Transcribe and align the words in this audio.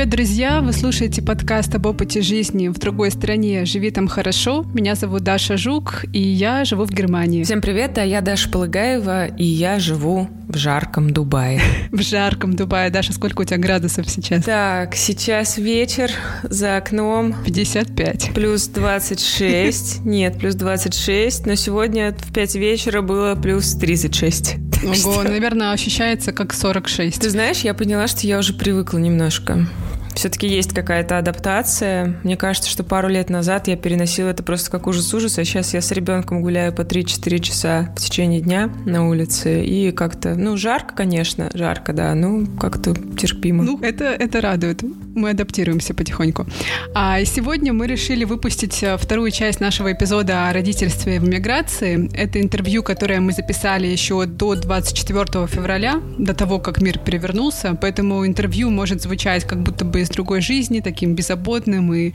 Привет, 0.00 0.12
друзья! 0.12 0.62
Вы 0.62 0.72
слушаете 0.72 1.20
подкаст 1.20 1.74
об 1.74 1.84
опыте 1.84 2.22
жизни 2.22 2.68
в 2.68 2.78
другой 2.78 3.10
стране 3.10 3.66
«Живи 3.66 3.90
там 3.90 4.08
хорошо». 4.08 4.64
Меня 4.72 4.94
зовут 4.94 5.24
Даша 5.24 5.58
Жук, 5.58 6.06
и 6.14 6.18
я 6.22 6.64
живу 6.64 6.86
в 6.86 6.90
Германии. 6.90 7.44
Всем 7.44 7.60
привет, 7.60 7.98
а 7.98 8.04
я 8.06 8.22
Даша 8.22 8.48
Полыгаева, 8.48 9.26
и 9.26 9.44
я 9.44 9.78
живу 9.78 10.26
в 10.48 10.56
жарком 10.56 11.10
Дубае. 11.12 11.60
В 11.92 12.00
жарком 12.00 12.56
Дубае. 12.56 12.88
Даша, 12.88 13.12
сколько 13.12 13.42
у 13.42 13.44
тебя 13.44 13.58
градусов 13.58 14.08
сейчас? 14.08 14.42
Так, 14.42 14.96
сейчас 14.96 15.58
вечер, 15.58 16.10
за 16.44 16.78
окном 16.78 17.34
55. 17.44 18.30
Плюс 18.34 18.68
26. 18.68 20.00
Нет, 20.06 20.38
плюс 20.38 20.54
26, 20.54 21.44
но 21.44 21.56
сегодня 21.56 22.16
в 22.18 22.32
5 22.32 22.54
вечера 22.54 23.02
было 23.02 23.34
плюс 23.34 23.74
36. 23.74 24.56
Ого, 25.04 25.22
наверное, 25.24 25.72
ощущается 25.72 26.32
как 26.32 26.54
46. 26.54 27.20
Ты 27.20 27.28
знаешь, 27.28 27.58
я 27.58 27.74
поняла, 27.74 28.08
что 28.08 28.26
я 28.26 28.38
уже 28.38 28.54
привыкла 28.54 28.96
немножко 28.96 29.66
все-таки 30.14 30.46
есть 30.46 30.74
какая-то 30.74 31.18
адаптация. 31.18 32.20
Мне 32.24 32.36
кажется, 32.36 32.68
что 32.68 32.84
пару 32.84 33.08
лет 33.08 33.30
назад 33.30 33.68
я 33.68 33.76
переносила 33.76 34.28
это 34.28 34.42
просто 34.42 34.70
как 34.70 34.86
ужас-ужас, 34.86 35.38
а 35.38 35.44
сейчас 35.44 35.74
я 35.74 35.80
с 35.80 35.90
ребенком 35.92 36.42
гуляю 36.42 36.72
по 36.72 36.82
3-4 36.82 37.38
часа 37.40 37.94
в 37.96 38.00
течение 38.00 38.40
дня 38.40 38.70
на 38.86 39.08
улице, 39.08 39.64
и 39.64 39.90
как-то, 39.92 40.34
ну, 40.34 40.56
жарко, 40.56 40.94
конечно, 40.94 41.50
жарко, 41.54 41.92
да, 41.92 42.14
ну, 42.14 42.46
как-то 42.58 42.94
терпимо. 42.94 43.64
Ну, 43.64 43.78
это, 43.80 44.04
это 44.04 44.40
радует. 44.40 44.82
Мы 45.14 45.30
адаптируемся 45.30 45.94
потихоньку. 45.94 46.46
А 46.94 47.24
сегодня 47.24 47.72
мы 47.72 47.86
решили 47.86 48.24
выпустить 48.24 48.82
э, 48.82 48.96
вторую 48.96 49.30
часть 49.30 49.60
нашего 49.60 49.92
эпизода 49.92 50.48
о 50.48 50.52
родительстве 50.52 51.18
в 51.18 51.28
миграции. 51.28 52.10
Это 52.14 52.40
интервью, 52.40 52.82
которое 52.82 53.20
мы 53.20 53.32
записали 53.32 53.86
еще 53.86 54.26
до 54.26 54.54
24 54.54 55.46
февраля, 55.46 56.00
до 56.18 56.34
того, 56.34 56.58
как 56.58 56.80
мир 56.80 56.98
перевернулся, 56.98 57.76
поэтому 57.80 58.26
интервью 58.26 58.70
может 58.70 59.02
звучать 59.02 59.44
как 59.44 59.62
будто 59.62 59.84
бы 59.84 60.00
из 60.00 60.09
другой 60.10 60.40
жизни, 60.40 60.80
таким 60.80 61.14
беззаботным 61.14 61.92
и 61.94 62.12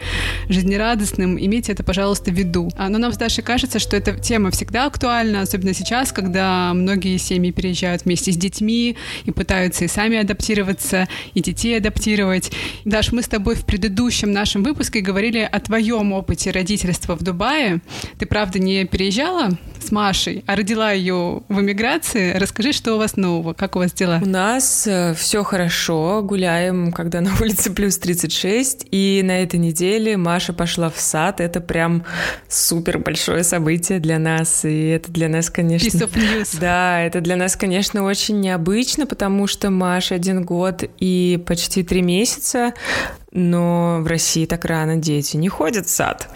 жизнерадостным. 0.50 1.38
Имейте 1.38 1.72
это, 1.72 1.84
пожалуйста, 1.84 2.32
в 2.32 2.34
виду. 2.34 2.70
А, 2.78 2.90
но 2.90 2.98
нам 2.98 3.14
с 3.14 3.18
Дашей 3.18 3.44
кажется, 3.44 3.80
что 3.80 3.96
эта 3.96 4.18
тема 4.18 4.52
всегда 4.52 4.86
актуальна, 4.86 5.42
особенно 5.42 5.74
сейчас, 5.74 6.12
когда 6.12 6.74
многие 6.74 7.18
семьи 7.18 7.52
переезжают 7.52 8.06
вместе 8.06 8.32
с 8.32 8.38
детьми 8.38 8.98
и 9.26 9.32
пытаются 9.32 9.86
и 9.86 9.88
сами 9.88 10.18
адаптироваться, 10.18 11.08
и 11.34 11.42
детей 11.42 11.78
адаптировать. 11.78 12.52
Даш, 12.86 13.12
мы 13.12 13.22
с 13.22 13.28
тобой 13.28 13.56
в 13.56 13.66
предыдущем 13.66 14.32
нашем 14.32 14.64
выпуске 14.64 15.02
говорили 15.02 15.48
о 15.50 15.60
твоем 15.60 16.14
опыте 16.14 16.52
родительства 16.52 17.16
в 17.16 17.24
Дубае. 17.24 17.82
Ты, 18.20 18.26
правда, 18.26 18.60
не 18.60 18.86
переезжала 18.86 19.52
с 19.80 19.92
Машей, 19.92 20.44
а 20.48 20.56
родила 20.56 20.92
ее 20.92 21.42
в 21.48 21.60
эмиграции. 21.62 22.34
Расскажи, 22.34 22.74
что 22.74 22.96
у 22.96 22.98
вас 22.98 23.18
нового, 23.18 23.54
как 23.54 23.76
у 23.76 23.80
вас 23.80 23.94
дела? 23.94 24.20
У 24.22 24.28
нас 24.28 24.88
э, 24.88 25.14
все 25.14 25.44
хорошо, 25.44 26.22
гуляем, 26.24 26.92
когда 26.92 27.22
на 27.22 27.32
улице 27.40 27.70
плюс 27.76 27.98
36, 27.98 28.88
и 28.92 29.22
на 29.24 29.44
этой 29.44 29.60
неделе 29.60 30.18
Маша 30.18 30.54
пошла 30.54 30.90
в 30.90 31.00
сад. 31.00 31.40
Это 31.42 31.62
прям 31.62 32.04
супер 32.48 32.98
большое 32.98 33.44
событие 33.44 34.00
для 34.00 34.18
нас, 34.18 34.66
и 34.66 34.88
это 34.88 35.12
для 35.12 35.30
нас, 35.30 35.50
конечно... 35.50 35.88
Piece 35.88 36.10
of 36.10 36.14
news. 36.14 36.58
Да, 36.66 37.02
это 37.02 37.22
для 37.22 37.36
нас, 37.36 37.56
конечно, 37.56 38.04
очень 38.04 38.40
необычно, 38.40 39.06
потому 39.06 39.46
что 39.46 39.70
Маша 39.70 40.16
один 40.16 40.44
год 40.44 40.84
и 41.00 41.44
почти 41.46 41.84
три 41.84 42.02
месяца, 42.02 42.74
но 43.32 44.00
в 44.02 44.08
России 44.08 44.46
так 44.46 44.66
рано 44.66 44.96
дети 44.96 45.36
не 45.38 45.50
ходят 45.50 45.86
в 45.86 45.90
сад. 45.90 46.30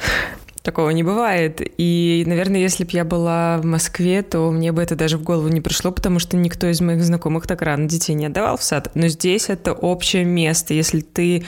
Такого 0.70 0.92
не 0.92 1.02
бывает. 1.02 1.62
И, 1.80 2.24
наверное, 2.28 2.60
если 2.60 2.84
бы 2.84 2.92
я 2.94 3.04
была 3.04 3.58
в 3.58 3.66
Москве, 3.66 4.22
то 4.22 4.52
мне 4.52 4.72
бы 4.72 4.84
это 4.84 4.96
даже 4.96 5.18
в 5.18 5.24
голову 5.24 5.48
не 5.48 5.62
пришло, 5.62 5.90
потому 5.90 6.20
что 6.20 6.38
никто 6.38 6.68
из 6.68 6.80
моих 6.80 7.04
знакомых 7.04 7.48
так 7.48 7.64
рано 7.64 7.90
детей 7.90 8.14
не 8.14 8.28
отдавал 8.28 8.56
в 8.56 8.62
сад. 8.62 8.92
Но 8.94 9.08
здесь 9.08 9.50
это 9.50 9.74
общее 9.74 10.26
место. 10.26 10.76
Если 10.76 11.00
ты 11.00 11.44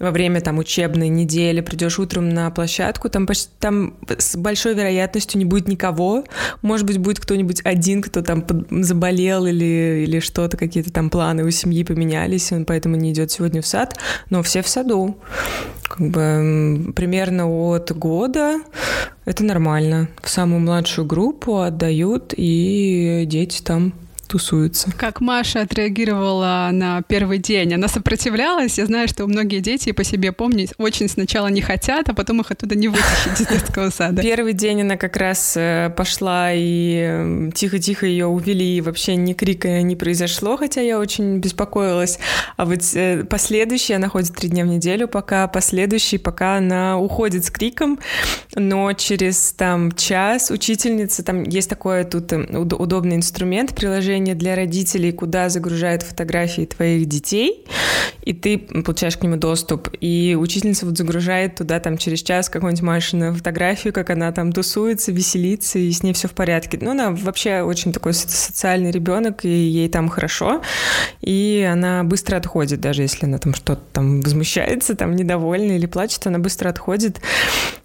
во 0.00 0.10
время 0.10 0.40
там 0.40 0.58
учебной 0.58 1.06
недели 1.06 1.60
придешь 1.60 2.00
утром 2.00 2.28
на 2.30 2.50
площадку, 2.50 3.08
там 3.08 3.28
почти 3.28 3.48
там 3.60 3.94
с 4.18 4.34
большой 4.34 4.74
вероятностью 4.74 5.38
не 5.38 5.44
будет 5.44 5.68
никого. 5.68 6.24
Может 6.60 6.84
быть, 6.84 6.98
будет 6.98 7.20
кто-нибудь 7.20 7.60
один, 7.62 8.02
кто 8.02 8.22
там 8.22 8.44
заболел 8.82 9.46
или, 9.46 10.02
или 10.04 10.18
что-то, 10.18 10.56
какие-то 10.56 10.92
там 10.92 11.10
планы 11.10 11.44
у 11.44 11.50
семьи 11.52 11.84
поменялись, 11.84 12.50
он 12.50 12.64
поэтому 12.64 12.96
не 12.96 13.12
идет 13.12 13.30
сегодня 13.30 13.62
в 13.62 13.68
сад. 13.68 13.96
Но 14.30 14.42
все 14.42 14.62
в 14.62 14.68
саду. 14.68 15.16
Как 15.84 16.00
бы 16.00 16.92
примерно 16.96 17.46
от 17.46 17.92
года 17.96 18.58
это 19.24 19.44
нормально. 19.44 20.08
В 20.22 20.28
самую 20.28 20.60
младшую 20.60 21.06
группу 21.06 21.60
отдают, 21.60 22.34
и 22.36 23.24
дети 23.26 23.62
там 23.62 23.94
тусуются. 24.24 24.90
Как 24.96 25.20
Маша 25.20 25.62
отреагировала 25.62 26.70
на 26.72 27.02
первый 27.02 27.38
день? 27.38 27.74
Она 27.74 27.88
сопротивлялась? 27.88 28.78
Я 28.78 28.86
знаю, 28.86 29.08
что 29.08 29.26
многие 29.26 29.60
дети, 29.60 29.92
по 29.92 30.04
себе 30.04 30.32
помню, 30.32 30.68
очень 30.78 31.08
сначала 31.08 31.48
не 31.48 31.60
хотят, 31.60 32.08
а 32.08 32.14
потом 32.14 32.40
их 32.40 32.50
оттуда 32.50 32.74
не 32.74 32.88
вытащить 32.88 33.40
из 33.40 33.46
детского 33.46 33.90
сада. 33.90 34.22
Первый 34.22 34.52
день 34.52 34.82
она 34.82 34.96
как 34.96 35.16
раз 35.16 35.54
э, 35.56 35.90
пошла, 35.96 36.50
и 36.52 37.50
тихо-тихо 37.54 38.06
ее 38.06 38.26
увели, 38.26 38.76
и 38.76 38.80
вообще 38.80 39.16
ни 39.16 39.32
крика 39.32 39.82
не 39.82 39.96
произошло, 39.96 40.56
хотя 40.56 40.80
я 40.80 40.98
очень 40.98 41.38
беспокоилась. 41.38 42.18
А 42.56 42.64
вот 42.64 42.80
э, 42.94 43.24
последующий, 43.24 43.96
она 43.96 44.08
ходит 44.08 44.34
три 44.34 44.48
дня 44.48 44.64
в 44.64 44.68
неделю, 44.68 45.08
пока 45.08 45.46
последующий, 45.48 46.18
пока 46.18 46.56
она 46.56 46.98
уходит 46.98 47.44
с 47.44 47.50
криком, 47.50 47.98
но 48.54 48.92
через 48.92 49.52
там 49.52 49.92
час 49.92 50.50
учительница, 50.50 51.22
там 51.22 51.42
есть 51.42 51.68
такой 51.68 52.04
тут 52.04 52.32
э, 52.32 52.58
удобный 52.58 53.16
инструмент, 53.16 53.74
приложение 53.74 54.13
приложение 54.14 54.34
для 54.34 54.54
родителей, 54.54 55.12
куда 55.12 55.48
загружают 55.48 56.02
фотографии 56.02 56.66
твоих 56.66 57.06
детей, 57.06 57.64
и 58.22 58.32
ты 58.32 58.58
получаешь 58.58 59.16
к 59.16 59.22
нему 59.22 59.36
доступ. 59.36 59.88
И 60.00 60.36
учительница 60.38 60.86
вот 60.86 60.96
загружает 60.96 61.56
туда 61.56 61.80
там 61.80 61.98
через 61.98 62.22
час 62.22 62.48
какую-нибудь 62.48 62.82
Машину 62.82 63.34
фотографию, 63.34 63.92
как 63.92 64.10
она 64.10 64.32
там 64.32 64.52
тусуется, 64.52 65.12
веселится, 65.12 65.78
и 65.78 65.90
с 65.90 66.02
ней 66.02 66.12
все 66.12 66.28
в 66.28 66.32
порядке. 66.32 66.78
Ну, 66.80 66.92
она 66.92 67.10
вообще 67.10 67.62
очень 67.62 67.92
такой 67.92 68.14
социальный 68.14 68.90
ребенок, 68.90 69.44
и 69.44 69.48
ей 69.48 69.88
там 69.88 70.08
хорошо, 70.08 70.62
и 71.20 71.68
она 71.70 72.04
быстро 72.04 72.36
отходит, 72.36 72.80
даже 72.80 73.02
если 73.02 73.26
она 73.26 73.38
там 73.38 73.54
что-то 73.54 73.82
там 73.92 74.20
возмущается, 74.20 74.94
там 74.94 75.16
недовольна 75.16 75.72
или 75.72 75.86
плачет, 75.86 76.26
она 76.26 76.38
быстро 76.38 76.68
отходит, 76.68 77.20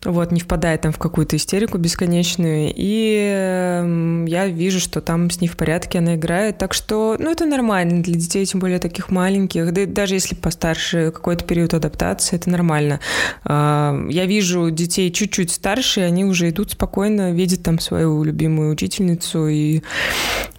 вот, 0.03 0.31
не 0.31 0.39
впадает 0.39 0.81
там 0.81 0.91
в 0.91 0.97
какую-то 0.97 1.35
истерику 1.35 1.77
бесконечную, 1.77 2.71
и 2.75 3.19
э, 3.33 4.25
я 4.27 4.47
вижу, 4.47 4.79
что 4.79 5.01
там 5.01 5.29
с 5.29 5.41
ней 5.41 5.47
в 5.47 5.57
порядке, 5.57 5.99
она 5.99 6.15
играет. 6.19 6.57
Так 6.59 6.73
что, 6.73 7.15
ну, 7.17 7.31
это 7.31 7.45
нормально 7.45 8.03
для 8.03 8.13
детей, 8.13 8.45
тем 8.45 8.59
более 8.59 8.79
таких 8.79 9.09
маленьких. 9.09 9.73
Да, 9.73 9.85
даже 9.85 10.13
если 10.13 10.35
постарше, 10.35 11.11
какой-то 11.11 11.43
период 11.45 11.73
адаптации, 11.73 12.35
это 12.35 12.49
нормально. 12.49 12.99
А, 13.43 13.97
я 14.09 14.25
вижу 14.25 14.69
детей 14.69 15.11
чуть-чуть 15.11 15.51
старше, 15.51 16.01
они 16.01 16.25
уже 16.25 16.49
идут 16.49 16.71
спокойно, 16.71 17.31
видят 17.31 17.63
там 17.63 17.79
свою 17.79 18.23
любимую 18.23 18.73
учительницу, 18.73 19.47
и, 19.47 19.81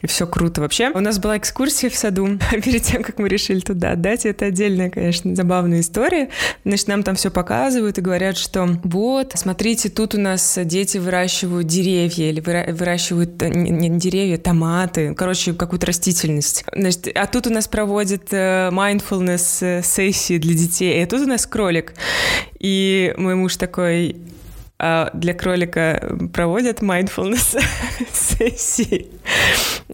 и 0.03 0.07
все 0.07 0.27
круто. 0.27 0.61
Вообще, 0.61 0.91
у 0.91 1.01
нас 1.01 1.19
была 1.19 1.39
экскурсия 1.39 1.91
в 1.91 1.95
саду 1.95 2.39
перед 2.65 2.83
тем, 2.83 3.03
как 3.03 3.19
мы 3.19 3.29
решили 3.29 3.61
туда 3.61 3.93
отдать. 3.93 4.27
Это 4.27 4.47
отдельная, 4.47 4.91
конечно, 4.91 5.35
забавная 5.35 5.81
история. 5.81 6.31
Значит, 6.65 6.89
нам 6.89 7.03
там 7.03 7.17
все 7.17 7.31
показывают 7.31 7.99
и 7.99 8.01
говорят, 8.01 8.37
что 8.37 8.79
вот, 8.85 9.33
смотрите, 9.35 9.89
тут 9.89 10.15
у 10.15 10.21
нас 10.21 10.59
дети 10.65 10.99
выращивают 10.99 11.67
деревья 11.67 12.31
или 12.31 12.41
выращивают 12.41 13.41
не, 13.43 13.71
не 13.71 13.99
деревья, 13.99 14.39
томаты. 14.39 15.15
Короче, 15.15 15.53
какую-то 15.53 15.87
растительность. 15.87 16.65
Значит, 16.75 17.09
а 17.15 17.27
тут 17.27 17.47
у 17.47 17.51
нас 17.51 17.69
проводят 17.69 18.33
э, 18.33 18.71
mindfulness 18.73 19.59
э, 19.61 19.83
сессии 19.83 20.39
для 20.39 20.55
детей, 20.55 21.03
и 21.03 21.07
тут 21.07 21.23
у 21.23 21.27
нас 21.27 21.47
кролик. 21.47 21.95
И 22.59 23.15
мой 23.17 23.35
муж 23.35 23.57
такой, 23.57 24.11
а 24.11 24.40
для 25.15 25.35
кролика 25.35 26.17
проводят 26.33 26.81
mindfulness 26.81 27.61
сессии 28.13 29.09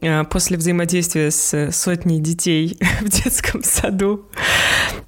а, 0.02 0.24
после 0.24 0.56
взаимодействия 0.56 1.30
с 1.30 1.72
сотней 1.72 2.20
детей 2.20 2.78
в 3.00 3.08
детском 3.08 3.62
саду. 3.62 4.26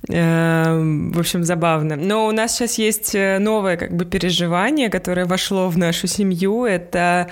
Эм, 0.08 1.12
в 1.12 1.18
общем, 1.18 1.44
забавно. 1.44 1.96
Но 1.96 2.26
у 2.26 2.32
нас 2.32 2.56
сейчас 2.56 2.78
есть 2.78 3.14
э, 3.14 3.38
новое 3.38 3.76
как 3.76 3.94
бы 3.94 4.04
переживание, 4.04 4.88
которое 4.88 5.26
вошло 5.26 5.68
в 5.68 5.76
нашу 5.76 6.06
семью. 6.06 6.64
Это 6.64 7.28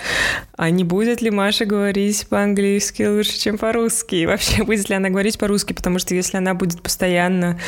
а 0.57 0.71
не 0.71 0.85
будет 0.85 1.21
ли 1.21 1.31
Маша 1.31 1.67
говорить 1.67 2.27
по-английски 2.29 3.03
лучше, 3.03 3.39
чем 3.39 3.59
по-русски? 3.59 4.15
И 4.17 4.27
вообще, 4.27 4.65
будет 4.65 4.89
ли 4.89 4.95
она 4.97 5.11
говорить 5.11 5.39
по-русски? 5.39 5.75
Потому 5.75 5.99
что 5.99 6.15
если 6.15 6.39
она 6.39 6.55
будет 6.55 6.83
постоянно 6.83 7.59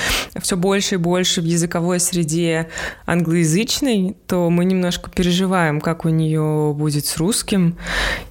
все 0.40 0.56
больше 0.56 0.94
и 0.94 0.98
больше 0.98 1.42
в 1.42 1.44
языковой 1.44 2.00
среде 2.00 2.68
англоязычной, 3.04 4.16
то 4.26 4.48
мы 4.48 4.64
немножко 4.68 5.10
переживаем, 5.10 5.80
как 5.80 6.04
у 6.04 6.08
нее 6.08 6.74
будет 6.76 7.06
с 7.06 7.16
русским. 7.16 7.76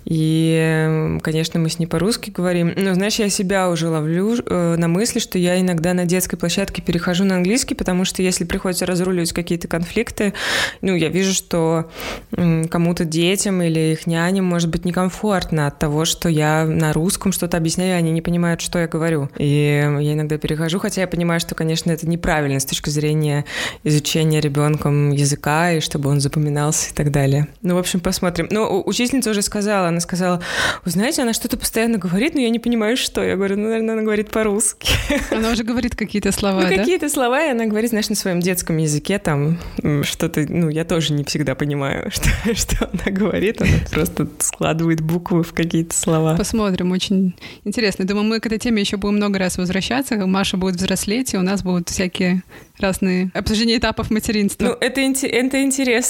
И, 0.05 1.17
конечно, 1.21 1.59
мы 1.59 1.69
с 1.69 1.79
ней 1.79 1.85
по-русски 1.85 2.29
говорим. 2.29 2.73
Но, 2.77 2.93
знаешь, 2.93 3.15
я 3.15 3.29
себя 3.29 3.69
уже 3.69 3.89
ловлю 3.89 4.35
э, 4.45 4.75
на 4.77 4.87
мысли, 4.87 5.19
что 5.19 5.37
я 5.37 5.59
иногда 5.59 5.93
на 5.93 6.05
детской 6.05 6.37
площадке 6.37 6.81
перехожу 6.81 7.25
на 7.25 7.35
английский, 7.35 7.75
потому 7.75 8.05
что 8.05 8.21
если 8.21 8.45
приходится 8.45 8.85
разруливать 8.85 9.33
какие-то 9.33 9.67
конфликты, 9.67 10.33
ну, 10.81 10.95
я 10.95 11.09
вижу, 11.09 11.33
что 11.33 11.89
кому-то 12.31 13.03
детям 13.03 13.61
или 13.61 13.91
их 13.91 14.07
няням 14.07 14.45
может 14.45 14.69
быть 14.69 14.85
некомфортно 14.85 15.67
от 15.67 15.79
того, 15.79 16.05
что 16.05 16.29
я 16.29 16.65
на 16.65 16.93
русском 16.93 17.31
что-то 17.31 17.57
объясняю, 17.57 17.97
они 17.97 18.11
не 18.11 18.21
понимают, 18.21 18.61
что 18.61 18.79
я 18.79 18.87
говорю. 18.87 19.29
И 19.37 19.81
я 19.99 20.13
иногда 20.13 20.37
перехожу, 20.37 20.79
хотя 20.79 21.01
я 21.01 21.07
понимаю, 21.07 21.39
что, 21.39 21.55
конечно, 21.55 21.91
это 21.91 22.07
неправильно 22.07 22.59
с 22.59 22.65
точки 22.65 22.89
зрения 22.89 23.45
изучения 23.83 24.39
ребенком 24.39 25.11
языка, 25.11 25.73
и 25.73 25.79
чтобы 25.79 26.09
он 26.09 26.19
запоминался 26.27 26.91
и 26.91 26.93
так 26.93 27.11
далее. 27.11 27.47
Ну, 27.61 27.75
в 27.75 27.77
общем, 27.77 27.99
посмотрим. 27.99 28.47
Ну, 28.51 28.83
учительница 28.85 29.31
уже 29.31 29.41
сказала, 29.41 29.87
она 29.87 29.99
сказала, 29.99 30.41
вы 30.83 30.91
знаете, 30.91 31.21
она 31.21 31.33
что-то 31.33 31.57
постоянно 31.57 31.97
говорит, 31.97 32.35
но 32.35 32.41
я 32.41 32.49
не 32.49 32.59
понимаю, 32.59 32.97
что. 32.97 33.23
Я 33.23 33.35
говорю, 33.35 33.57
ну, 33.57 33.67
наверное, 33.67 33.93
она 33.93 34.03
говорит 34.03 34.29
по-русски. 34.31 34.93
Она 35.31 35.51
уже 35.51 35.63
говорит 35.63 35.95
какие-то 35.95 36.31
слова, 36.31 36.61
ну, 36.61 36.69
да? 36.69 36.75
какие-то 36.75 37.09
слова, 37.09 37.45
и 37.45 37.51
она 37.51 37.65
говорит, 37.65 37.89
знаешь, 37.89 38.09
на 38.09 38.15
своем 38.15 38.39
детском 38.39 38.77
языке 38.77 39.19
там 39.19 39.57
что-то, 40.03 40.45
ну, 40.47 40.69
я 40.69 40.83
тоже 40.83 41.13
не 41.13 41.23
всегда 41.23 41.55
понимаю, 41.55 42.11
что, 42.11 42.29
что 42.55 42.89
она 42.91 43.15
говорит. 43.15 43.61
Она 43.61 43.71
просто 43.91 44.27
складывает 44.39 45.01
буквы 45.01 45.43
в 45.43 45.53
какие-то 45.53 45.95
слова. 45.95 46.35
Посмотрим, 46.35 46.91
очень 46.91 47.35
интересно. 47.63 48.05
Думаю, 48.05 48.25
мы 48.25 48.39
к 48.39 48.45
этой 48.45 48.59
теме 48.59 48.81
еще 48.81 48.97
будем 48.97 49.15
много 49.15 49.39
раз 49.39 49.57
возвращаться. 49.57 50.15
Маша 50.25 50.57
будет 50.57 50.75
взрослеть, 50.75 51.33
и 51.33 51.37
у 51.37 51.41
нас 51.41 51.63
будут 51.63 51.89
всякие 51.89 52.43
разные 52.79 53.31
обсуждения 53.33 53.77
этапов 53.77 54.11
материнства. 54.11 54.65
Ну, 54.65 54.77
это, 54.79 55.01
это 55.01 55.63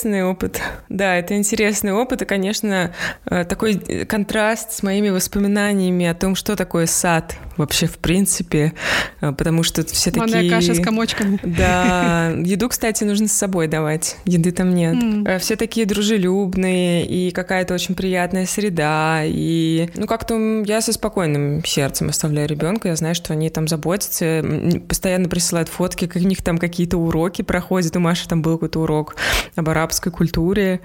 интересный 0.08 0.24
опыт. 0.24 0.62
Да, 0.90 1.16
это 1.16 1.36
интересный 1.36 1.92
опыт, 1.92 2.22
и, 2.22 2.26
конечно, 2.26 2.94
э, 3.26 3.44
такой 3.44 4.06
контраст 4.06 4.72
с 4.72 4.84
моими 4.84 5.10
воспоминаниями 5.10 6.06
о 6.06 6.16
том, 6.16 6.36
что 6.36 6.56
такое 6.56 6.86
сад 6.86 7.36
вообще 7.58 7.88
в 7.88 7.98
принципе, 7.98 8.74
э, 9.22 9.32
потому 9.32 9.64
что 9.64 9.86
все 9.86 10.12
Манная 10.16 10.34
такие... 10.34 10.52
каша 10.52 10.76
с 10.76 10.80
комочками. 10.80 11.40
Да, 11.44 12.30
еду, 12.38 12.70
кстати, 12.70 13.04
нужно 13.04 13.28
с 13.28 13.34
собой 13.34 13.68
давать, 13.68 14.18
еды 14.26 14.52
там 14.52 14.74
нет. 14.74 14.96
Mm. 14.96 15.40
Все 15.40 15.56
такие 15.56 15.86
дружелюбные, 15.86 17.06
и 17.06 17.32
какая-то 17.32 17.74
очень 17.74 17.96
приятная 17.96 18.46
среда, 18.46 19.22
и, 19.24 19.90
ну, 19.96 20.08
как-то 20.08 20.64
я 20.66 20.82
со 20.82 20.94
спокойным 20.94 21.64
сердцем 21.66 22.10
оставляю 22.10 22.48
ребенка, 22.48 22.90
я 22.90 22.96
знаю, 22.96 23.16
что 23.16 23.34
они 23.34 23.50
там 23.50 23.68
заботятся, 23.68 24.44
постоянно 24.88 25.30
присылают 25.30 25.70
фотки, 25.70 26.08
как 26.08 26.22
у 26.22 26.26
них 26.26 26.42
там 26.42 26.58
какие-то 26.58 26.98
уроки 26.98 27.42
проходят. 27.42 27.96
У 27.96 28.00
Маши 28.00 28.28
там 28.28 28.42
был 28.42 28.54
какой-то 28.54 28.82
урок 28.82 29.16
об 29.56 29.70
арабской 29.70 30.12
культуре, 30.12 30.82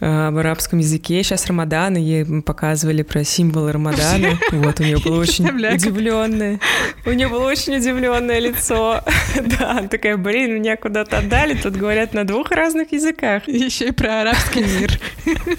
э, 0.00 0.28
об 0.28 0.36
арабском 0.36 0.78
языке. 0.78 1.22
Сейчас 1.22 1.46
Рамадан, 1.46 1.96
и 1.96 2.00
ей 2.00 2.42
показывали 2.42 3.02
про 3.02 3.24
символы 3.24 3.72
Рамадана. 3.72 4.38
Вот, 4.52 4.80
у 4.80 4.82
нее 4.82 4.98
было 4.98 5.20
очень 5.20 5.46
удивленное. 6.22 6.60
У 7.04 7.10
нее 7.10 7.28
было 7.28 7.46
очень 7.46 7.76
удивленное 7.76 8.38
лицо. 8.38 9.02
Да, 9.58 9.82
такая, 9.90 10.16
блин, 10.16 10.54
меня 10.54 10.76
куда-то 10.76 11.18
отдали. 11.18 11.54
Тут 11.54 11.74
говорят 11.76 12.14
на 12.14 12.24
двух 12.24 12.50
разных 12.50 12.92
языках. 12.92 13.48
Еще 13.48 13.88
и 13.88 13.92
про 13.92 14.20
арабский 14.22 14.60
мир. 14.60 14.98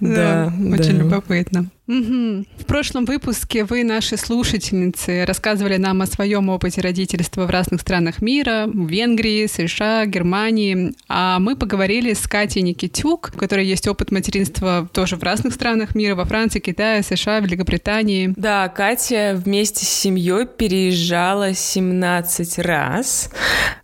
Да, 0.00 0.52
очень 0.72 0.98
любопытно. 0.98 1.70
Угу. 1.88 2.44
В 2.58 2.64
прошлом 2.66 3.04
выпуске 3.04 3.64
вы, 3.64 3.84
наши 3.84 4.16
слушательницы, 4.16 5.24
рассказывали 5.24 5.76
нам 5.76 6.02
о 6.02 6.06
своем 6.06 6.48
опыте 6.48 6.80
родительства 6.80 7.46
в 7.46 7.50
разных 7.50 7.80
странах 7.80 8.20
мира, 8.20 8.66
в 8.66 8.88
Венгрии, 8.88 9.46
США, 9.46 10.04
Германии. 10.06 10.94
А 11.08 11.38
мы 11.38 11.54
поговорили 11.54 12.12
с 12.12 12.26
Катей 12.26 12.62
Никитюк, 12.62 13.30
у 13.34 13.38
которой 13.38 13.66
есть 13.66 13.86
опыт 13.86 14.10
материнства 14.10 14.88
тоже 14.92 15.16
в 15.16 15.22
разных 15.22 15.54
странах 15.54 15.94
мира, 15.94 16.16
во 16.16 16.24
Франции, 16.24 16.58
Китае, 16.58 17.04
США, 17.04 17.38
Великобритании. 17.38 18.34
Да, 18.36 18.68
Катя 18.68 19.40
вместе 19.44 19.84
с 19.84 19.88
семьей 19.88 20.46
переезжала 20.46 21.54
17 21.54 22.58
раз. 22.58 23.30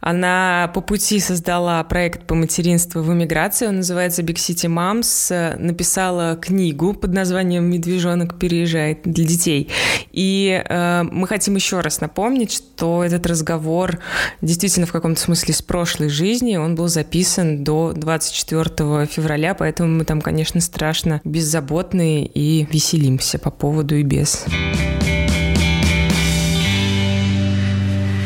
Она 0.01 0.73
по 0.75 0.81
пути 0.81 1.21
создала 1.21 1.83
проект 1.85 2.27
по 2.27 2.35
материнству 2.35 3.01
в 3.03 3.13
эмиграции, 3.13 3.69
он 3.69 3.77
называется 3.77 4.23
Big 4.23 4.37
City 4.37 4.69
Moms, 4.69 5.57
написала 5.59 6.37
книгу 6.37 6.95
под 6.95 7.13
названием 7.13 7.71
«Медведь 7.71 7.92
медвежонок 7.93 8.39
переезжает 8.39 9.03
для 9.05 9.25
детей. 9.25 9.69
И 10.13 10.63
э, 10.65 11.03
мы 11.11 11.27
хотим 11.27 11.55
еще 11.55 11.81
раз 11.81 12.01
напомнить, 12.01 12.53
что 12.53 13.05
этот 13.05 13.27
разговор 13.27 13.99
действительно 14.41 14.87
в 14.87 14.93
каком-то 14.93 15.21
смысле 15.21 15.55
с 15.55 15.63
прошлой 15.63 16.09
жизни, 16.09 16.57
он 16.57 16.75
был 16.75 16.89
записан 16.89 17.65
до 17.65 17.93
24 17.95 19.07
февраля, 19.07 19.55
поэтому 19.55 19.89
мы 19.89 20.05
там, 20.05 20.21
конечно, 20.21 20.61
страшно 20.61 21.21
беззаботные 21.25 22.27
и 22.27 22.67
веселимся 22.71 23.39
по 23.39 23.51
поводу 23.51 23.97
и 23.97 24.03
без. 24.03 24.45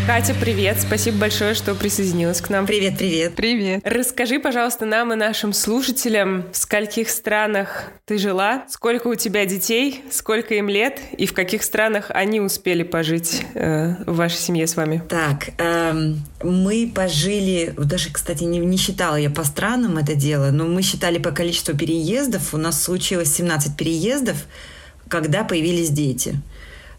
Катя, 0.06 0.37
привет! 0.41 0.81
Спасибо 0.81 1.19
большое, 1.19 1.55
что 1.55 1.75
присоединилась 1.75 2.41
к 2.41 2.49
нам. 2.49 2.64
Привет, 2.64 2.97
привет. 2.97 3.35
Привет. 3.35 3.81
Расскажи, 3.85 4.38
пожалуйста, 4.38 4.85
нам 4.85 5.12
и 5.12 5.17
нашим 5.17 5.53
слушателям, 5.53 6.44
в 6.53 6.56
скольких 6.56 7.11
странах 7.11 7.91
ты 8.05 8.17
жила, 8.17 8.67
сколько 8.69 9.08
у 9.08 9.17
тебя 9.17 9.44
детей, 9.47 10.05
сколько 10.12 10.55
им 10.55 10.69
лет 10.69 11.00
и 11.19 11.26
в 11.26 11.32
каких 11.32 11.64
странах 11.64 12.06
они 12.11 12.41
успели 12.41 12.85
пожить 12.85 13.44
э, 13.55 13.97
в 14.06 14.14
вашей 14.14 14.37
семье 14.37 14.69
с 14.69 14.76
вами? 14.76 15.03
Так, 15.08 15.49
эм, 15.58 16.23
мы 16.41 16.88
пожили, 16.94 17.75
даже, 17.76 18.12
кстати, 18.12 18.44
не, 18.44 18.61
не 18.61 18.76
считала 18.76 19.17
я 19.17 19.29
по 19.29 19.43
странам 19.43 19.99
это 19.99 20.14
дело, 20.14 20.52
но 20.52 20.67
мы 20.67 20.82
считали 20.82 21.19
по 21.19 21.32
количеству 21.32 21.76
переездов. 21.76 22.55
У 22.55 22.59
нас 22.59 22.81
случилось 22.81 23.35
17 23.35 23.76
переездов, 23.76 24.37
когда 25.09 25.43
появились 25.43 25.91
дети. 25.91 26.37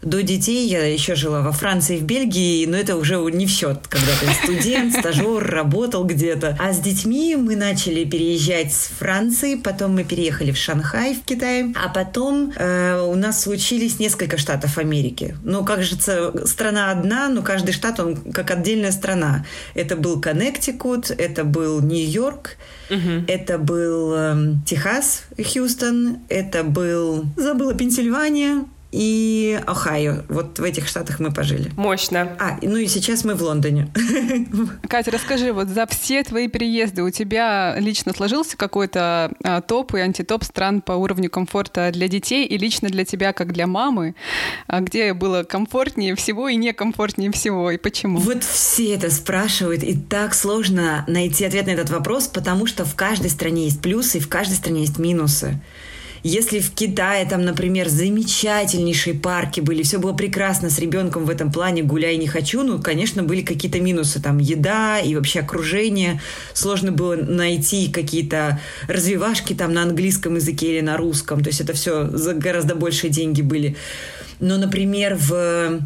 До 0.02 0.22
детей 0.22 0.68
я 0.68 0.84
еще 0.86 1.14
жила 1.14 1.42
во 1.42 1.52
Франции 1.52 1.96
и 1.96 2.00
в 2.00 2.04
Бельгии, 2.04 2.66
но 2.66 2.76
это 2.76 2.96
уже 2.96 3.16
не 3.32 3.46
в 3.46 3.50
счет, 3.50 3.86
когда 3.88 4.12
ты 4.20 4.28
студент, 4.44 4.94
стажер, 4.94 5.44
работал 5.44 6.04
где-то. 6.04 6.56
А 6.60 6.72
с 6.72 6.78
детьми 6.78 7.36
мы 7.36 7.56
начали 7.56 8.04
переезжать 8.04 8.72
с 8.72 8.88
Франции, 8.98 9.56
потом 9.56 9.94
мы 9.94 10.04
переехали 10.04 10.52
в 10.52 10.56
Шанхай 10.56 11.14
в 11.14 11.24
Китае, 11.24 11.72
а 11.74 11.88
потом 11.88 12.52
э, 12.54 13.00
у 13.00 13.14
нас 13.14 13.42
случились 13.42 13.98
несколько 13.98 14.38
штатов 14.38 14.78
Америки. 14.78 15.36
Ну, 15.42 15.64
кажется, 15.64 16.46
страна 16.46 16.90
одна, 16.92 17.28
но 17.28 17.42
каждый 17.42 17.72
штат, 17.72 17.98
он 18.00 18.16
как 18.16 18.50
отдельная 18.50 18.92
страна. 18.92 19.44
Это 19.74 19.96
был 19.96 20.20
Коннектикут, 20.20 21.10
это 21.10 21.44
был 21.44 21.80
Нью-Йорк, 21.80 22.56
Угу. 22.90 23.24
Это 23.26 23.58
был 23.58 24.14
э, 24.14 24.54
Техас, 24.64 25.24
Хьюстон, 25.36 26.20
это 26.28 26.64
был, 26.64 27.26
забыла, 27.36 27.74
Пенсильвания, 27.74 28.64
и 28.90 29.60
Ohio. 29.66 30.24
Вот 30.28 30.58
в 30.58 30.62
этих 30.62 30.88
штатах 30.88 31.20
мы 31.20 31.30
пожили. 31.30 31.70
Мощно. 31.76 32.36
А, 32.38 32.58
ну 32.62 32.76
и 32.76 32.86
сейчас 32.86 33.24
мы 33.24 33.34
в 33.34 33.42
Лондоне. 33.42 33.92
Катя, 34.88 35.10
расскажи, 35.10 35.52
вот 35.52 35.68
за 35.68 35.86
все 35.86 36.22
твои 36.22 36.48
переезды 36.48 37.02
у 37.02 37.10
тебя 37.10 37.76
лично 37.78 38.14
сложился 38.14 38.56
какой-то 38.56 39.30
а, 39.44 39.60
топ 39.60 39.94
и 39.94 39.98
антитоп 39.98 40.44
стран 40.44 40.80
по 40.80 40.92
уровню 40.92 41.28
комфорта 41.28 41.90
для 41.92 42.08
детей 42.08 42.46
и 42.46 42.56
лично 42.56 42.88
для 42.88 43.04
тебя, 43.04 43.32
как 43.32 43.52
для 43.52 43.66
мамы, 43.66 44.14
а, 44.66 44.80
где 44.80 45.12
было 45.12 45.42
комфортнее 45.42 46.14
всего 46.14 46.48
и 46.48 46.56
некомфортнее 46.56 47.30
всего, 47.30 47.70
и 47.70 47.76
почему? 47.76 48.18
Вот 48.18 48.42
все 48.42 48.94
это 48.94 49.10
спрашивают, 49.10 49.82
и 49.82 49.96
так 49.96 50.34
сложно 50.34 51.04
найти 51.06 51.44
ответ 51.44 51.66
на 51.66 51.70
этот 51.70 51.90
вопрос, 51.90 52.28
потому 52.28 52.66
что 52.66 52.86
в 52.86 52.94
каждой 52.94 53.30
стране 53.30 53.64
есть 53.64 53.82
плюсы, 53.82 54.18
и 54.18 54.20
в 54.20 54.28
каждой 54.28 54.54
стране 54.54 54.80
есть 54.80 54.98
минусы. 54.98 55.60
Если 56.22 56.60
в 56.60 56.72
Китае 56.72 57.24
там, 57.26 57.42
например, 57.42 57.88
замечательнейшие 57.88 59.14
парки 59.14 59.60
были, 59.60 59.82
все 59.82 59.98
было 59.98 60.12
прекрасно 60.12 60.70
с 60.70 60.78
ребенком 60.78 61.24
в 61.24 61.30
этом 61.30 61.52
плане, 61.52 61.82
гуляй 61.82 62.16
не 62.16 62.26
хочу, 62.26 62.62
ну, 62.62 62.80
конечно, 62.80 63.22
были 63.22 63.42
какие-то 63.42 63.80
минусы, 63.80 64.20
там, 64.20 64.38
еда 64.38 64.98
и 64.98 65.14
вообще 65.14 65.40
окружение. 65.40 66.20
Сложно 66.54 66.92
было 66.92 67.16
найти 67.16 67.88
какие-то 67.88 68.60
развивашки 68.88 69.52
там 69.54 69.72
на 69.72 69.82
английском 69.82 70.36
языке 70.36 70.74
или 70.74 70.80
на 70.80 70.96
русском. 70.96 71.42
То 71.42 71.48
есть 71.48 71.60
это 71.60 71.72
все 71.72 72.08
за 72.08 72.34
гораздо 72.34 72.74
большие 72.74 73.10
деньги 73.10 73.42
были. 73.42 73.76
Но, 74.40 74.56
например, 74.56 75.16
в 75.18 75.80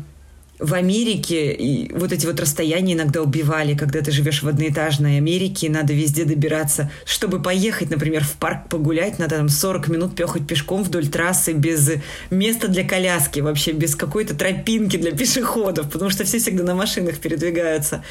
в 0.62 0.74
Америке 0.74 1.52
и 1.52 1.92
вот 1.92 2.12
эти 2.12 2.24
вот 2.24 2.38
расстояния 2.38 2.94
иногда 2.94 3.20
убивали, 3.20 3.74
когда 3.74 4.00
ты 4.00 4.12
живешь 4.12 4.44
в 4.44 4.48
одноэтажной 4.48 5.16
Америке, 5.16 5.66
и 5.66 5.70
надо 5.70 5.92
везде 5.92 6.24
добираться. 6.24 6.88
Чтобы 7.04 7.42
поехать, 7.42 7.90
например, 7.90 8.22
в 8.22 8.34
парк 8.34 8.68
погулять, 8.68 9.18
надо 9.18 9.38
там 9.38 9.48
40 9.48 9.88
минут 9.88 10.14
пехать 10.14 10.46
пешком 10.46 10.84
вдоль 10.84 11.08
трассы 11.08 11.52
без 11.52 11.90
места 12.30 12.68
для 12.68 12.84
коляски, 12.84 13.40
вообще 13.40 13.72
без 13.72 13.96
какой-то 13.96 14.36
тропинки 14.36 14.96
для 14.96 15.10
пешеходов, 15.10 15.90
потому 15.90 16.10
что 16.10 16.22
все 16.22 16.38
всегда 16.38 16.62
на 16.62 16.76
машинах 16.76 17.18
передвигаются. 17.18 18.04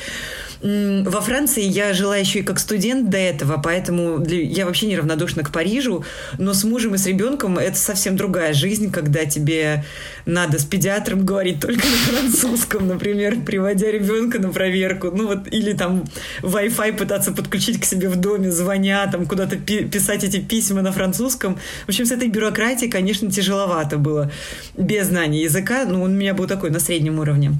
Во 0.61 1.21
Франции 1.21 1.63
я 1.63 1.93
жила 1.93 2.17
еще 2.17 2.39
и 2.39 2.43
как 2.43 2.59
студент 2.59 3.09
до 3.09 3.17
этого, 3.17 3.61
поэтому 3.63 4.19
для... 4.19 4.41
я 4.41 4.65
вообще 4.65 4.87
неравнодушна 4.87 5.43
к 5.43 5.51
Парижу, 5.51 6.03
но 6.37 6.53
с 6.53 6.65
мужем 6.65 6.95
и 6.95 6.97
с 6.97 7.05
ребенком 7.07 7.57
это 7.57 7.77
совсем 7.77 8.17
другая 8.17 8.53
жизнь, 8.53 8.91
когда 8.91 9.25
тебе 9.25 9.85
надо 10.25 10.59
с 10.59 10.65
педиатром 10.65 11.25
говорить 11.25 11.61
только 11.61 11.87
на 11.87 11.95
французском 11.95 12.40
французском, 12.41 12.87
например, 12.87 13.41
приводя 13.45 13.91
ребенка 13.91 14.39
на 14.39 14.49
проверку, 14.49 15.11
ну 15.11 15.27
вот, 15.27 15.47
или 15.51 15.73
там 15.73 16.03
Wi-Fi 16.41 16.97
пытаться 16.97 17.31
подключить 17.31 17.79
к 17.79 17.85
себе 17.85 18.09
в 18.09 18.15
доме, 18.15 18.51
звоня, 18.51 19.07
там 19.11 19.25
куда-то 19.25 19.57
пи- 19.57 19.85
писать 19.85 20.23
эти 20.23 20.39
письма 20.39 20.81
на 20.81 20.91
французском. 20.91 21.57
В 21.85 21.89
общем, 21.89 22.05
с 22.05 22.11
этой 22.11 22.29
бюрократией, 22.29 22.91
конечно, 22.91 23.29
тяжеловато 23.29 23.97
было 23.97 24.31
без 24.75 25.07
знания 25.07 25.43
языка. 25.43 25.85
Ну, 25.85 26.01
он 26.01 26.13
у 26.13 26.15
меня 26.15 26.33
был 26.33 26.47
такой 26.47 26.71
на 26.71 26.79
среднем 26.79 27.19
уровне. 27.19 27.53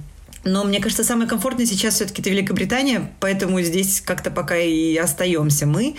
Но 0.44 0.64
мне 0.64 0.80
кажется, 0.80 1.04
самое 1.04 1.30
комфортное 1.30 1.68
сейчас 1.68 1.96
все-таки 1.96 2.22
это 2.22 2.32
Великобритания, 2.32 3.12
поэтому 3.20 3.62
здесь 3.62 4.02
как-то 4.02 4.32
пока 4.32 4.58
и 4.58 4.96
остаемся 4.98 5.68
мы. 5.68 5.96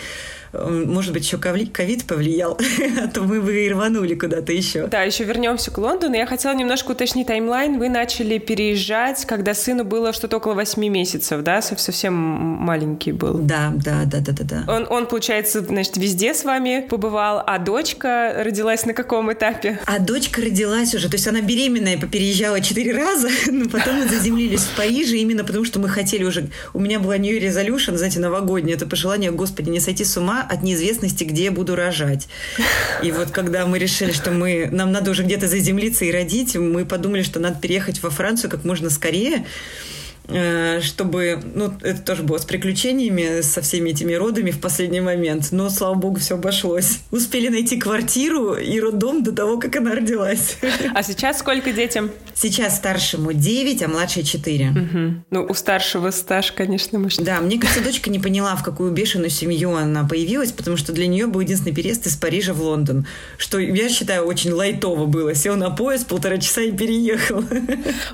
Может 0.52 1.12
быть, 1.12 1.24
еще 1.24 1.38
ковид 1.38 2.04
повлиял, 2.04 2.58
а 3.02 3.08
то 3.08 3.22
мы 3.22 3.40
бы 3.40 3.64
и 3.64 3.70
рванули 3.70 4.14
куда-то 4.14 4.52
еще. 4.52 4.86
Да, 4.86 5.02
еще 5.02 5.24
вернемся 5.24 5.70
к 5.70 5.78
Лондону. 5.78 6.14
Я 6.14 6.26
хотела 6.26 6.54
немножко 6.54 6.92
уточнить 6.92 7.26
таймлайн. 7.26 7.78
Вы 7.78 7.88
начали 7.88 8.38
переезжать, 8.38 9.24
когда 9.24 9.54
сыну 9.54 9.84
было 9.84 10.12
что-то 10.12 10.36
около 10.36 10.54
8 10.54 10.86
месяцев, 10.88 11.42
да? 11.42 11.62
Совсем 11.62 12.12
маленький 12.14 13.12
был. 13.12 13.38
Да, 13.38 13.72
да, 13.74 14.02
да, 14.04 14.20
да, 14.20 14.32
да. 14.32 14.44
да. 14.66 14.72
Он, 14.72 14.86
он, 14.90 15.06
получается, 15.06 15.60
значит, 15.60 15.96
везде 15.96 16.34
с 16.34 16.44
вами 16.44 16.86
побывал, 16.88 17.42
а 17.46 17.58
дочка 17.58 18.34
родилась 18.38 18.84
на 18.84 18.92
каком 18.92 19.32
этапе? 19.32 19.78
А 19.86 19.98
дочка 19.98 20.42
родилась 20.42 20.94
уже, 20.94 21.08
то 21.08 21.14
есть 21.14 21.26
она 21.26 21.40
беременная 21.40 21.96
переезжала 21.96 22.60
четыре 22.60 22.92
раза, 22.92 23.28
но 23.50 23.68
потом 23.68 23.96
мы 23.96 24.08
заземлились 24.08 24.64
в 24.64 24.76
Париже 24.76 25.16
именно 25.16 25.44
потому, 25.44 25.64
что 25.64 25.78
мы 25.78 25.88
хотели 25.88 26.24
уже... 26.24 26.48
У 26.74 26.80
меня 26.80 27.00
была 27.00 27.16
New 27.16 27.38
Resolution, 27.40 27.96
знаете, 27.96 28.20
новогодняя, 28.20 28.76
это 28.76 28.86
пожелание, 28.86 29.30
господи, 29.30 29.70
не 29.70 29.80
сойти 29.80 30.04
с 30.04 30.16
ума 30.16 30.41
от 30.42 30.62
неизвестности, 30.62 31.24
где 31.24 31.44
я 31.44 31.52
буду 31.52 31.74
рожать. 31.74 32.28
И 33.02 33.12
вот 33.12 33.30
когда 33.30 33.66
мы 33.66 33.78
решили, 33.78 34.12
что 34.12 34.30
мы, 34.30 34.68
нам 34.70 34.92
надо 34.92 35.10
уже 35.10 35.22
где-то 35.22 35.48
заземлиться 35.48 36.04
и 36.04 36.12
родить, 36.12 36.56
мы 36.56 36.84
подумали, 36.84 37.22
что 37.22 37.40
надо 37.40 37.60
переехать 37.60 38.02
во 38.02 38.10
Францию 38.10 38.50
как 38.50 38.64
можно 38.64 38.90
скорее. 38.90 39.46
Э, 40.28 40.80
чтобы, 40.80 41.42
ну, 41.54 41.72
это 41.82 42.00
тоже 42.00 42.22
было 42.22 42.38
с 42.38 42.44
приключениями, 42.44 43.40
со 43.40 43.60
всеми 43.60 43.90
этими 43.90 44.14
родами 44.14 44.50
в 44.50 44.60
последний 44.60 45.00
момент, 45.00 45.48
но, 45.50 45.68
слава 45.68 45.94
богу, 45.94 46.20
все 46.20 46.34
обошлось. 46.34 47.00
Успели 47.10 47.48
найти 47.48 47.78
квартиру 47.78 48.54
и 48.54 48.78
роддом 48.78 49.22
до 49.22 49.32
того, 49.32 49.58
как 49.58 49.76
она 49.76 49.94
родилась. 49.94 50.58
А 50.94 51.02
сейчас 51.02 51.38
сколько 51.38 51.72
детям? 51.72 52.10
Сейчас 52.34 52.76
старшему 52.76 53.32
9, 53.32 53.82
а 53.82 53.88
младшей 53.88 54.22
4. 54.22 54.70
Угу. 54.70 55.24
Ну, 55.30 55.46
у 55.48 55.54
старшего 55.54 56.10
стаж, 56.10 56.52
конечно, 56.52 56.98
может. 56.98 57.22
Да, 57.22 57.40
мне 57.40 57.58
кажется, 57.58 57.82
дочка 57.82 58.10
не 58.10 58.18
поняла, 58.18 58.54
в 58.56 58.62
какую 58.62 58.92
бешеную 58.92 59.30
семью 59.30 59.74
она 59.74 60.04
появилась, 60.04 60.52
потому 60.52 60.76
что 60.76 60.92
для 60.92 61.06
нее 61.06 61.26
был 61.26 61.40
единственный 61.40 61.74
переезд 61.74 62.06
из 62.06 62.16
Парижа 62.16 62.52
в 62.54 62.62
Лондон, 62.62 63.06
что, 63.38 63.58
я 63.58 63.88
считаю, 63.88 64.24
очень 64.24 64.52
лайтово 64.52 65.06
было. 65.06 65.34
Сел 65.34 65.56
на 65.56 65.70
поезд, 65.70 66.06
полтора 66.06 66.38
часа 66.38 66.62
и 66.62 66.72
переехал. 66.72 67.44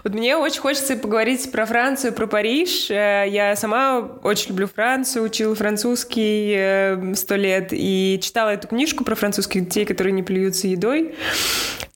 Вот 0.05 0.15
мне 0.15 0.37
очень 0.37 0.61
хочется 0.61 0.97
поговорить 0.97 1.51
про 1.51 1.67
Францию, 1.67 1.98
Францию, 1.99 2.15
про 2.15 2.29
Париж. 2.29 2.93
Э, 2.93 3.25
я 3.29 3.57
сама 3.57 3.99
очень 4.23 4.51
люблю 4.51 4.69
Францию, 4.69 5.25
учила 5.25 5.57
французский 5.57 6.55
э, 6.57 7.15
сто 7.17 7.35
лет 7.35 7.71
и 7.73 8.21
читала 8.23 8.51
эту 8.51 8.69
книжку 8.69 9.03
про 9.03 9.17
французских 9.17 9.65
детей, 9.65 9.85
которые 9.85 10.13
не 10.13 10.23
плюются 10.23 10.69
едой. 10.69 11.17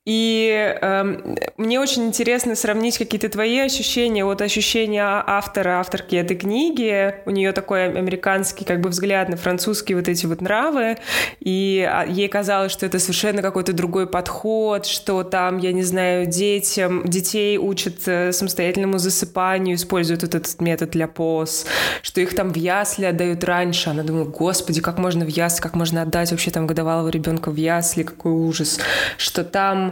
И 0.05 0.77
э, 0.81 1.05
мне 1.57 1.79
очень 1.79 2.07
интересно 2.07 2.57
сравнить 2.57 2.99
какие-то 2.99 3.29
твои 3.29 3.61
ощущения, 3.61 4.25
вот 4.25 4.43
ощущения 4.43 5.05
автора, 5.05 5.79
авторки 5.79 6.17
этой 6.17 6.37
книги. 6.37 7.15
У 7.25 7.31
нее 7.31 7.53
такой 7.53 7.87
американский 7.87 8.65
как 8.65 8.81
бы 8.81 8.89
взгляд 8.89 9.29
на 9.29 9.37
французские 9.37 9.97
вот 9.97 10.09
эти 10.09 10.27
вот 10.27 10.41
нравы, 10.41 10.97
и 11.39 11.89
а, 11.89 12.05
ей 12.05 12.27
казалось, 12.27 12.73
что 12.73 12.85
это 12.85 12.99
совершенно 12.99 13.43
какой-то 13.43 13.73
другой 13.73 14.09
подход, 14.09 14.87
что 14.87 15.23
там, 15.23 15.59
я 15.59 15.73
не 15.73 15.85
знаю, 15.85 16.27
детям, 16.27 17.05
детей 17.05 17.57
учат 17.57 17.99
э, 18.07 18.33
самостоятельному 18.33 18.99
засыпанию, 18.99 19.77
используют 19.77 20.23
вот 20.23 20.35
этот 20.35 20.61
метод 20.61 20.91
для 20.91 21.07
поз, 21.07 21.65
что 22.03 22.21
их 22.21 22.35
там 22.35 22.53
в 22.53 22.57
ясли 22.57 23.05
отдают 23.05 23.45
раньше. 23.45 23.91
Она 23.91 24.03
думала, 24.03 24.25
господи, 24.25 24.81
как 24.81 24.99
можно 24.99 25.25
в 25.25 25.29
ясли, 25.29 25.63
как 25.63 25.75
можно 25.77 26.03
отдать 26.03 26.33
вообще 26.33 26.51
там 26.51 26.67
годовалого 26.67 27.09
ребенка 27.09 27.53
в 27.53 27.57
ясли, 27.57 28.03
какой 28.03 28.33
ужас. 28.33 28.81
Что 29.17 29.45
там 29.45 29.92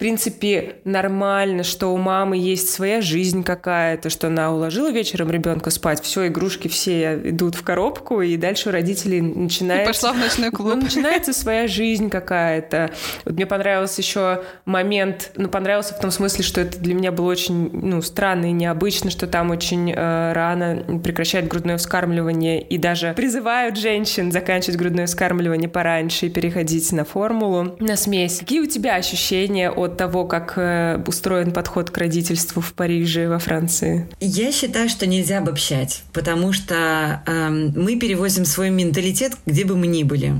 принципе, 0.00 0.76
нормально, 0.84 1.62
что 1.62 1.88
у 1.88 1.98
мамы 1.98 2.38
есть 2.38 2.70
своя 2.70 3.02
жизнь 3.02 3.44
какая-то, 3.44 4.08
что 4.08 4.28
она 4.28 4.52
уложила 4.52 4.90
вечером 4.90 5.30
ребенка 5.30 5.70
спать, 5.70 6.02
все, 6.02 6.26
игрушки 6.26 6.68
все 6.68 7.20
идут 7.22 7.54
в 7.54 7.62
коробку, 7.62 8.22
и 8.22 8.36
дальше 8.36 8.70
у 8.70 8.72
родителей 8.72 9.20
начинается... 9.20 9.84
И 9.84 9.86
пошла 9.86 10.12
в 10.14 10.18
ночной 10.18 10.50
клуб. 10.50 10.74
Ну, 10.74 10.82
начинается 10.82 11.32
своя 11.32 11.68
жизнь 11.68 12.08
какая-то. 12.08 12.90
Вот 13.26 13.34
мне 13.34 13.44
понравился 13.44 14.00
еще 14.00 14.42
момент, 14.64 15.32
ну, 15.36 15.48
понравился 15.48 15.94
в 15.94 16.00
том 16.00 16.10
смысле, 16.10 16.44
что 16.44 16.62
это 16.62 16.78
для 16.78 16.94
меня 16.94 17.12
было 17.12 17.30
очень, 17.30 17.70
ну, 17.70 18.00
странно 18.00 18.46
и 18.46 18.52
необычно, 18.52 19.10
что 19.10 19.26
там 19.26 19.50
очень 19.50 19.92
э, 19.92 20.32
рано 20.32 21.00
прекращают 21.04 21.48
грудное 21.48 21.76
вскармливание 21.76 22.62
и 22.62 22.78
даже 22.78 23.12
призывают 23.14 23.76
женщин 23.76 24.32
заканчивать 24.32 24.78
грудное 24.78 25.06
вскармливание 25.06 25.68
пораньше 25.68 26.26
и 26.26 26.30
переходить 26.30 26.90
на 26.92 27.04
формулу, 27.04 27.76
на 27.78 27.96
смесь. 27.96 28.38
Какие 28.38 28.60
у 28.60 28.66
тебя 28.66 28.94
ощущения 28.94 29.70
от 29.70 29.89
от 29.90 29.96
того, 29.96 30.24
как 30.24 30.54
э, 30.56 31.02
устроен 31.06 31.52
подход 31.52 31.90
к 31.90 31.98
родительству 31.98 32.62
в 32.62 32.72
Париже, 32.72 33.28
во 33.28 33.38
Франции? 33.38 34.08
Я 34.20 34.52
считаю, 34.52 34.88
что 34.88 35.06
нельзя 35.06 35.38
обобщать, 35.38 36.02
потому 36.12 36.52
что 36.52 37.22
э, 37.26 37.48
мы 37.48 37.96
перевозим 37.96 38.44
свой 38.44 38.70
менталитет, 38.70 39.32
где 39.46 39.64
бы 39.64 39.76
мы 39.76 39.86
ни 39.86 40.04
были. 40.04 40.34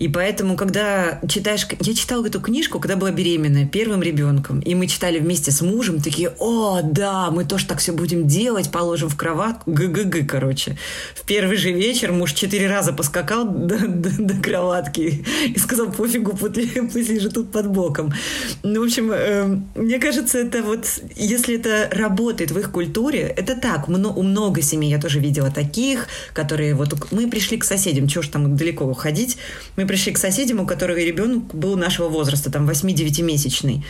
И 0.00 0.08
поэтому, 0.08 0.56
когда 0.56 1.20
читаешь... 1.28 1.66
Я 1.78 1.94
читала 1.94 2.24
эту 2.24 2.40
книжку, 2.40 2.80
когда 2.80 2.96
была 2.96 3.10
беременная 3.10 3.66
первым 3.66 4.02
ребенком. 4.02 4.60
И 4.60 4.74
мы 4.74 4.86
читали 4.86 5.18
вместе 5.18 5.50
с 5.50 5.60
мужем, 5.60 6.00
такие, 6.00 6.32
о, 6.38 6.80
да, 6.82 7.30
мы 7.30 7.44
тоже 7.44 7.66
так 7.66 7.80
все 7.80 7.92
будем 7.92 8.26
делать, 8.26 8.70
положим 8.70 9.10
в 9.10 9.16
кроватку. 9.16 9.70
ГГГ, 9.70 10.26
короче. 10.26 10.78
В 11.14 11.26
первый 11.26 11.58
же 11.58 11.70
вечер 11.70 12.12
муж 12.12 12.32
четыре 12.32 12.66
раза 12.66 12.94
поскакал 12.94 13.44
до, 13.48 13.86
до, 13.86 14.10
до 14.18 14.34
кроватки 14.42 15.22
и 15.46 15.58
сказал, 15.58 15.92
пофигу, 15.92 16.34
пусть 16.34 17.10
лежит 17.10 17.34
тут 17.34 17.52
под 17.52 17.66
боком. 17.70 18.14
Ну, 18.62 18.88
общем, 18.90 19.12
э, 19.12 19.58
мне 19.74 19.98
кажется, 19.98 20.38
это 20.38 20.62
вот, 20.62 20.86
если 21.16 21.56
это 21.56 21.88
работает 21.92 22.50
в 22.50 22.58
их 22.58 22.70
культуре, 22.70 23.32
это 23.36 23.54
так. 23.54 23.88
У 23.88 23.92
много 23.92 24.62
семей 24.62 24.90
я 24.90 25.00
тоже 25.00 25.20
видела 25.20 25.50
таких, 25.50 26.08
которые 26.32 26.74
вот... 26.74 27.12
Мы 27.12 27.30
пришли 27.30 27.56
к 27.56 27.64
соседям, 27.64 28.08
чего 28.08 28.22
ж 28.22 28.28
там 28.28 28.56
далеко 28.56 28.84
уходить. 28.84 29.38
Мы 29.76 29.86
пришли 29.86 30.12
к 30.12 30.18
соседям, 30.18 30.60
у 30.60 30.66
которого 30.66 30.96
ребенок 30.96 31.54
был 31.54 31.76
нашего 31.76 32.08
возраста, 32.08 32.50
там 32.50 32.68
8-9-месячный. 32.68 33.84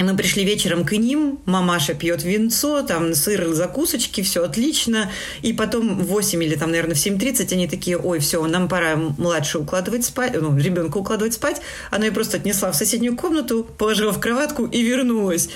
Мы 0.00 0.16
пришли 0.16 0.44
вечером 0.44 0.84
к 0.84 0.92
ним, 0.92 1.40
мамаша 1.44 1.92
пьет 1.92 2.22
винцо, 2.22 2.82
там 2.82 3.14
сыр, 3.14 3.52
закусочки, 3.52 4.20
все 4.22 4.44
отлично. 4.44 5.10
И 5.42 5.52
потом 5.52 5.98
в 5.98 6.06
8 6.06 6.44
или 6.44 6.54
там, 6.54 6.70
наверное, 6.70 6.94
в 6.94 6.98
7.30 6.98 7.52
они 7.52 7.66
такие, 7.66 7.98
ой, 7.98 8.20
все, 8.20 8.46
нам 8.46 8.68
пора 8.68 8.94
младше 8.96 9.58
укладывать 9.58 10.04
спать, 10.04 10.40
ну, 10.40 10.56
ребенка 10.56 10.98
укладывать 10.98 11.34
спать. 11.34 11.60
Она 11.90 12.06
ее 12.06 12.12
просто 12.12 12.36
отнесла 12.36 12.70
в 12.70 12.76
соседнюю 12.76 13.16
комнату, 13.16 13.66
положила 13.76 14.12
в 14.12 14.20
кроватку 14.20 14.66
и 14.66 14.82
вернулась. 14.82 15.50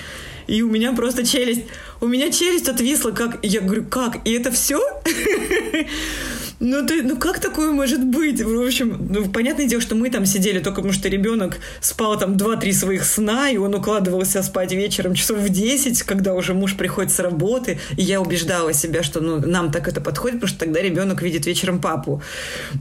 И 0.49 0.63
у 0.63 0.71
меня 0.71 0.93
просто 0.93 1.25
челюсть, 1.25 1.63
у 2.01 2.09
меня 2.09 2.33
челюсть 2.33 2.69
отвисла, 2.69 3.13
как, 3.13 3.39
я 3.45 3.61
говорю, 3.61 3.85
как, 3.85 4.27
и 4.27 4.33
это 4.33 4.51
все? 4.51 4.81
Ну, 6.65 6.87
ты, 6.87 7.03
ну 7.03 7.17
как 7.17 7.41
такое 7.41 7.73
может 7.73 8.05
быть? 8.05 8.41
В 8.41 8.65
общем, 8.65 9.09
ну, 9.11 9.29
понятное 9.29 9.67
дело, 9.67 9.83
что 9.83 9.97
мы 9.97 10.11
там 10.11 10.25
сидели 10.27 10.61
только 10.61 10.77
потому, 10.77 10.93
что 10.93 11.09
ребенок 11.09 11.59
спал 11.81 12.17
там 12.17 12.35
2-3 12.37 12.73
своих 12.73 13.05
сна, 13.05 13.51
и 13.51 13.57
он 13.57 13.75
укладывался 13.75 14.45
спать 14.45 14.71
вечером 14.71 15.15
часов 15.15 15.39
в 15.39 15.49
10, 15.49 16.05
когда 16.05 16.35
уже 16.35 16.55
муж 16.55 16.77
приходит 16.77 17.11
с 17.11 17.19
работы, 17.19 17.81
и 17.97 18.03
я 18.03 18.21
убеждала 18.21 18.73
себя, 18.73 19.03
что 19.03 19.21
ну, 19.21 19.41
нам 19.45 19.73
так 19.73 19.89
это 19.89 20.01
подходит, 20.01 20.37
потому 20.37 20.51
что 20.51 20.61
тогда 20.61 20.81
ребенок 20.81 21.21
видит 21.21 21.47
вечером 21.47 21.81
папу. 21.81 22.23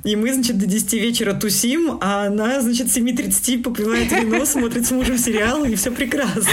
И 0.04 0.16
мы, 0.16 0.32
значит, 0.32 0.60
до 0.60 0.68
10 0.68 0.94
вечера 0.94 1.34
тусим, 1.34 1.98
а 2.02 2.28
она, 2.28 2.62
значит, 2.62 2.92
с 2.92 2.98
7.30 2.98 3.64
попивает 3.64 4.12
вино, 4.12 4.46
смотрит 4.46 4.86
с 4.86 4.92
мужем 4.92 5.18
сериал, 5.18 5.66
и 5.66 5.74
все 5.74 5.90
прекрасно. 5.90 6.46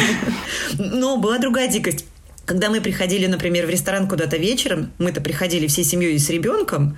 Но 0.78 1.18
была 1.18 1.36
другая 1.36 1.68
дикость. 1.68 2.06
Когда 2.48 2.70
мы 2.70 2.80
приходили, 2.80 3.26
например, 3.26 3.66
в 3.66 3.68
ресторан 3.68 4.08
куда-то 4.08 4.38
вечером, 4.38 4.90
мы-то 4.96 5.20
приходили 5.20 5.66
всей 5.66 5.84
семьей 5.84 6.18
с 6.18 6.30
ребенком, 6.30 6.96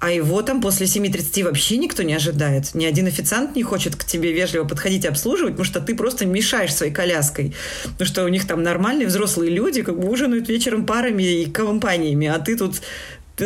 а 0.00 0.10
его 0.10 0.42
там 0.42 0.60
после 0.60 0.86
7.30 0.86 1.44
вообще 1.44 1.76
никто 1.76 2.02
не 2.02 2.12
ожидает. 2.12 2.74
Ни 2.74 2.84
один 2.86 3.06
официант 3.06 3.54
не 3.54 3.62
хочет 3.62 3.94
к 3.94 4.02
тебе 4.04 4.32
вежливо 4.32 4.64
подходить 4.64 5.04
и 5.04 5.08
обслуживать, 5.08 5.52
потому 5.52 5.64
что 5.64 5.80
ты 5.80 5.94
просто 5.94 6.26
мешаешь 6.26 6.74
своей 6.74 6.92
коляской. 6.92 7.54
Потому 7.84 8.08
что 8.08 8.24
у 8.24 8.28
них 8.28 8.48
там 8.48 8.64
нормальные 8.64 9.06
взрослые 9.06 9.52
люди 9.52 9.82
как 9.82 9.96
бы 9.96 10.10
ужинают 10.10 10.48
вечером 10.48 10.84
парами 10.86 11.22
и 11.22 11.48
компаниями, 11.48 12.26
а 12.26 12.40
ты 12.40 12.56
тут 12.56 12.82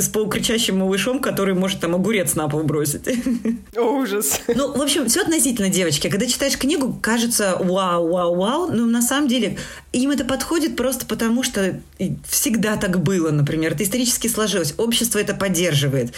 с 0.03 0.09
полукричащим 0.09 0.79
малышом, 0.79 1.21
который 1.21 1.55
может 1.55 1.81
там 1.81 1.95
огурец 1.95 2.35
на 2.35 2.49
пол 2.49 2.65
бросить. 2.65 3.09
Ужас. 3.77 4.41
Ну, 4.49 4.77
в 4.77 4.83
общем, 4.83 5.07
все 5.07 5.23
относительно, 5.23 5.69
девочки. 5.69 6.11
Когда 6.11 6.27
читаешь 6.27 6.59
книгу, 6.59 6.99
кажется, 7.01 7.57
вау, 7.61 8.09
вау, 8.09 8.35
вау, 8.35 8.71
но 8.73 8.87
на 8.87 9.03
самом 9.03 9.29
деле 9.29 9.59
им 9.93 10.11
это 10.11 10.25
подходит 10.25 10.77
просто 10.77 11.07
потому, 11.07 11.45
что 11.45 11.81
всегда 12.29 12.77
так 12.77 13.01
было, 13.03 13.31
например. 13.31 13.73
Это 13.73 13.85
исторически 13.85 14.27
сложилось. 14.27 14.75
Общество 14.77 15.19
это 15.19 15.35
поддерживает. 15.35 16.13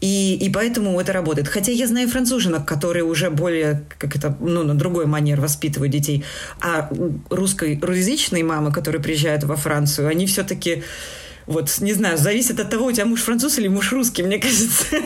И, 0.00 0.36
и 0.36 0.50
поэтому 0.50 1.00
это 1.00 1.12
работает. 1.12 1.48
Хотя 1.48 1.72
я 1.72 1.86
знаю 1.86 2.08
француженок, 2.08 2.66
которые 2.66 3.04
уже 3.04 3.30
более, 3.30 3.84
как 3.98 4.16
это, 4.16 4.36
ну, 4.40 4.62
на 4.62 4.74
другой 4.74 5.06
манер 5.06 5.40
воспитывают 5.40 5.92
детей. 5.92 6.24
А 6.60 6.90
русской, 7.30 7.78
русскоязычные 7.80 8.44
мамы, 8.44 8.72
которые 8.72 9.00
приезжают 9.00 9.44
во 9.44 9.56
Францию, 9.56 10.08
они 10.08 10.26
все-таки 10.26 10.82
вот, 11.46 11.80
не 11.80 11.92
знаю, 11.92 12.18
зависит 12.18 12.60
от 12.60 12.70
того, 12.70 12.86
у 12.86 12.92
тебя 12.92 13.06
муж 13.06 13.22
француз 13.22 13.58
или 13.58 13.68
муж 13.68 13.92
русский, 13.92 14.22
мне 14.22 14.38
кажется. 14.40 14.96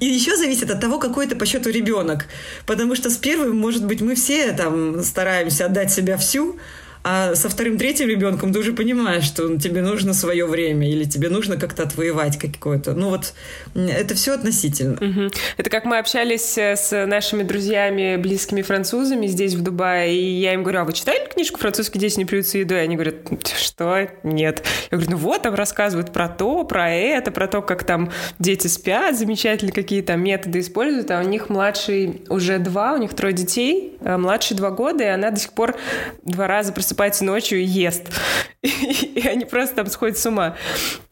И 0.00 0.06
еще 0.06 0.36
зависит 0.36 0.70
от 0.70 0.80
того, 0.80 0.98
какой 0.98 1.26
это 1.26 1.36
по 1.36 1.46
счету 1.46 1.70
ребенок. 1.70 2.26
Потому 2.66 2.96
что 2.96 3.08
с 3.10 3.16
первым, 3.16 3.56
может 3.56 3.84
быть, 3.84 4.00
мы 4.00 4.14
все 4.14 4.52
там 4.52 5.02
стараемся 5.02 5.66
отдать 5.66 5.92
себя 5.92 6.16
всю, 6.16 6.58
а 7.04 7.34
со 7.34 7.50
вторым, 7.50 7.76
третьим 7.76 8.08
ребенком 8.08 8.50
ты 8.50 8.58
уже 8.58 8.72
понимаешь, 8.72 9.24
что 9.24 9.58
тебе 9.58 9.82
нужно 9.82 10.14
свое 10.14 10.46
время 10.46 10.90
или 10.90 11.04
тебе 11.04 11.28
нужно 11.28 11.58
как-то 11.58 11.82
отвоевать 11.82 12.38
какое-то. 12.38 12.94
Ну 12.94 13.10
вот 13.10 13.34
это 13.74 14.14
все 14.14 14.32
относительно. 14.32 14.94
Угу. 14.94 15.30
Это 15.58 15.68
как 15.68 15.84
мы 15.84 15.98
общались 15.98 16.56
э, 16.56 16.76
с 16.76 17.06
нашими 17.06 17.42
друзьями, 17.42 18.16
близкими 18.16 18.62
французами 18.62 19.26
здесь 19.26 19.52
в 19.52 19.62
Дубае, 19.62 20.16
и 20.16 20.40
я 20.40 20.54
им 20.54 20.62
говорю, 20.62 20.80
а 20.80 20.84
вы 20.84 20.94
читали 20.94 21.28
книжку 21.30 21.60
«Французские 21.60 22.00
дети 22.00 22.16
не 22.16 22.24
плюются 22.24 22.56
едой»? 22.56 22.82
Они 22.82 22.94
говорят, 22.94 23.16
что? 23.54 24.08
Нет. 24.22 24.64
Я 24.90 24.96
говорю, 24.96 25.10
ну 25.10 25.16
вот, 25.18 25.42
там 25.42 25.54
рассказывают 25.54 26.10
про 26.10 26.28
то, 26.28 26.64
про 26.64 26.90
это, 26.90 27.30
про 27.30 27.48
то, 27.48 27.60
как 27.60 27.84
там 27.84 28.10
дети 28.38 28.66
спят, 28.66 29.18
замечательные 29.18 29.74
какие 29.74 30.00
там 30.00 30.22
методы 30.22 30.60
используют, 30.60 31.10
а 31.10 31.20
у 31.20 31.28
них 31.28 31.50
младший 31.50 32.22
уже 32.30 32.58
два, 32.58 32.94
у 32.94 32.96
них 32.96 33.12
трое 33.12 33.34
детей, 33.34 33.98
а 34.00 34.16
младший 34.16 34.56
два 34.56 34.70
года, 34.70 35.04
и 35.04 35.08
она 35.08 35.30
до 35.30 35.38
сих 35.38 35.52
пор 35.52 35.76
два 36.22 36.46
раза 36.46 36.72
просто 36.72 36.93
просыпается 36.94 37.24
ночью 37.24 37.60
и 37.60 37.64
ест. 37.64 38.04
И 38.62 39.26
они 39.28 39.44
просто 39.44 39.76
там 39.76 39.86
сходят 39.88 40.16
с 40.16 40.26
ума. 40.26 40.56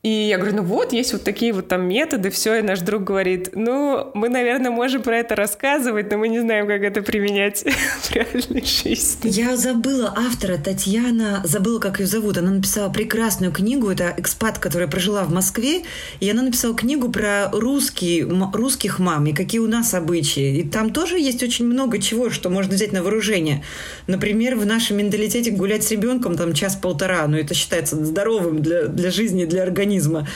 И 0.02 0.08
я 0.08 0.36
говорю, 0.36 0.56
ну 0.56 0.62
вот, 0.64 0.92
есть 0.92 1.12
вот 1.12 1.22
такие 1.22 1.52
вот 1.52 1.68
там 1.68 1.86
методы, 1.86 2.30
все, 2.30 2.56
и 2.56 2.62
наш 2.62 2.80
друг 2.80 3.04
говорит, 3.04 3.50
ну, 3.52 4.10
мы, 4.14 4.28
наверное, 4.28 4.72
можем 4.72 5.00
про 5.00 5.18
это 5.18 5.36
рассказывать, 5.36 6.10
но 6.10 6.18
мы 6.18 6.26
не 6.26 6.40
знаем, 6.40 6.66
как 6.66 6.82
это 6.82 7.02
применять 7.02 7.62
в 8.00 8.12
реальной 8.12 8.64
жизни. 8.64 9.28
Я 9.28 9.56
забыла 9.56 10.12
автора, 10.16 10.58
Татьяна, 10.58 11.42
забыла, 11.44 11.78
как 11.78 12.00
ее 12.00 12.06
зовут, 12.06 12.36
она 12.36 12.50
написала 12.50 12.90
прекрасную 12.92 13.52
книгу, 13.52 13.90
это 13.90 14.12
экспат, 14.16 14.58
которая 14.58 14.88
прожила 14.88 15.22
в 15.22 15.32
Москве, 15.32 15.82
и 16.18 16.28
она 16.28 16.42
написала 16.42 16.74
книгу 16.74 17.08
про 17.08 17.48
русские, 17.52 18.26
русских 18.52 18.98
мам 18.98 19.26
и 19.26 19.32
какие 19.32 19.60
у 19.60 19.68
нас 19.68 19.94
обычаи. 19.94 20.58
И 20.58 20.68
там 20.68 20.92
тоже 20.92 21.20
есть 21.20 21.44
очень 21.44 21.66
много 21.66 22.00
чего, 22.00 22.30
что 22.30 22.50
можно 22.50 22.74
взять 22.74 22.92
на 22.92 23.04
вооружение. 23.04 23.62
Например, 24.08 24.56
в 24.56 24.66
нашем 24.66 24.96
менталитете 24.96 25.52
гулять 25.52 25.71
гулять 25.72 25.84
с 25.84 25.90
ребенком 25.90 26.36
там 26.36 26.52
час-полтора, 26.52 27.26
но 27.28 27.38
это 27.38 27.54
считается 27.54 27.96
здоровым 28.04 28.60
для, 28.60 28.88
для 28.88 29.10
жизни, 29.10 29.46
для 29.46 29.62
организма. 29.62 30.28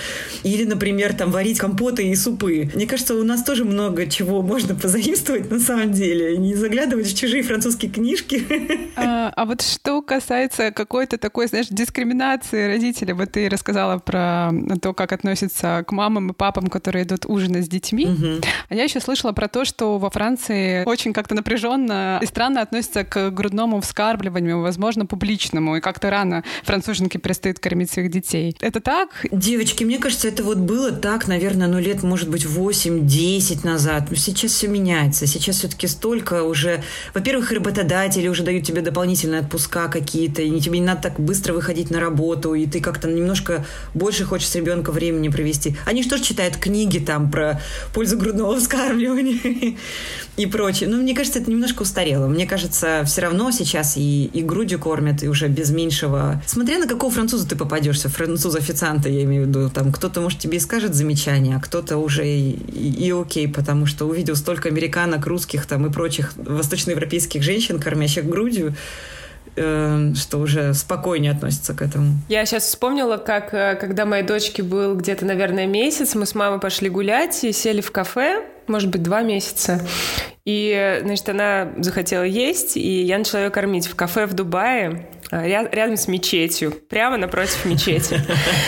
Или, 0.44 0.64
например, 0.64 1.12
там 1.12 1.30
варить 1.30 1.58
компоты 1.58 2.08
и 2.08 2.16
супы. 2.16 2.70
Мне 2.74 2.86
кажется, 2.86 3.14
у 3.14 3.22
нас 3.22 3.42
тоже 3.42 3.66
много 3.66 4.06
чего 4.06 4.40
можно 4.40 4.74
позаимствовать 4.74 5.50
на 5.50 5.60
самом 5.60 5.92
деле. 5.92 6.38
Не 6.38 6.54
заглядывать 6.54 7.06
в 7.06 7.18
чужие 7.18 7.42
французские 7.42 7.90
книжки. 7.90 8.44
А, 8.96 9.30
а 9.36 9.44
вот 9.44 9.60
что 9.60 10.00
касается 10.00 10.70
какой-то 10.70 11.18
такой, 11.18 11.48
знаешь, 11.48 11.66
дискриминации 11.68 12.66
родителей, 12.66 13.12
вот 13.12 13.32
ты 13.32 13.50
рассказала 13.50 13.98
про 13.98 14.50
то, 14.80 14.94
как 14.94 15.12
относятся 15.12 15.84
к 15.86 15.92
мамам 15.92 16.30
и 16.30 16.32
папам, 16.32 16.68
которые 16.68 17.04
идут 17.04 17.26
ужинать 17.26 17.66
с 17.66 17.68
детьми. 17.68 18.06
Угу. 18.06 18.40
А 18.70 18.74
я 18.74 18.84
еще 18.84 19.00
слышала 19.00 19.32
про 19.32 19.48
то, 19.48 19.66
что 19.66 19.98
во 19.98 20.08
Франции 20.08 20.82
очень 20.86 21.12
как-то 21.12 21.34
напряженно 21.34 22.18
и 22.22 22.26
странно 22.26 22.62
относятся 22.62 23.04
к 23.04 23.30
грудному 23.30 23.82
вскармливанию, 23.82 24.62
возможно, 24.62 25.04
публично 25.04 25.25
публичному, 25.26 25.76
и 25.76 25.80
как-то 25.80 26.10
рано 26.10 26.44
француженки 26.62 27.18
перестают 27.18 27.58
кормить 27.58 27.90
своих 27.90 28.10
детей. 28.10 28.56
Это 28.60 28.80
так? 28.80 29.08
Девочки, 29.32 29.82
мне 29.82 29.98
кажется, 29.98 30.28
это 30.28 30.44
вот 30.44 30.58
было 30.58 30.92
так, 30.92 31.26
наверное, 31.26 31.66
ну 31.66 31.80
лет, 31.80 32.04
может 32.04 32.28
быть, 32.28 32.44
8-10 32.44 33.66
назад. 33.66 34.04
Но 34.10 34.16
сейчас 34.16 34.52
все 34.52 34.68
меняется. 34.68 35.26
Сейчас 35.26 35.56
все-таки 35.56 35.88
столько 35.88 36.44
уже... 36.44 36.82
Во-первых, 37.12 37.50
работодатели 37.50 38.28
уже 38.28 38.44
дают 38.44 38.64
тебе 38.64 38.82
дополнительные 38.82 39.40
отпуска 39.40 39.88
какие-то, 39.88 40.42
и 40.42 40.60
тебе 40.60 40.78
не 40.78 40.86
надо 40.86 41.02
так 41.02 41.18
быстро 41.18 41.54
выходить 41.54 41.90
на 41.90 41.98
работу, 41.98 42.54
и 42.54 42.66
ты 42.66 42.80
как-то 42.80 43.08
немножко 43.08 43.64
больше 43.94 44.24
хочешь 44.24 44.48
с 44.48 44.54
ребенком 44.54 44.94
времени 44.94 45.28
провести. 45.28 45.76
Они 45.86 46.04
что 46.04 46.18
ж 46.18 46.20
читают 46.20 46.56
книги 46.56 46.98
там 46.98 47.30
про 47.30 47.60
пользу 47.92 48.16
грудного 48.16 48.58
вскармливания 48.60 49.76
и 50.36 50.46
прочее. 50.46 50.88
Но 50.88 50.98
мне 50.98 51.14
кажется, 51.14 51.38
это 51.38 51.50
немножко 51.50 51.82
устарело. 51.82 52.26
Мне 52.26 52.46
кажется, 52.46 53.02
все 53.06 53.22
равно 53.22 53.50
сейчас 53.50 53.96
и, 53.96 54.26
и 54.26 54.42
грудью 54.42 54.78
кормят, 54.78 55.22
и 55.22 55.28
уже 55.28 55.48
без 55.48 55.70
меньшего... 55.70 56.42
Смотря 56.46 56.78
на 56.78 56.86
какого 56.86 57.12
француза 57.12 57.48
ты 57.48 57.56
попадешься, 57.56 58.08
француза-официанта, 58.08 59.08
я 59.08 59.22
имею 59.24 59.44
в 59.44 59.48
виду, 59.48 59.70
там 59.70 59.92
кто-то, 59.92 60.20
может, 60.20 60.38
тебе 60.38 60.58
и 60.58 60.60
скажет 60.60 60.94
замечание, 60.94 61.56
а 61.56 61.60
кто-то 61.60 61.96
уже 61.96 62.26
и, 62.26 62.50
и, 62.50 63.06
и 63.06 63.12
окей, 63.12 63.48
потому 63.48 63.86
что 63.86 64.06
увидел 64.06 64.36
столько 64.36 64.68
американок, 64.68 65.26
русских 65.26 65.66
там 65.66 65.86
и 65.86 65.90
прочих 65.90 66.32
восточноевропейских 66.36 67.42
женщин, 67.42 67.78
кормящих 67.78 68.28
грудью, 68.28 68.74
э, 69.56 70.12
что 70.14 70.38
уже 70.38 70.74
спокойнее 70.74 71.32
относятся 71.32 71.74
к 71.74 71.82
этому. 71.82 72.14
Я 72.28 72.44
сейчас 72.46 72.64
вспомнила, 72.64 73.16
как 73.16 73.52
э, 73.54 73.76
когда 73.76 74.04
моей 74.04 74.24
дочке 74.24 74.62
был 74.62 74.94
где-то, 74.96 75.24
наверное, 75.24 75.66
месяц, 75.66 76.14
мы 76.14 76.26
с 76.26 76.34
мамой 76.34 76.60
пошли 76.60 76.88
гулять 76.88 77.44
и 77.44 77.52
сели 77.52 77.80
в 77.80 77.90
кафе, 77.90 78.44
может 78.66 78.90
быть, 78.90 79.02
два 79.02 79.22
месяца. 79.22 79.80
И, 80.44 81.00
значит, 81.02 81.28
она 81.28 81.72
захотела 81.78 82.22
есть, 82.22 82.76
и 82.76 83.02
я 83.02 83.18
начала 83.18 83.44
ее 83.44 83.50
кормить 83.50 83.88
в 83.88 83.96
кафе 83.96 84.26
в 84.26 84.34
Дубае. 84.34 85.08
А, 85.30 85.44
рядом 85.44 85.96
с 85.96 86.06
мечетью, 86.06 86.70
прямо 86.70 87.16
напротив 87.16 87.64
мечети. 87.64 88.20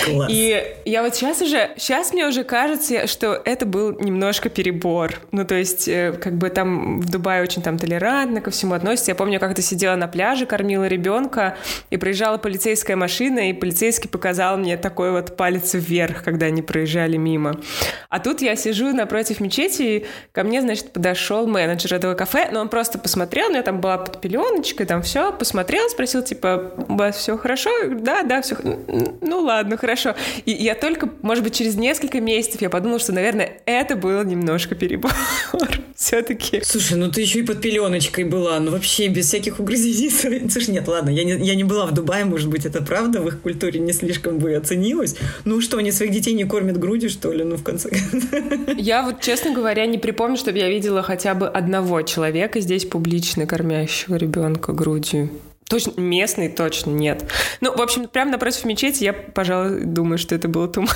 И 0.29 0.65
я 0.85 1.03
вот 1.03 1.15
сейчас 1.15 1.41
уже, 1.41 1.71
сейчас 1.77 2.13
мне 2.13 2.27
уже 2.27 2.43
кажется, 2.43 3.07
что 3.07 3.41
это 3.45 3.65
был 3.65 3.97
немножко 4.01 4.49
перебор. 4.49 5.15
Ну, 5.31 5.45
то 5.45 5.55
есть, 5.55 5.87
э, 5.87 6.13
как 6.21 6.37
бы 6.37 6.51
там 6.51 7.01
в 7.01 7.11
Дубае 7.11 7.43
очень 7.43 7.63
там 7.63 7.79
толерантно 7.79 8.41
ко 8.41 8.51
всему 8.51 8.75
относятся. 8.75 9.13
Я 9.13 9.15
помню, 9.15 9.39
как-то 9.39 9.63
сидела 9.63 9.95
на 9.95 10.09
пляже, 10.09 10.47
кормила 10.47 10.87
ребенка, 10.87 11.57
и 11.91 11.97
проезжала 11.97 12.39
полицейская 12.39 12.97
машина, 12.97 13.51
и 13.51 13.53
полицейский 13.53 14.09
показал 14.09 14.57
мне 14.57 14.77
такой 14.77 15.13
вот 15.13 15.37
палец 15.37 15.75
вверх, 15.75 16.25
когда 16.25 16.47
они 16.47 16.63
проезжали 16.63 17.17
мимо. 17.17 17.61
А 18.09 18.19
тут 18.19 18.43
я 18.43 18.57
сижу 18.57 18.93
напротив 18.93 19.41
мечети, 19.41 19.83
и 19.83 20.07
ко 20.33 20.43
мне, 20.43 20.61
значит, 20.61 20.93
подошел 20.93 21.47
менеджер 21.47 21.95
этого 21.95 22.15
кафе, 22.15 22.49
но 22.51 22.61
он 22.61 22.69
просто 22.69 22.99
посмотрел, 22.99 23.49
у 23.49 23.51
меня 23.51 23.63
там 23.63 23.81
была 23.81 23.99
под 23.99 24.21
пеленочкой, 24.21 24.87
там 24.87 25.03
все, 25.03 25.33
посмотрел, 25.33 25.89
спросил, 25.89 26.23
типа, 26.23 26.48
типа, 26.49 26.85
у 26.89 26.97
вас 26.97 27.17
все 27.17 27.37
хорошо? 27.37 27.71
Да, 28.01 28.23
да, 28.23 28.43
все. 28.43 28.57
Ну 29.21 29.41
ладно, 29.41 29.77
хорошо. 29.77 30.15
И 30.45 30.53
я 30.53 30.75
только, 30.75 31.09
может 31.23 31.45
быть, 31.45 31.55
через 31.55 31.77
несколько 31.77 32.21
месяцев 32.21 32.61
я 32.63 32.71
подумала, 32.71 32.99
что, 32.99 33.13
наверное, 33.13 33.61
это 33.67 33.97
было 33.97 34.25
немножко 34.25 34.75
перебор. 34.75 35.13
Все-таки. 35.97 36.61
Слушай, 36.65 36.97
ну 36.97 37.11
ты 37.11 37.23
еще 37.23 37.41
и 37.41 37.43
под 37.43 37.61
пеленочкой 37.61 38.25
была, 38.25 38.61
ну 38.61 38.71
вообще 38.71 39.09
без 39.09 39.27
всяких 39.27 39.61
угрызений. 39.61 40.11
Слушай, 40.51 40.71
нет, 40.71 40.87
ладно, 40.87 41.11
я 41.11 41.25
не, 41.25 41.33
я 41.45 41.55
не 41.55 41.65
была 41.65 41.87
в 41.87 41.93
Дубае, 41.93 42.25
может 42.25 42.49
быть, 42.49 42.67
это 42.67 42.83
правда, 42.83 43.21
в 43.21 43.29
их 43.29 43.41
культуре 43.41 43.81
не 43.81 43.93
слишком 43.93 44.39
бы 44.39 44.55
оценилось. 44.55 45.17
Ну 45.45 45.61
что, 45.61 45.79
они 45.79 45.93
своих 45.93 46.13
детей 46.13 46.35
не 46.35 46.45
кормят 46.45 46.79
грудью, 46.79 47.11
что 47.11 47.33
ли, 47.33 47.45
ну 47.45 47.57
в 47.57 47.65
конце 47.65 47.91
концов. 47.91 48.31
Я 48.77 49.03
вот, 49.03 49.21
честно 49.21 49.53
говоря, 49.53 49.87
не 49.87 49.99
припомню, 49.99 50.37
чтобы 50.37 50.59
я 50.59 50.69
видела 50.69 51.03
хотя 51.03 51.35
бы 51.35 51.49
одного 51.49 52.03
человека 52.03 52.61
здесь 52.61 52.85
публично 52.85 53.47
кормящего 53.47 54.17
ребенка 54.17 54.73
грудью. 54.73 55.31
Точно, 55.69 55.93
местный 56.01 56.49
точно 56.49 56.93
нет. 56.93 57.31
Ну, 57.61 57.77
в 57.77 57.81
общем, 57.83 58.09
прямо 58.09 58.31
напротив 58.31 58.65
мечети 58.65 59.05
я, 59.05 59.13
пожалуй, 59.13 59.85
думаю, 59.85 60.17
что 60.17 60.35
это 60.35 60.49
было 60.49 60.67
too. 60.67 60.89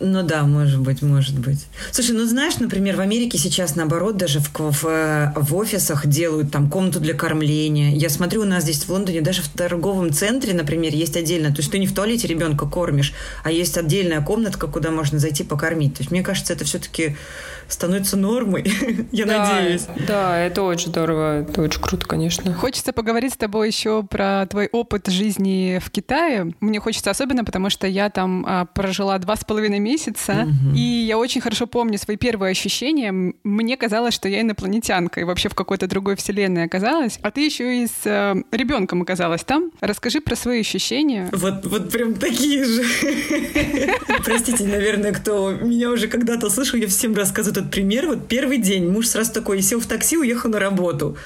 Ну 0.00 0.22
да, 0.24 0.42
может 0.42 0.80
быть, 0.80 1.02
может 1.02 1.38
быть. 1.38 1.66
Слушай, 1.92 2.16
ну 2.16 2.26
знаешь, 2.26 2.56
например, 2.58 2.96
в 2.96 3.00
Америке 3.00 3.38
сейчас, 3.38 3.76
наоборот, 3.76 4.16
даже 4.16 4.40
в, 4.40 4.50
в, 4.54 5.32
в 5.36 5.56
офисах 5.56 6.06
делают 6.08 6.50
там 6.50 6.68
комнату 6.68 6.98
для 6.98 7.14
кормления. 7.14 7.94
Я 7.94 8.08
смотрю, 8.08 8.42
у 8.42 8.44
нас 8.44 8.64
здесь 8.64 8.82
в 8.84 8.88
Лондоне 8.88 9.20
даже 9.20 9.42
в 9.42 9.48
торговом 9.48 10.12
центре, 10.12 10.52
например, 10.52 10.92
есть 10.92 11.16
отдельно. 11.16 11.50
То 11.50 11.58
есть 11.58 11.70
ты 11.70 11.78
не 11.78 11.86
в 11.86 11.94
туалете 11.94 12.26
ребенка 12.26 12.66
кормишь, 12.66 13.12
а 13.44 13.52
есть 13.52 13.78
отдельная 13.78 14.20
комнатка, 14.20 14.66
куда 14.66 14.90
можно 14.90 15.20
зайти 15.20 15.44
покормить. 15.44 15.94
То 15.94 16.00
есть 16.00 16.10
мне 16.10 16.22
кажется, 16.22 16.52
это 16.52 16.64
все-таки 16.64 17.16
становится 17.68 18.16
нормой, 18.16 18.64
я 19.12 19.26
да, 19.26 19.54
надеюсь. 19.54 19.86
Да, 20.06 20.38
это 20.38 20.62
очень 20.62 20.88
здорово, 20.88 21.40
это 21.42 21.62
очень 21.62 21.80
круто, 21.80 22.06
конечно. 22.06 22.52
Хочется 22.54 22.92
поговорить 22.92 23.34
с 23.34 23.36
тобой 23.36 23.68
еще 23.68 24.02
про 24.02 24.46
твой 24.46 24.68
опыт 24.70 25.08
жизни 25.08 25.80
в 25.84 25.90
Китае. 25.90 26.52
Мне 26.60 26.80
хочется 26.80 27.10
особенно, 27.10 27.44
потому 27.44 27.70
что 27.70 27.86
я 27.86 28.10
там 28.10 28.44
а, 28.46 28.64
прожила 28.66 29.18
два 29.18 29.36
с 29.36 29.44
половиной 29.44 29.78
месяца, 29.78 30.46
угу. 30.46 30.76
и 30.76 30.80
я 30.80 31.18
очень 31.18 31.40
хорошо 31.40 31.66
помню 31.66 31.98
свои 31.98 32.16
первые 32.16 32.52
ощущения. 32.52 33.34
Мне 33.44 33.76
казалось, 33.76 34.14
что 34.14 34.28
я 34.28 34.40
инопланетянка 34.40 35.20
и 35.20 35.24
вообще 35.24 35.48
в 35.48 35.54
какой-то 35.54 35.86
другой 35.86 36.16
вселенной 36.16 36.64
оказалась. 36.64 37.18
А 37.22 37.30
ты 37.30 37.44
еще 37.44 37.82
и 37.82 37.86
с 37.86 38.06
э, 38.06 38.34
ребенком 38.50 39.02
оказалась 39.02 39.44
там. 39.44 39.70
Расскажи 39.80 40.20
про 40.20 40.36
свои 40.36 40.60
ощущения. 40.60 41.28
Вот, 41.32 41.64
вот 41.66 41.90
прям 41.90 42.14
такие 42.14 42.64
же. 42.64 42.84
Простите, 44.24 44.64
наверное, 44.64 45.12
кто 45.12 45.52
меня 45.52 45.90
уже 45.90 46.08
когда-то 46.08 46.50
слышал, 46.50 46.78
я 46.78 46.86
всем 46.86 47.14
рассказываю 47.14 47.51
этот 47.52 47.70
пример. 47.70 48.06
Вот 48.06 48.28
первый 48.28 48.58
день 48.58 48.90
муж 48.90 49.06
сразу 49.06 49.32
такой 49.32 49.62
сел 49.62 49.80
в 49.80 49.86
такси, 49.86 50.16
уехал 50.16 50.50
на 50.50 50.58
работу. 50.58 51.16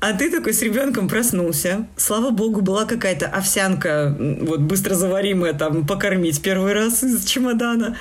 А 0.00 0.12
ты 0.12 0.30
такой 0.30 0.52
с 0.52 0.60
ребенком 0.60 1.08
проснулся. 1.08 1.86
Слава 1.96 2.30
богу, 2.30 2.60
была 2.60 2.84
какая-то 2.84 3.26
овсянка, 3.26 4.14
вот 4.18 4.60
быстро 4.60 4.94
заваримая, 4.94 5.54
там, 5.54 5.86
покормить 5.86 6.42
первый 6.42 6.74
раз 6.74 7.02
из 7.02 7.24
чемодана. 7.24 7.96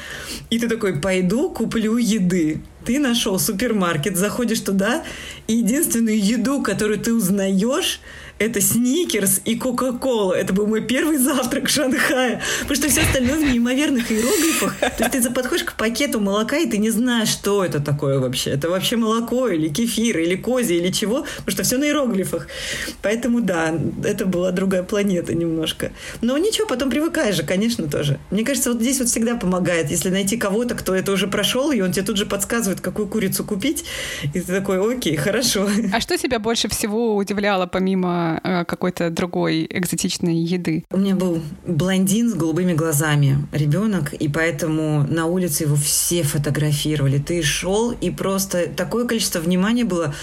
И 0.49 0.59
ты 0.59 0.67
такой, 0.67 0.99
пойду 0.99 1.49
куплю 1.49 1.95
еды. 1.97 2.61
Ты 2.83 2.99
нашел 2.99 3.39
супермаркет, 3.39 4.17
заходишь 4.17 4.59
туда, 4.59 5.03
и 5.47 5.55
единственную 5.55 6.21
еду, 6.21 6.61
которую 6.61 6.99
ты 6.99 7.13
узнаешь, 7.13 8.01
это 8.43 8.61
сникерс 8.61 9.41
и 9.45 9.55
кока-кола. 9.55 10.33
Это 10.33 10.53
был 10.53 10.67
мой 10.67 10.81
первый 10.81 11.17
завтрак 11.17 11.67
в 11.67 11.69
Шанхае. 11.69 12.41
Потому 12.61 12.75
что 12.75 12.89
все 12.89 13.01
остальное 13.01 13.37
в 13.37 13.51
неимоверных 13.51 14.11
иероглифах. 14.11 14.75
То 14.79 15.03
есть 15.03 15.27
ты 15.27 15.33
подходишь 15.33 15.65
к 15.65 15.73
пакету 15.73 16.19
молока, 16.19 16.57
и 16.57 16.69
ты 16.69 16.77
не 16.77 16.89
знаешь, 16.89 17.29
что 17.29 17.63
это 17.63 17.79
такое 17.79 18.19
вообще. 18.19 18.51
Это 18.51 18.69
вообще 18.69 18.97
молоко 18.97 19.47
или 19.47 19.69
кефир, 19.69 20.19
или 20.19 20.35
кози, 20.35 20.73
или 20.73 20.91
чего. 20.91 21.25
Потому 21.37 21.51
что 21.51 21.63
все 21.63 21.77
на 21.77 21.85
иероглифах. 21.85 22.47
Поэтому 23.01 23.41
да, 23.41 23.73
это 24.03 24.25
была 24.25 24.51
другая 24.51 24.83
планета 24.83 25.33
немножко. 25.33 25.91
Но 26.21 26.37
ничего, 26.37 26.67
потом 26.67 26.89
привыкаешь 26.89 27.35
же, 27.35 27.43
конечно, 27.43 27.87
тоже. 27.87 28.19
Мне 28.31 28.43
кажется, 28.43 28.71
вот 28.71 28.81
здесь 28.81 28.99
вот 28.99 29.07
всегда 29.07 29.35
помогает, 29.35 29.89
если 29.89 30.09
найти 30.09 30.37
кого-то, 30.37 30.75
кто 30.75 30.93
это 30.95 31.11
уже 31.11 31.27
прошел, 31.27 31.71
и 31.71 31.81
он 31.81 31.91
тебе 31.91 32.05
тут 32.05 32.17
же 32.17 32.25
подсказывает, 32.25 32.81
какую 32.81 33.07
курицу 33.07 33.43
купить. 33.43 33.85
И 34.33 34.39
ты 34.39 34.53
такой, 34.53 34.95
окей, 34.95 35.15
хорошо. 35.15 35.67
А 35.91 36.01
что 36.01 36.17
тебя 36.17 36.39
больше 36.39 36.67
всего 36.67 37.15
удивляло, 37.15 37.67
помимо 37.67 38.32
Э, 38.43 38.65
какой-то 38.65 39.09
другой 39.09 39.67
экзотичной 39.69 40.35
еды? 40.35 40.85
У 40.91 40.97
меня 40.97 41.15
был 41.15 41.41
блондин 41.65 42.29
с 42.29 42.33
голубыми 42.33 42.73
глазами, 42.73 43.37
ребенок, 43.51 44.13
и 44.13 44.27
поэтому 44.27 45.05
на 45.07 45.25
улице 45.25 45.63
его 45.63 45.75
все 45.75 46.23
фотографировали. 46.23 47.17
Ты 47.17 47.41
шел, 47.43 47.91
и 47.91 48.09
просто 48.09 48.67
такое 48.67 49.05
количество 49.05 49.39
внимания 49.39 49.83
было 49.83 50.13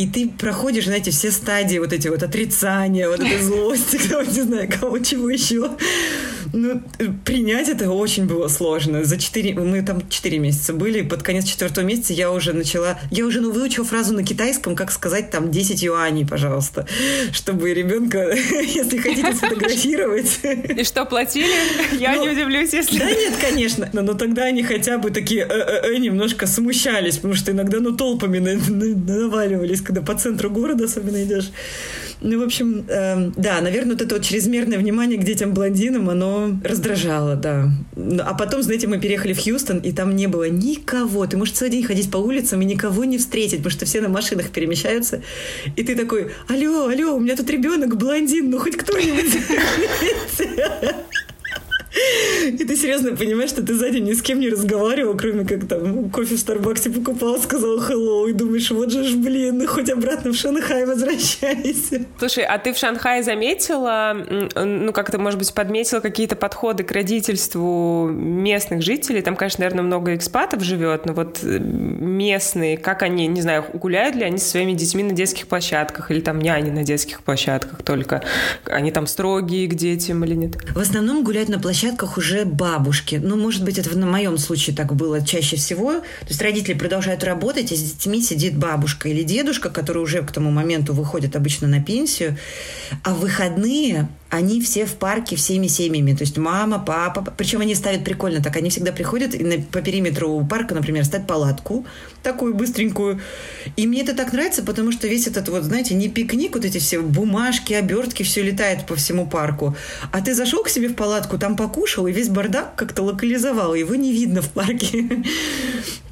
и 0.00 0.06
ты 0.06 0.30
проходишь, 0.30 0.86
знаете, 0.86 1.10
все 1.10 1.30
стадии 1.30 1.76
вот 1.76 1.92
эти 1.92 2.08
вот 2.08 2.22
отрицания, 2.22 3.06
вот 3.06 3.20
этой 3.20 3.38
злости, 3.38 3.96
не 4.34 4.42
знаю, 4.42 4.70
кого, 4.80 4.98
чего 5.00 5.28
еще. 5.28 5.72
Ну, 6.52 6.82
принять 7.24 7.68
это 7.68 7.90
очень 7.90 8.26
было 8.26 8.48
сложно. 8.48 9.04
За 9.04 9.18
четыре, 9.18 9.54
мы 9.54 9.82
там 9.82 10.08
четыре 10.08 10.38
месяца 10.38 10.72
были, 10.72 11.02
под 11.02 11.22
конец 11.22 11.44
четвертого 11.44 11.84
месяца 11.84 12.14
я 12.14 12.32
уже 12.32 12.54
начала, 12.54 12.98
я 13.10 13.26
уже, 13.26 13.42
ну, 13.42 13.52
выучила 13.52 13.84
фразу 13.84 14.14
на 14.14 14.24
китайском, 14.24 14.74
как 14.74 14.90
сказать 14.90 15.30
там 15.30 15.50
10 15.50 15.82
юаней, 15.82 16.26
пожалуйста, 16.26 16.86
чтобы 17.32 17.72
ребенка, 17.74 18.32
если 18.34 18.96
хотите 18.96 19.34
сфотографировать. 19.34 20.40
И 20.42 20.82
что, 20.82 21.04
платили? 21.04 21.46
Я 21.98 22.16
не 22.16 22.26
ну, 22.26 22.32
удивлюсь, 22.32 22.72
если... 22.72 22.98
Да 22.98 23.10
нет, 23.10 23.34
конечно. 23.38 23.90
Но, 23.92 24.00
но 24.00 24.14
тогда 24.14 24.44
они 24.44 24.62
хотя 24.62 24.96
бы 24.96 25.10
такие 25.10 25.42
э 25.42 25.46
-э 25.46 25.94
-э 25.94 25.98
немножко 25.98 26.46
смущались, 26.46 27.16
потому 27.16 27.34
что 27.34 27.52
иногда, 27.52 27.80
ну, 27.80 27.94
толпами 27.94 28.38
наваливались, 28.38 29.82
когда 29.90 30.02
по 30.02 30.18
центру 30.18 30.50
города 30.50 30.84
особенно 30.84 31.22
идешь. 31.24 31.50
Ну, 32.20 32.38
в 32.38 32.42
общем, 32.44 32.84
э, 32.86 33.32
да, 33.36 33.60
наверное, 33.60 33.92
вот 33.92 34.02
это 34.02 34.14
вот 34.14 34.24
чрезмерное 34.24 34.78
внимание 34.78 35.18
к 35.18 35.24
детям-блондинам, 35.24 36.08
оно 36.10 36.50
раздражало, 36.62 37.34
да. 37.34 37.70
А 38.24 38.34
потом, 38.34 38.62
знаете, 38.62 38.86
мы 38.86 39.00
переехали 39.00 39.32
в 39.32 39.42
Хьюстон, 39.42 39.78
и 39.78 39.90
там 39.92 40.14
не 40.14 40.28
было 40.28 40.48
никого. 40.48 41.26
Ты 41.26 41.36
можешь 41.36 41.54
целый 41.54 41.72
день 41.72 41.82
ходить 41.82 42.10
по 42.10 42.18
улицам 42.18 42.62
и 42.62 42.64
никого 42.64 43.04
не 43.04 43.18
встретить, 43.18 43.58
потому 43.58 43.70
что 43.70 43.84
все 43.84 44.00
на 44.00 44.08
машинах 44.08 44.50
перемещаются. 44.50 45.22
И 45.74 45.82
ты 45.82 45.96
такой, 45.96 46.30
алло, 46.48 46.86
алло, 46.86 47.16
у 47.16 47.20
меня 47.20 47.34
тут 47.34 47.50
ребенок 47.50 47.96
блондин, 47.96 48.50
ну 48.50 48.58
хоть 48.58 48.76
кто-нибудь. 48.76 49.40
И 51.92 52.64
ты 52.64 52.76
серьезно 52.76 53.16
понимаешь, 53.16 53.50
что 53.50 53.62
ты 53.62 53.74
сзади 53.74 53.98
ни 53.98 54.12
с 54.12 54.22
кем 54.22 54.38
не 54.38 54.48
разговаривал, 54.48 55.16
кроме 55.16 55.44
как 55.44 55.66
там 55.66 56.08
кофе 56.10 56.36
в 56.36 56.38
Старбаксе 56.38 56.90
покупал, 56.90 57.38
сказал 57.40 57.78
hello, 57.78 58.30
и 58.30 58.32
думаешь, 58.32 58.70
вот 58.70 58.92
же 58.92 59.04
ж, 59.04 59.16
блин, 59.16 59.58
ну 59.58 59.66
хоть 59.66 59.90
обратно 59.90 60.32
в 60.32 60.36
Шанхай 60.36 60.86
возвращайся. 60.86 62.04
Слушай, 62.18 62.44
а 62.44 62.58
ты 62.58 62.72
в 62.72 62.78
Шанхае 62.78 63.22
заметила, 63.22 64.16
ну 64.54 64.92
как-то, 64.92 65.18
может 65.18 65.38
быть, 65.38 65.52
подметила 65.52 66.00
какие-то 66.00 66.36
подходы 66.36 66.84
к 66.84 66.92
родительству 66.92 68.08
местных 68.08 68.82
жителей? 68.82 69.22
Там, 69.22 69.34
конечно, 69.34 69.62
наверное, 69.62 69.84
много 69.84 70.14
экспатов 70.14 70.62
живет, 70.62 71.06
но 71.06 71.12
вот 71.12 71.40
э, 71.42 71.58
местные, 71.58 72.78
как 72.78 73.02
они, 73.02 73.26
не 73.26 73.42
знаю, 73.42 73.64
гуляют 73.72 74.14
ли 74.14 74.22
они 74.22 74.38
со 74.38 74.50
своими 74.50 74.72
детьми 74.74 75.02
на 75.02 75.12
детских 75.12 75.48
площадках 75.48 76.10
или 76.10 76.20
там 76.20 76.38
няни 76.38 76.70
на 76.70 76.84
детских 76.84 77.22
площадках 77.22 77.82
только? 77.82 78.22
Они 78.66 78.92
там 78.92 79.08
строгие 79.08 79.66
к 79.66 79.74
детям 79.74 80.24
или 80.24 80.34
нет? 80.34 80.56
В 80.72 80.78
основном 80.78 81.24
гуляют 81.24 81.48
на 81.48 81.58
площадках 81.58 81.79
площадках 81.80 82.18
уже 82.18 82.44
бабушки. 82.44 83.20
Ну, 83.22 83.36
может 83.36 83.64
быть, 83.64 83.78
это 83.78 83.96
на 83.98 84.06
моем 84.06 84.36
случае 84.36 84.76
так 84.76 84.94
было 84.94 85.24
чаще 85.24 85.56
всего. 85.56 86.00
То 86.00 86.28
есть 86.28 86.42
родители 86.42 86.74
продолжают 86.74 87.24
работать, 87.24 87.72
а 87.72 87.76
с 87.76 87.80
детьми 87.80 88.22
сидит 88.22 88.56
бабушка 88.56 89.08
или 89.08 89.22
дедушка, 89.22 89.70
которые 89.70 90.02
уже 90.02 90.22
к 90.22 90.30
тому 90.30 90.50
моменту 90.50 90.92
выходят 90.92 91.36
обычно 91.36 91.68
на 91.68 91.82
пенсию. 91.82 92.36
А 93.02 93.14
в 93.14 93.20
выходные 93.20 94.08
они 94.30 94.60
все 94.60 94.86
в 94.86 94.94
парке 94.94 95.36
всеми 95.36 95.66
семьями. 95.66 96.14
То 96.14 96.22
есть 96.22 96.38
мама, 96.38 96.78
папа. 96.78 97.24
Причем 97.36 97.60
они 97.60 97.74
ставят 97.74 98.04
прикольно 98.04 98.42
так. 98.42 98.56
Они 98.56 98.70
всегда 98.70 98.92
приходят 98.92 99.34
и 99.34 99.44
на, 99.44 99.60
по 99.60 99.80
периметру 99.80 100.46
парка, 100.48 100.74
например, 100.74 101.04
ставят 101.04 101.26
палатку 101.26 101.84
такую 102.22 102.54
быстренькую. 102.54 103.20
И 103.76 103.86
мне 103.86 104.02
это 104.02 104.14
так 104.14 104.32
нравится, 104.32 104.62
потому 104.62 104.92
что 104.92 105.08
весь 105.08 105.26
этот 105.26 105.48
вот, 105.48 105.64
знаете, 105.64 105.94
не 105.94 106.08
пикник, 106.08 106.54
вот 106.54 106.64
эти 106.64 106.78
все 106.78 107.00
бумажки, 107.00 107.72
обертки, 107.72 108.22
все 108.22 108.42
летает 108.42 108.86
по 108.86 108.94
всему 108.94 109.26
парку. 109.26 109.76
А 110.12 110.20
ты 110.20 110.34
зашел 110.34 110.62
к 110.62 110.68
себе 110.68 110.88
в 110.88 110.94
палатку, 110.94 111.38
там 111.38 111.56
покушал, 111.56 112.06
и 112.06 112.12
весь 112.12 112.28
бардак 112.28 112.74
как-то 112.76 113.02
локализовал. 113.02 113.74
Его 113.74 113.94
не 113.94 114.12
видно 114.12 114.42
в 114.42 114.50
парке. 114.50 115.24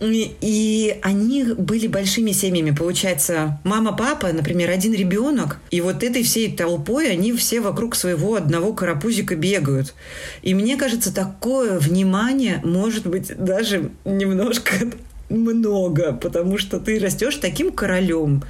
И, 0.00 0.96
они 1.02 1.44
были 1.44 1.88
большими 1.88 2.30
семьями. 2.30 2.70
Получается, 2.70 3.60
мама, 3.64 3.92
папа, 3.92 4.32
например, 4.32 4.70
один 4.70 4.94
ребенок, 4.94 5.58
и 5.70 5.80
вот 5.80 6.04
этой 6.04 6.22
всей 6.22 6.54
толпой 6.54 7.10
они 7.10 7.32
все 7.32 7.60
вокруг 7.60 7.96
своего 7.96 8.07
своего 8.08 8.36
одного 8.36 8.72
карапузика 8.72 9.36
бегают. 9.36 9.94
И 10.42 10.54
мне 10.54 10.76
кажется, 10.76 11.14
такое 11.14 11.78
внимание 11.78 12.60
может 12.64 13.06
быть 13.06 13.36
даже 13.36 13.90
немножко 14.04 14.72
много, 15.28 16.12
потому 16.14 16.56
что 16.56 16.80
ты 16.80 16.98
растешь 16.98 17.36
таким 17.36 17.70
королем, 17.70 18.42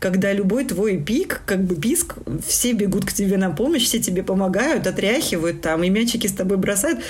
когда 0.00 0.32
любой 0.32 0.64
твой 0.64 0.96
пик, 0.96 1.42
как 1.44 1.62
бы 1.62 1.76
писк, 1.76 2.14
все 2.44 2.72
бегут 2.72 3.04
к 3.04 3.12
тебе 3.12 3.36
на 3.36 3.50
помощь, 3.50 3.84
все 3.84 4.00
тебе 4.00 4.22
помогают, 4.22 4.86
отряхивают 4.86 5.60
там, 5.60 5.84
и 5.84 5.90
мячики 5.90 6.26
с 6.26 6.32
тобой 6.32 6.56
бросают. 6.56 7.00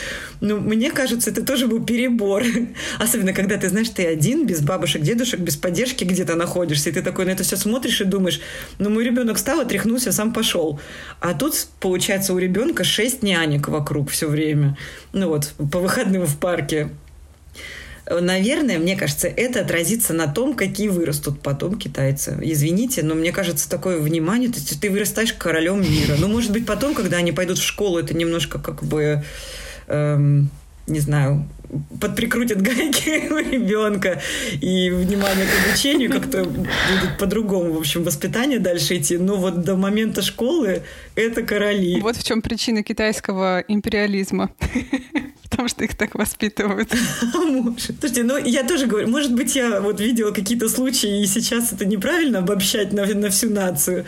Ну, 0.41 0.59
мне 0.59 0.91
кажется, 0.91 1.31
это 1.31 1.47
тоже 1.47 1.69
был 1.69 1.85
перебор. 1.85 2.43
Особенно, 2.99 3.33
когда 3.33 3.57
ты 3.57 3.69
знаешь, 3.69 3.89
ты 3.91 4.07
один, 4.07 4.45
без 4.45 4.61
бабушек, 4.61 5.03
дедушек, 5.03 5.39
без 5.39 5.57
поддержки 5.57 6.03
где-то 6.03 6.35
находишься, 6.35 6.91
и 6.91 6.93
ты 6.93 7.01
такой 7.01 7.27
на 7.27 7.31
это 7.31 7.45
все 7.45 7.57
смотришь 7.57 8.01
и 8.01 8.05
думаешь, 8.05 8.41
ну, 8.81 8.91
мой 8.91 9.05
ребенок 9.05 9.37
встал, 9.37 9.61
отряхнулся, 9.61 10.11
сам 10.11 10.33
пошел. 10.33 10.81
А 11.21 11.35
тут, 11.35 11.69
получается, 11.79 12.35
у 12.35 12.39
ребенка 12.39 12.83
шесть 12.83 13.23
нянек 13.23 13.69
вокруг 13.69 14.11
все 14.11 14.29
время. 14.29 14.77
Ну 15.13 15.29
вот, 15.29 15.53
по 15.71 15.79
выходным 15.79 16.27
в 16.27 16.37
парке. 16.39 16.91
Наверное, 18.11 18.79
мне 18.79 18.97
кажется, 18.97 19.29
это 19.29 19.61
отразится 19.61 20.13
на 20.13 20.27
том, 20.27 20.55
какие 20.55 20.89
вырастут 20.89 21.41
потом 21.41 21.79
китайцы. 21.79 22.37
Извините, 22.43 23.03
но 23.05 23.15
мне 23.15 23.31
кажется, 23.31 23.71
такое 23.71 23.99
внимание, 24.01 24.49
то 24.49 24.57
есть 24.57 24.81
ты 24.81 24.91
вырастаешь 24.91 25.33
королем 25.33 25.81
мира. 25.81 26.17
Ну, 26.19 26.27
может 26.27 26.51
быть, 26.51 26.67
потом, 26.67 26.95
когда 26.95 27.19
они 27.19 27.31
пойдут 27.31 27.59
в 27.59 27.65
школу, 27.65 27.99
это 27.99 28.17
немножко 28.17 28.59
как 28.59 28.83
бы, 28.83 29.23
эм, 29.87 30.51
не 30.89 30.99
знаю, 30.99 31.47
подприкрутят 32.01 32.61
гайки 32.61 33.29
у 33.33 33.39
ребенка, 33.39 34.21
и 34.61 34.91
внимание 34.91 35.47
к 35.47 35.69
обучению 35.69 36.11
как-то 36.11 36.45
будет 36.45 37.19
по-другому, 37.19 37.75
в 37.75 37.79
общем, 37.79 38.03
воспитание 38.03 38.59
дальше 38.59 38.99
идти. 38.99 39.19
Но 39.19 39.37
вот 39.37 39.63
до 39.63 39.77
момента 39.77 40.23
школы 40.23 40.83
это 41.15 41.43
короли. 41.43 42.01
Вот 42.01 42.17
в 42.17 42.25
чем 42.25 42.43
причина 42.43 42.83
китайского 42.83 43.63
империализма 43.69 44.51
потому 45.61 45.69
что 45.69 45.85
их 45.85 45.95
так 45.95 46.15
воспитывают. 46.15 46.89
Слушайте, 47.33 48.23
ну 48.23 48.39
я 48.39 48.65
тоже 48.65 48.87
говорю, 48.87 49.09
может 49.09 49.35
быть, 49.35 49.57
я 49.57 49.83
вот 49.83 50.01
видела 50.01 50.31
какие-то 50.31 50.71
случаи, 50.71 51.23
и 51.23 51.27
сейчас 51.27 51.73
это 51.73 51.85
неправильно 51.85 52.39
обобщать 52.39 52.95
на, 52.95 53.05
на 53.05 53.29
всю 53.29 53.51
нацию. 53.51 54.07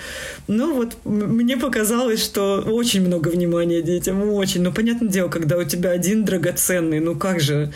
Но 0.48 0.72
вот 0.72 0.96
мне 1.04 1.58
показалось, 1.58 2.24
что 2.24 2.62
очень 2.66 3.02
много 3.06 3.28
внимания 3.28 3.82
детям, 3.82 4.22
очень. 4.30 4.62
Ну, 4.62 4.72
понятное 4.72 5.10
дело, 5.10 5.28
когда 5.28 5.58
у 5.58 5.64
тебя 5.64 5.90
один 5.90 6.24
драгоценный, 6.24 7.00
ну 7.00 7.16
как 7.16 7.40
же 7.40 7.70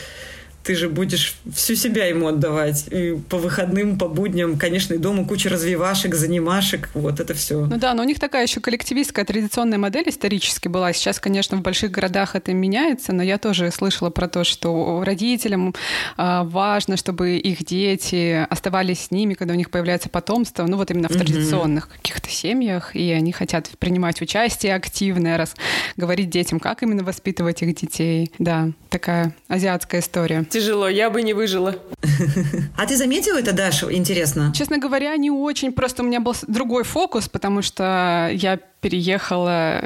ты 0.67 0.75
же 0.75 0.89
будешь 0.89 1.37
всю 1.55 1.77
себя 1.77 2.07
ему 2.07 2.27
отдавать. 2.27 2.89
И 2.91 3.17
по 3.29 3.39
выходным, 3.39 3.99
по 3.99 4.09
будням, 4.09 4.59
конечно, 4.59 4.95
и 4.95 4.99
дома 4.99 5.25
куча 5.25 5.49
развивашек, 5.49 6.15
занимашек, 6.15 6.91
вот 6.93 7.21
это 7.21 7.35
все. 7.35 7.67
Ну 7.67 7.77
да, 7.79 7.95
но 7.95 8.03
у 8.03 8.05
них 8.05 8.19
такая 8.19 8.43
еще 8.43 8.61
коллективистская 8.61 9.25
традиционная 9.25 9.79
модель 9.79 10.09
исторически 10.09 10.67
была. 10.67 10.93
Сейчас, 10.93 11.21
конечно, 11.21 11.57
в 11.57 11.63
больших 11.63 11.93
городах 11.93 12.35
это 12.35 12.53
меняется, 12.53 13.13
но 13.13 13.23
я 13.23 13.39
тоже 13.39 13.71
слышала 13.71 14.11
про 14.11 14.27
то, 14.27 14.43
что 14.43 15.05
родителям 15.05 15.73
э, 16.19 16.43
важно, 16.45 16.97
чтобы 16.97 17.37
их 17.37 17.65
дети 17.65 18.45
оставались 18.51 19.03
с 19.03 19.11
ними, 19.13 19.35
когда 19.35 19.55
у 19.55 19.57
них 19.57 19.71
появляется 19.71 20.09
потомство, 20.09 20.67
ну 20.67 20.79
вот 20.79 20.91
именно 20.91 21.09
в 21.09 21.13
традиционных 21.13 21.89
каких-то 21.89 22.29
семьях, 22.29 22.97
и 22.97 23.13
они 23.13 23.31
хотят 23.31 23.71
принимать 23.79 24.21
участие 24.21 24.75
активное, 24.75 25.37
раз 25.37 25.55
говорить 25.97 26.29
детям, 26.29 26.59
как 26.59 26.83
именно 26.83 27.05
воспитывать 27.05 27.63
их 27.63 27.77
детей. 27.77 28.33
Да, 28.41 28.71
такая 28.91 29.33
азиатская 29.47 30.01
история 30.01 30.45
тяжело, 30.57 30.89
я 30.89 31.11
бы 31.11 31.23
не 31.23 31.35
выжила. 31.35 31.75
А 32.79 32.87
ты 32.87 32.97
заметила 32.97 33.39
это, 33.39 33.53
Даша? 33.53 33.93
Интересно. 33.93 34.53
Честно 34.55 34.79
говоря, 34.79 35.17
не 35.17 35.31
очень. 35.31 35.73
Просто 35.73 36.03
у 36.03 36.07
меня 36.07 36.21
был 36.21 36.35
другой 36.47 36.85
фокус, 36.85 37.29
потому 37.29 37.63
что 37.63 38.31
я 38.33 38.59
переехала 38.81 39.83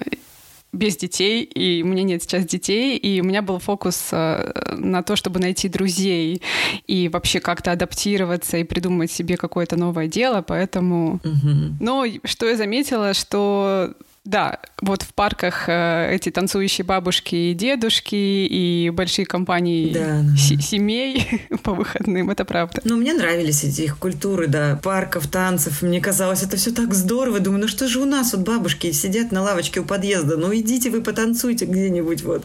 без 0.72 0.96
детей, 0.96 1.42
и 1.42 1.82
у 1.82 1.86
меня 1.86 2.02
нет 2.04 2.22
сейчас 2.22 2.44
детей, 2.44 2.96
и 2.96 3.20
у 3.20 3.24
меня 3.24 3.42
был 3.42 3.58
фокус 3.58 4.10
э, 4.12 4.52
на 4.76 5.02
то, 5.02 5.16
чтобы 5.16 5.40
найти 5.40 5.68
друзей 5.68 6.42
и 6.86 7.08
вообще 7.08 7.40
как-то 7.40 7.72
адаптироваться 7.72 8.56
и 8.56 8.64
придумать 8.64 9.10
себе 9.10 9.36
какое-то 9.36 9.76
новое 9.76 10.06
дело, 10.06 10.42
поэтому... 10.42 11.20
Угу. 11.24 11.76
Но 11.80 12.04
что 12.24 12.48
я 12.48 12.56
заметила, 12.56 13.14
что 13.14 13.94
да, 14.26 14.60
вот 14.82 15.02
в 15.02 15.14
парках 15.14 15.64
э, 15.66 16.14
эти 16.14 16.30
танцующие 16.30 16.84
бабушки 16.84 17.34
и 17.34 17.54
дедушки 17.54 18.14
и 18.14 18.90
большие 18.90 19.24
компании 19.24 19.94
да, 19.94 20.22
семей 20.36 21.46
по 21.62 21.72
выходным, 21.72 22.28
это 22.28 22.44
правда. 22.44 22.82
Ну, 22.84 22.98
мне 22.98 23.14
нравились 23.14 23.64
эти 23.64 23.82
их 23.82 23.96
культуры, 23.98 24.46
да, 24.46 24.78
парков, 24.82 25.26
танцев. 25.26 25.80
Мне 25.80 26.02
казалось, 26.02 26.42
это 26.42 26.58
все 26.58 26.70
так 26.70 26.92
здорово. 26.92 27.40
Думаю, 27.40 27.62
ну 27.62 27.68
что 27.68 27.88
же 27.88 27.98
у 27.98 28.04
нас 28.04 28.34
вот 28.34 28.42
бабушки 28.46 28.92
сидят 28.92 29.32
на 29.32 29.40
лавочке 29.40 29.80
у 29.80 29.84
подъезда? 29.86 30.36
Ну, 30.36 30.54
идите 30.54 30.90
вы 30.90 31.00
потанцуйте 31.00 31.64
где-нибудь 31.64 32.22
вот. 32.22 32.44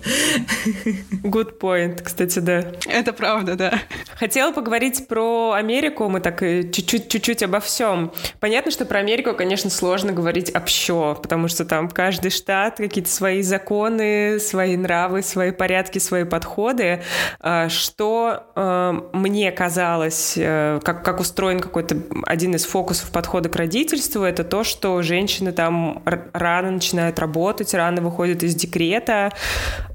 Good 1.12 1.60
point, 1.60 2.02
кстати, 2.02 2.40
да. 2.40 2.72
Это 2.86 3.12
правда, 3.12 3.56
да. 3.56 3.82
Хотела 4.18 4.54
поговорить 4.54 5.10
про 5.10 5.52
Америку, 5.52 6.08
мы 6.08 6.22
так 6.22 6.42
э, 6.42 6.72
чуть-чуть 6.72 7.44
обо 7.44 7.60
всем. 7.60 8.14
Понятно, 8.40 8.72
что 8.72 8.86
про 8.86 9.00
Америку, 9.00 9.34
конечно, 9.34 9.70
сложно 9.70 10.14
говорить 10.14 10.56
общо, 10.56 11.16
потому 11.22 11.50
что 11.50 11.65
там 11.66 11.90
каждый 11.90 12.32
штат 12.32 12.78
какие-то 12.78 13.10
свои 13.10 13.42
законы, 13.42 14.40
свои 14.40 14.78
нравы, 14.78 15.22
свои 15.22 15.52
порядки, 15.52 16.00
свои 16.00 16.24
подходы. 16.24 17.02
А, 17.40 17.70
что 17.70 18.44
а, 18.56 19.10
мне 19.14 19.52
казалось, 19.52 20.36
э, 20.38 20.80
как, 20.84 21.04
как 21.04 21.20
устроен 21.20 21.60
какой-то 21.60 21.98
один 22.26 22.56
из 22.56 22.66
фокусов 22.66 23.12
подхода 23.12 23.50
к 23.50 23.56
родительству, 23.56 24.24
это 24.24 24.44
то, 24.44 24.64
что 24.64 25.02
женщины 25.02 25.52
там 25.52 26.04
рано 26.34 26.72
начинают 26.72 27.20
работать, 27.20 27.74
рано 27.74 28.02
выходят 28.02 28.44
из 28.44 28.56
декрета. 28.56 29.32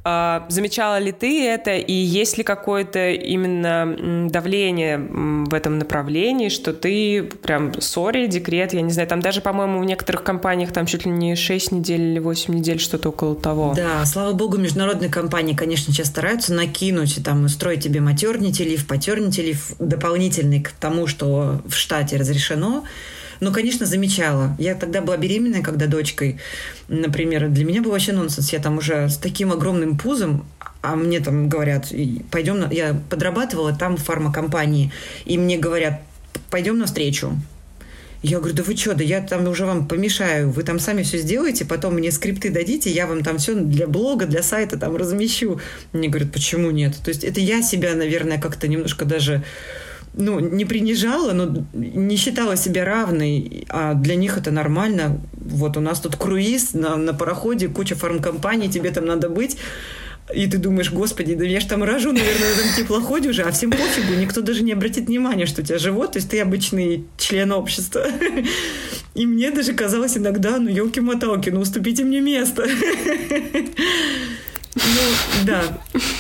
А, 0.02 0.46
замечала 0.48 0.98
ли 0.98 1.12
ты 1.12 1.46
это, 1.46 1.72
и 1.72 1.92
есть 1.92 2.38
ли 2.38 2.44
какое-то 2.44 3.10
именно 3.10 4.28
давление 4.30 4.98
в 4.98 5.52
этом 5.52 5.78
направлении, 5.78 6.48
что 6.48 6.72
ты 6.72 7.22
прям, 7.22 7.78
сори, 7.80 8.26
декрет, 8.26 8.72
я 8.72 8.80
не 8.80 8.92
знаю, 8.92 9.08
там 9.08 9.20
даже, 9.20 9.42
по-моему, 9.42 9.80
в 9.80 9.84
некоторых 9.84 10.22
компаниях 10.22 10.72
там 10.72 10.86
чуть 10.86 11.04
ли 11.04 11.10
не 11.10 11.36
6 11.36 11.59
недель 11.70 12.00
или 12.00 12.18
8 12.18 12.54
недель, 12.54 12.80
что-то 12.80 13.10
около 13.10 13.36
того. 13.36 13.74
Да, 13.76 14.04
слава 14.06 14.32
богу, 14.32 14.56
международные 14.56 15.10
компании, 15.10 15.54
конечно, 15.54 15.92
сейчас 15.92 16.08
стараются 16.08 16.54
накинуть, 16.54 17.22
там, 17.24 17.44
устроить 17.44 17.84
тебе 17.84 18.00
матернити 18.00 18.62
лиф, 18.62 18.86
патернити 18.86 19.40
лиф, 19.40 19.72
дополнительный 19.78 20.60
к 20.60 20.70
тому, 20.72 21.06
что 21.06 21.60
в 21.66 21.74
штате 21.74 22.16
разрешено. 22.16 22.84
Ну, 23.40 23.52
конечно, 23.52 23.86
замечала. 23.86 24.54
Я 24.58 24.74
тогда 24.74 25.00
была 25.00 25.16
беременная, 25.16 25.62
когда 25.62 25.86
дочкой, 25.86 26.38
например, 26.88 27.48
для 27.48 27.64
меня 27.64 27.82
был 27.82 27.90
вообще 27.90 28.12
нонсенс. 28.12 28.52
Я 28.52 28.58
там 28.58 28.78
уже 28.78 29.08
с 29.08 29.16
таким 29.16 29.52
огромным 29.52 29.96
пузом, 29.96 30.44
а 30.82 30.94
мне 30.94 31.20
там 31.20 31.48
говорят, 31.48 31.92
пойдем, 32.30 32.60
на... 32.60 32.70
я 32.70 33.00
подрабатывала 33.08 33.72
там 33.74 33.96
в 33.96 34.02
фармакомпании, 34.02 34.92
и 35.24 35.38
мне 35.38 35.58
говорят, 35.58 36.00
пойдем 36.50 36.78
навстречу. 36.78 37.32
Я 38.22 38.38
говорю, 38.38 38.54
да 38.54 38.62
вы 38.62 38.76
что, 38.76 38.94
да 38.94 39.02
я 39.02 39.22
там 39.22 39.48
уже 39.48 39.64
вам 39.64 39.88
помешаю, 39.88 40.50
вы 40.50 40.62
там 40.62 40.78
сами 40.78 41.02
все 41.02 41.18
сделаете, 41.18 41.64
потом 41.64 41.94
мне 41.94 42.10
скрипты 42.10 42.50
дадите, 42.50 42.90
я 42.90 43.06
вам 43.06 43.22
там 43.22 43.38
все 43.38 43.54
для 43.54 43.86
блога, 43.86 44.26
для 44.26 44.42
сайта 44.42 44.78
там 44.78 44.94
размещу. 44.96 45.58
Мне 45.92 46.08
говорят, 46.08 46.30
почему 46.30 46.70
нет? 46.70 46.96
То 47.02 47.08
есть 47.08 47.24
это 47.24 47.40
я 47.40 47.62
себя, 47.62 47.94
наверное, 47.94 48.38
как-то 48.38 48.68
немножко 48.68 49.06
даже 49.06 49.42
ну, 50.12 50.40
не 50.40 50.64
принижала, 50.64 51.32
но 51.32 51.64
не 51.72 52.16
считала 52.16 52.56
себя 52.56 52.84
равной, 52.84 53.64
а 53.68 53.94
для 53.94 54.16
них 54.16 54.36
это 54.36 54.50
нормально. 54.50 55.20
Вот 55.32 55.76
у 55.76 55.80
нас 55.80 56.00
тут 56.00 56.16
круиз 56.16 56.74
на, 56.74 56.96
на 56.96 57.14
пароходе, 57.14 57.68
куча 57.68 57.94
фармкомпаний, 57.94 58.68
тебе 58.68 58.90
там 58.90 59.06
надо 59.06 59.28
быть. 59.28 59.56
И 60.34 60.46
ты 60.46 60.58
думаешь, 60.58 60.90
господи, 60.90 61.34
да 61.34 61.44
я 61.44 61.60
ж 61.60 61.64
там 61.64 61.82
рожу, 61.82 62.12
наверное, 62.12 62.54
на 62.54 62.60
этом 62.60 62.76
теплоходе 62.76 63.30
уже, 63.30 63.42
а 63.42 63.50
всем 63.50 63.70
пофигу, 63.70 64.14
никто 64.14 64.40
даже 64.40 64.62
не 64.62 64.72
обратит 64.72 65.06
внимания, 65.06 65.46
что 65.46 65.62
у 65.62 65.64
тебя 65.64 65.78
живот, 65.78 66.12
то 66.12 66.18
есть 66.18 66.30
ты 66.30 66.40
обычный 66.40 67.06
член 67.18 67.52
общества. 67.52 68.06
И 69.14 69.26
мне 69.26 69.50
даже 69.50 69.72
казалось 69.72 70.16
иногда, 70.16 70.58
ну, 70.58 70.68
елки-моталки, 70.68 71.50
ну, 71.50 71.60
уступите 71.60 72.04
мне 72.04 72.20
место. 72.20 72.66
Ну, 74.76 74.82
да. 75.46 75.62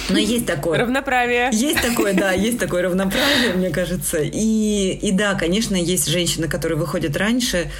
Но 0.08 0.18
есть 0.18 0.44
такое. 0.44 0.78
Равноправие. 0.80 1.50
Есть 1.52 1.82
такое, 1.82 2.14
да, 2.14 2.32
есть 2.32 2.58
такое 2.58 2.82
равноправие, 2.82 3.54
мне 3.54 3.70
кажется. 3.70 4.18
И, 4.20 4.98
и 5.00 5.12
да, 5.12 5.34
конечно, 5.34 5.76
есть 5.76 6.08
женщины, 6.08 6.48
которые 6.48 6.76
выходят 6.76 7.16
раньше. 7.16 7.70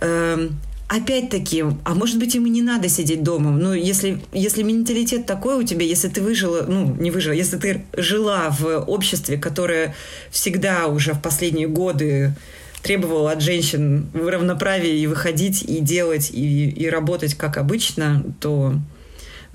Эм, 0.00 0.58
опять-таки, 0.88 1.64
а 1.84 1.94
может 1.94 2.18
быть, 2.18 2.34
им 2.34 2.46
и 2.46 2.50
не 2.50 2.62
надо 2.62 2.88
сидеть 2.88 3.22
дома. 3.22 3.50
Ну, 3.50 3.72
если, 3.72 4.20
если 4.32 4.62
менталитет 4.62 5.26
такой 5.26 5.58
у 5.58 5.62
тебя, 5.62 5.84
если 5.84 6.08
ты 6.08 6.20
выжила, 6.22 6.64
ну, 6.66 6.94
не 6.94 7.10
выжила, 7.10 7.32
если 7.32 7.56
ты 7.56 7.84
жила 7.96 8.50
в 8.50 8.84
обществе, 8.84 9.36
которое 9.36 9.94
всегда 10.30 10.86
уже 10.86 11.12
в 11.12 11.22
последние 11.22 11.68
годы 11.68 12.34
требовало 12.82 13.32
от 13.32 13.42
женщин 13.42 14.06
равноправия 14.14 14.94
и 14.94 15.06
выходить, 15.06 15.62
и 15.62 15.80
делать, 15.80 16.30
и, 16.32 16.68
и 16.70 16.88
работать 16.88 17.34
как 17.34 17.56
обычно, 17.56 18.22
то 18.40 18.74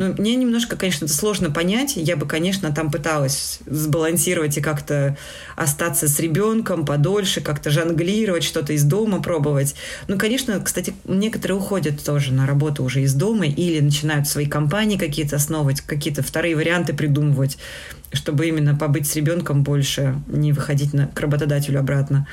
ну, 0.02 0.16
мне 0.18 0.36
немножко, 0.36 0.76
конечно, 0.78 1.06
это 1.06 1.14
сложно 1.14 1.52
понять. 1.52 1.94
Я 1.96 2.16
бы, 2.16 2.26
конечно, 2.26 2.74
там 2.74 2.90
пыталась 2.90 3.60
сбалансировать 3.68 4.58
и 4.58 4.62
как-то 4.62 5.16
остаться 5.56 6.08
с 6.08 6.20
ребенком 6.20 6.88
подольше, 6.88 7.40
как-то 7.40 7.70
жонглировать, 7.70 8.44
что-то 8.44 8.74
из 8.74 8.84
дома 8.84 9.22
пробовать. 9.22 9.76
Ну, 10.08 10.18
конечно, 10.18 10.60
кстати, 10.60 10.96
некоторые 11.06 11.60
уходят 11.60 12.04
тоже 12.04 12.34
на 12.34 12.48
работу 12.48 12.84
уже 12.84 13.04
из 13.04 13.14
дома 13.14 13.46
или 13.46 13.80
начинают 13.80 14.28
свои 14.28 14.48
компании 14.48 14.98
какие-то 14.98 15.36
основывать, 15.36 15.82
какие-то 15.82 16.24
вторые 16.24 16.56
варианты 16.56 16.94
придумывать, 16.94 17.60
чтобы 18.12 18.48
именно 18.48 18.76
побыть 18.76 19.06
с 19.06 19.16
ребенком 19.16 19.62
больше, 19.62 20.16
не 20.26 20.52
выходить 20.52 20.96
на, 20.96 21.10
к 21.10 21.20
работодателю 21.20 21.80
обратно. 21.80 22.26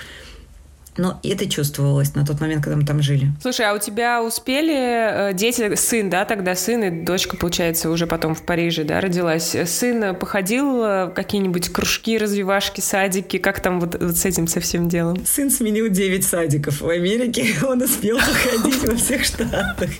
Но 0.98 1.20
это 1.22 1.48
чувствовалось 1.48 2.14
на 2.14 2.26
тот 2.26 2.40
момент, 2.40 2.64
когда 2.64 2.76
мы 2.76 2.84
там 2.84 3.00
жили. 3.00 3.32
Слушай, 3.40 3.66
а 3.66 3.74
у 3.74 3.78
тебя 3.78 4.22
успели 4.22 5.30
э, 5.30 5.32
дети, 5.32 5.76
сын, 5.76 6.11
да, 6.11 6.24
тогда 6.24 6.54
сын 6.54 6.82
и 6.82 7.04
дочка, 7.04 7.37
получается, 7.37 7.88
уже 7.88 8.06
потом 8.06 8.34
в 8.34 8.42
Париже, 8.42 8.84
да, 8.84 9.00
родилась. 9.00 9.56
Сын 9.66 10.16
походил 10.16 10.82
э, 10.82 11.06
в 11.06 11.11
какие-нибудь 11.11 11.68
кружки, 11.70 12.18
развивашки, 12.18 12.80
садики? 12.80 13.38
Как 13.38 13.61
там 13.61 13.80
вот, 13.80 13.96
вот 14.00 14.16
с 14.16 14.24
этим 14.24 14.48
со 14.48 14.61
всем 14.61 14.88
делом? 14.88 15.24
Сын 15.24 15.50
сменил 15.50 15.88
9 15.88 16.24
садиков 16.24 16.80
в 16.80 16.88
Америке. 16.88 17.46
Он 17.66 17.80
успел 17.80 18.18
походить 18.18 18.82
во 18.84 18.96
всех 18.96 19.24
штатах. 19.24 19.90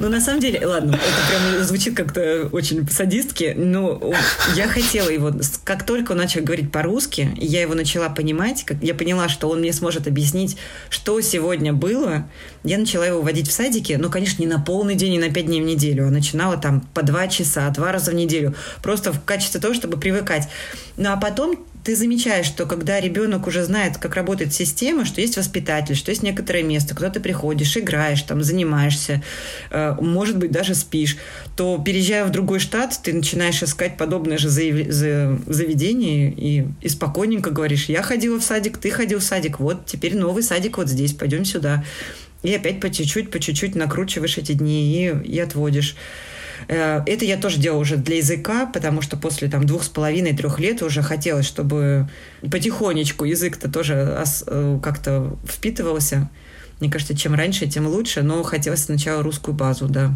Ну, 0.00 0.08
на 0.08 0.20
самом 0.20 0.40
деле, 0.40 0.64
ладно, 0.66 0.94
это 0.94 1.52
прям 1.52 1.64
звучит 1.64 1.96
как-то 1.96 2.48
очень 2.52 2.88
садистски, 2.88 3.54
но 3.56 4.12
я 4.54 4.68
хотела 4.68 5.08
его, 5.08 5.32
как 5.64 5.84
только 5.84 6.12
он 6.12 6.18
начал 6.18 6.42
говорить 6.42 6.70
по-русски, 6.70 7.32
я 7.36 7.62
его 7.62 7.74
начала 7.74 8.08
понимать, 8.08 8.64
как 8.64 8.78
я 8.82 8.94
поняла, 8.94 9.28
что 9.28 9.48
он 9.48 9.60
мне 9.60 9.72
сможет 9.80 10.06
объяснить, 10.06 10.56
что 10.88 11.20
сегодня 11.20 11.72
было, 11.72 12.28
я 12.62 12.78
начала 12.78 13.06
его 13.06 13.20
водить 13.20 13.48
в 13.48 13.52
садике, 13.52 13.98
но, 13.98 14.08
конечно, 14.08 14.40
не 14.42 14.46
на 14.46 14.60
полный 14.60 14.94
день, 14.94 15.12
не 15.12 15.18
на 15.18 15.30
пять 15.30 15.46
дней 15.46 15.60
в 15.60 15.64
неделю, 15.64 16.06
а 16.06 16.10
начинала 16.10 16.56
там 16.56 16.82
по 16.94 17.02
два 17.02 17.26
часа, 17.28 17.68
два 17.70 17.92
раза 17.92 18.12
в 18.12 18.14
неделю, 18.14 18.54
просто 18.82 19.12
в 19.12 19.24
качестве 19.24 19.60
того, 19.60 19.74
чтобы 19.74 19.98
привыкать. 19.98 20.48
Ну, 20.96 21.10
а 21.10 21.16
потом 21.16 21.66
ты 21.84 21.96
замечаешь, 21.96 22.46
что 22.46 22.66
когда 22.66 23.00
ребенок 23.00 23.46
уже 23.46 23.64
знает, 23.64 23.96
как 23.98 24.14
работает 24.14 24.52
система, 24.52 25.04
что 25.04 25.20
есть 25.20 25.36
воспитатель, 25.36 25.94
что 25.94 26.10
есть 26.10 26.22
некоторое 26.22 26.62
место, 26.62 26.94
куда 26.94 27.10
ты 27.10 27.20
приходишь, 27.20 27.76
играешь, 27.76 28.22
там, 28.22 28.42
занимаешься, 28.42 29.22
э, 29.70 29.96
может 30.00 30.38
быть, 30.38 30.50
даже 30.50 30.74
спишь, 30.74 31.16
то, 31.56 31.82
переезжая 31.84 32.24
в 32.24 32.30
другой 32.30 32.58
штат, 32.58 32.98
ты 33.02 33.12
начинаешь 33.12 33.62
искать 33.62 33.96
подобное 33.96 34.38
же 34.38 34.48
заведение 34.48 36.32
и, 36.32 36.66
и 36.80 36.88
спокойненько 36.88 37.50
говоришь, 37.50 37.86
я 37.86 38.02
ходила 38.02 38.38
в 38.38 38.42
садик, 38.42 38.78
ты 38.78 38.90
ходил 38.90 39.18
в 39.20 39.24
садик, 39.24 39.60
вот 39.60 39.86
теперь 39.86 40.16
новый 40.16 40.42
садик 40.42 40.76
вот 40.78 40.88
здесь, 40.88 41.12
пойдем 41.12 41.44
сюда. 41.44 41.84
И 42.42 42.54
опять 42.54 42.80
по 42.80 42.90
чуть-чуть, 42.90 43.30
по 43.30 43.38
чуть-чуть 43.38 43.74
накручиваешь 43.74 44.38
эти 44.38 44.52
дни 44.52 45.06
и, 45.06 45.14
и 45.28 45.38
отводишь. 45.38 45.94
Э, 46.68 47.02
это 47.06 47.24
я 47.24 47.36
тоже 47.36 47.58
делала 47.58 47.80
уже 47.80 47.96
для 47.96 48.16
языка, 48.16 48.66
потому 48.66 49.02
что 49.02 49.16
после 49.16 49.48
там 49.48 49.64
двух 49.64 49.84
с 49.84 49.88
половиной, 49.88 50.36
трех 50.36 50.58
лет 50.58 50.82
уже 50.82 51.02
хотелось, 51.02 51.46
чтобы 51.46 52.08
потихонечку 52.50 53.24
язык-то 53.24 53.70
тоже 53.70 54.24
э, 54.46 54.78
как-то 54.82 55.38
впитывался. 55.46 56.28
Мне 56.80 56.90
кажется, 56.90 57.14
чем 57.14 57.34
раньше, 57.34 57.66
тем 57.66 57.86
лучше, 57.86 58.22
но 58.22 58.42
хотелось 58.42 58.84
сначала 58.84 59.22
русскую 59.22 59.54
базу, 59.54 59.86
да. 59.86 60.12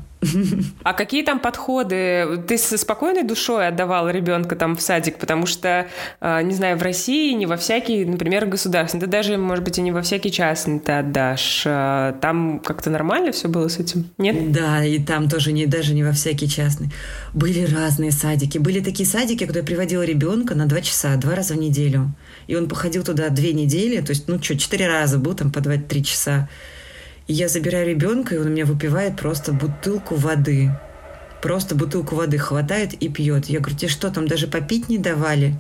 А 0.83 0.95
какие 0.95 1.23
там 1.23 1.39
подходы? 1.39 2.43
Ты 2.49 2.57
со 2.57 2.79
спокойной 2.79 3.23
душой 3.23 3.69
отдавал 3.69 4.09
ребенка 4.09 4.57
там 4.57 4.75
в 4.75 4.81
садик, 4.81 5.19
потому 5.19 5.45
что, 5.45 5.87
а, 6.21 6.43
не 6.43 6.55
знаю, 6.55 6.79
в 6.79 6.83
России 6.83 7.33
не 7.35 7.45
во 7.45 7.59
всякий, 7.59 8.07
например, 8.07 8.47
государственный, 8.47 9.03
ты 9.03 9.07
даже, 9.07 9.37
может 9.37 9.65
быть, 9.65 9.79
и 9.79 9.83
не 9.83 9.93
во 9.93 10.01
всякий 10.01 10.33
частный 10.33 10.79
ты 10.79 10.93
отдашь. 10.93 11.65
А, 11.67 12.13
там 12.21 12.61
как-то 12.61 12.89
нормально 12.89 13.33
все 13.33 13.49
было 13.49 13.69
с 13.69 13.79
этим? 13.79 14.09
Нет? 14.17 14.51
Да, 14.51 14.83
и 14.83 14.99
там 14.99 15.29
тоже 15.29 15.53
не, 15.53 15.67
даже 15.67 15.95
не 15.95 16.03
во 16.03 16.13
всякий 16.13 16.49
частный. 16.49 16.89
Были 17.35 17.67
разные 17.67 18.11
садики. 18.11 18.57
Были 18.57 18.81
такие 18.81 19.07
садики, 19.07 19.45
куда 19.45 19.61
я 19.61 19.65
приводила 19.67 20.03
ребенка 20.03 20.55
на 20.55 20.67
два 20.67 20.81
часа, 20.81 21.17
два 21.17 21.35
раза 21.35 21.55
в 21.55 21.59
неделю. 21.59 22.11
И 22.47 22.57
он 22.57 22.69
походил 22.69 23.05
туда 23.05 23.29
две 23.29 23.53
недели, 23.53 24.01
то 24.01 24.11
есть, 24.11 24.29
ну 24.29 24.43
что, 24.43 24.57
четыре 24.57 24.89
раза 24.89 25.19
был 25.19 25.35
там 25.35 25.51
по 25.51 25.61
два-три 25.61 26.05
часа. 26.05 26.49
И 27.27 27.33
я 27.33 27.49
забираю 27.49 27.89
ребенка, 27.89 28.35
и 28.35 28.39
он 28.39 28.47
у 28.47 28.51
меня 28.51 28.67
выпивает 28.67 29.17
просто 29.17 29.53
бутылку 29.53 30.15
воды. 30.15 30.71
Просто 31.43 31.75
бутылку 31.75 32.17
воды 32.17 32.39
хватает 32.39 32.95
и 32.95 33.09
пьет. 33.09 33.47
Я 33.47 33.61
говорю, 33.61 33.77
тебе 33.77 33.91
что, 33.91 34.11
там 34.11 34.29
даже 34.29 34.47
попить 34.47 34.89
не 34.89 34.99
давали? 34.99 35.55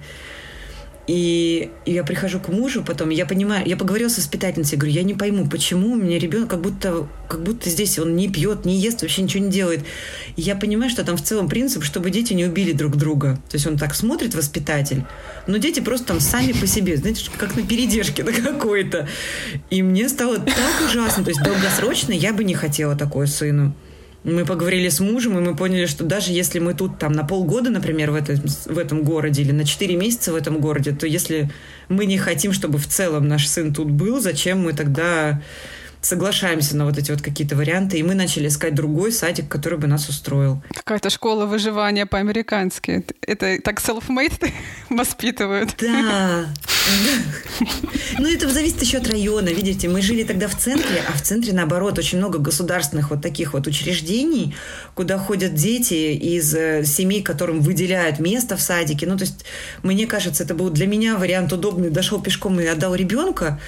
И, 1.06 1.70
я 1.84 2.02
прихожу 2.02 2.40
к 2.40 2.48
мужу 2.48 2.82
потом, 2.82 3.10
я 3.10 3.26
понимаю, 3.26 3.66
я 3.68 3.76
поговорила 3.76 4.08
с 4.08 4.16
воспитательницей, 4.16 4.78
говорю, 4.78 4.94
я 4.94 5.02
не 5.02 5.14
пойму, 5.14 5.46
почему 5.48 5.92
у 5.92 5.96
меня 5.96 6.18
ребенок 6.18 6.48
как 6.48 6.62
будто, 6.62 7.06
как 7.28 7.42
будто 7.42 7.68
здесь 7.68 7.98
он 7.98 8.16
не 8.16 8.28
пьет, 8.28 8.64
не 8.64 8.76
ест, 8.76 9.02
вообще 9.02 9.22
ничего 9.22 9.44
не 9.44 9.50
делает. 9.50 9.84
И 10.36 10.42
я 10.42 10.56
понимаю, 10.56 10.90
что 10.90 11.04
там 11.04 11.16
в 11.16 11.22
целом 11.22 11.48
принцип, 11.48 11.84
чтобы 11.84 12.10
дети 12.10 12.32
не 12.32 12.46
убили 12.46 12.72
друг 12.72 12.96
друга. 12.96 13.38
То 13.50 13.56
есть 13.56 13.66
он 13.66 13.76
так 13.76 13.94
смотрит, 13.94 14.34
воспитатель, 14.34 15.04
но 15.46 15.58
дети 15.58 15.80
просто 15.80 16.06
там 16.06 16.20
сами 16.20 16.52
по 16.52 16.66
себе, 16.66 16.96
знаете, 16.96 17.30
как 17.36 17.54
на 17.54 17.62
передержке 17.62 18.24
на 18.24 18.32
какой-то. 18.32 19.06
И 19.70 19.82
мне 19.82 20.08
стало 20.08 20.38
так 20.38 20.88
ужасно. 20.88 21.22
То 21.22 21.30
есть 21.30 21.42
долгосрочно 21.42 22.12
я 22.12 22.32
бы 22.32 22.44
не 22.44 22.54
хотела 22.54 22.96
такое 22.96 23.26
сыну 23.26 23.74
мы 24.24 24.46
поговорили 24.46 24.88
с 24.88 25.00
мужем, 25.00 25.38
и 25.38 25.40
мы 25.40 25.54
поняли, 25.54 25.86
что 25.86 26.04
даже 26.04 26.32
если 26.32 26.58
мы 26.58 26.74
тут 26.74 26.98
там 26.98 27.12
на 27.12 27.24
полгода, 27.24 27.70
например, 27.70 28.10
в 28.10 28.14
этом, 28.14 28.36
в 28.36 28.78
этом 28.78 29.02
городе 29.02 29.42
или 29.42 29.52
на 29.52 29.64
4 29.64 29.96
месяца 29.96 30.32
в 30.32 30.36
этом 30.36 30.60
городе, 30.60 30.92
то 30.92 31.06
если 31.06 31.50
мы 31.88 32.06
не 32.06 32.16
хотим, 32.16 32.52
чтобы 32.52 32.78
в 32.78 32.86
целом 32.86 33.28
наш 33.28 33.46
сын 33.46 33.74
тут 33.74 33.90
был, 33.90 34.20
зачем 34.20 34.62
мы 34.62 34.72
тогда 34.72 35.42
соглашаемся 36.04 36.76
на 36.76 36.84
вот 36.84 36.98
эти 36.98 37.10
вот 37.10 37.22
какие-то 37.22 37.56
варианты, 37.56 37.98
и 37.98 38.02
мы 38.02 38.14
начали 38.14 38.48
искать 38.48 38.74
другой 38.74 39.12
садик, 39.12 39.48
который 39.48 39.78
бы 39.78 39.86
нас 39.86 40.08
устроил. 40.08 40.62
Какая-то 40.74 41.10
школа 41.10 41.46
выживания 41.46 42.06
по-американски. 42.06 43.04
Это 43.22 43.58
так 43.62 43.80
self-made 43.80 44.52
воспитывают. 44.90 45.74
Да. 45.80 46.46
Ну, 48.18 48.28
это 48.28 48.48
зависит 48.48 48.80
еще 48.82 48.98
от 48.98 49.08
района. 49.08 49.48
Видите, 49.48 49.88
мы 49.88 50.00
жили 50.00 50.22
тогда 50.22 50.48
в 50.48 50.56
центре, 50.56 51.02
а 51.08 51.16
в 51.16 51.22
центре, 51.22 51.52
наоборот, 51.52 51.98
очень 51.98 52.18
много 52.18 52.38
государственных 52.38 53.10
вот 53.10 53.22
таких 53.22 53.54
вот 53.54 53.66
учреждений, 53.66 54.54
куда 54.94 55.18
ходят 55.18 55.54
дети 55.54 56.12
из 56.12 56.54
э, 56.54 56.84
семей, 56.84 57.22
которым 57.22 57.60
выделяют 57.60 58.20
место 58.20 58.56
в 58.56 58.60
садике. 58.60 59.06
Ну, 59.06 59.16
то 59.16 59.24
есть, 59.24 59.44
мне 59.82 60.06
кажется, 60.06 60.44
это 60.44 60.54
был 60.54 60.70
для 60.70 60.86
меня 60.86 61.16
вариант 61.16 61.52
удобный. 61.52 61.90
Дошел 61.90 62.20
пешком 62.20 62.60
и 62.60 62.66
отдал 62.66 62.94
ребенка, 62.94 63.60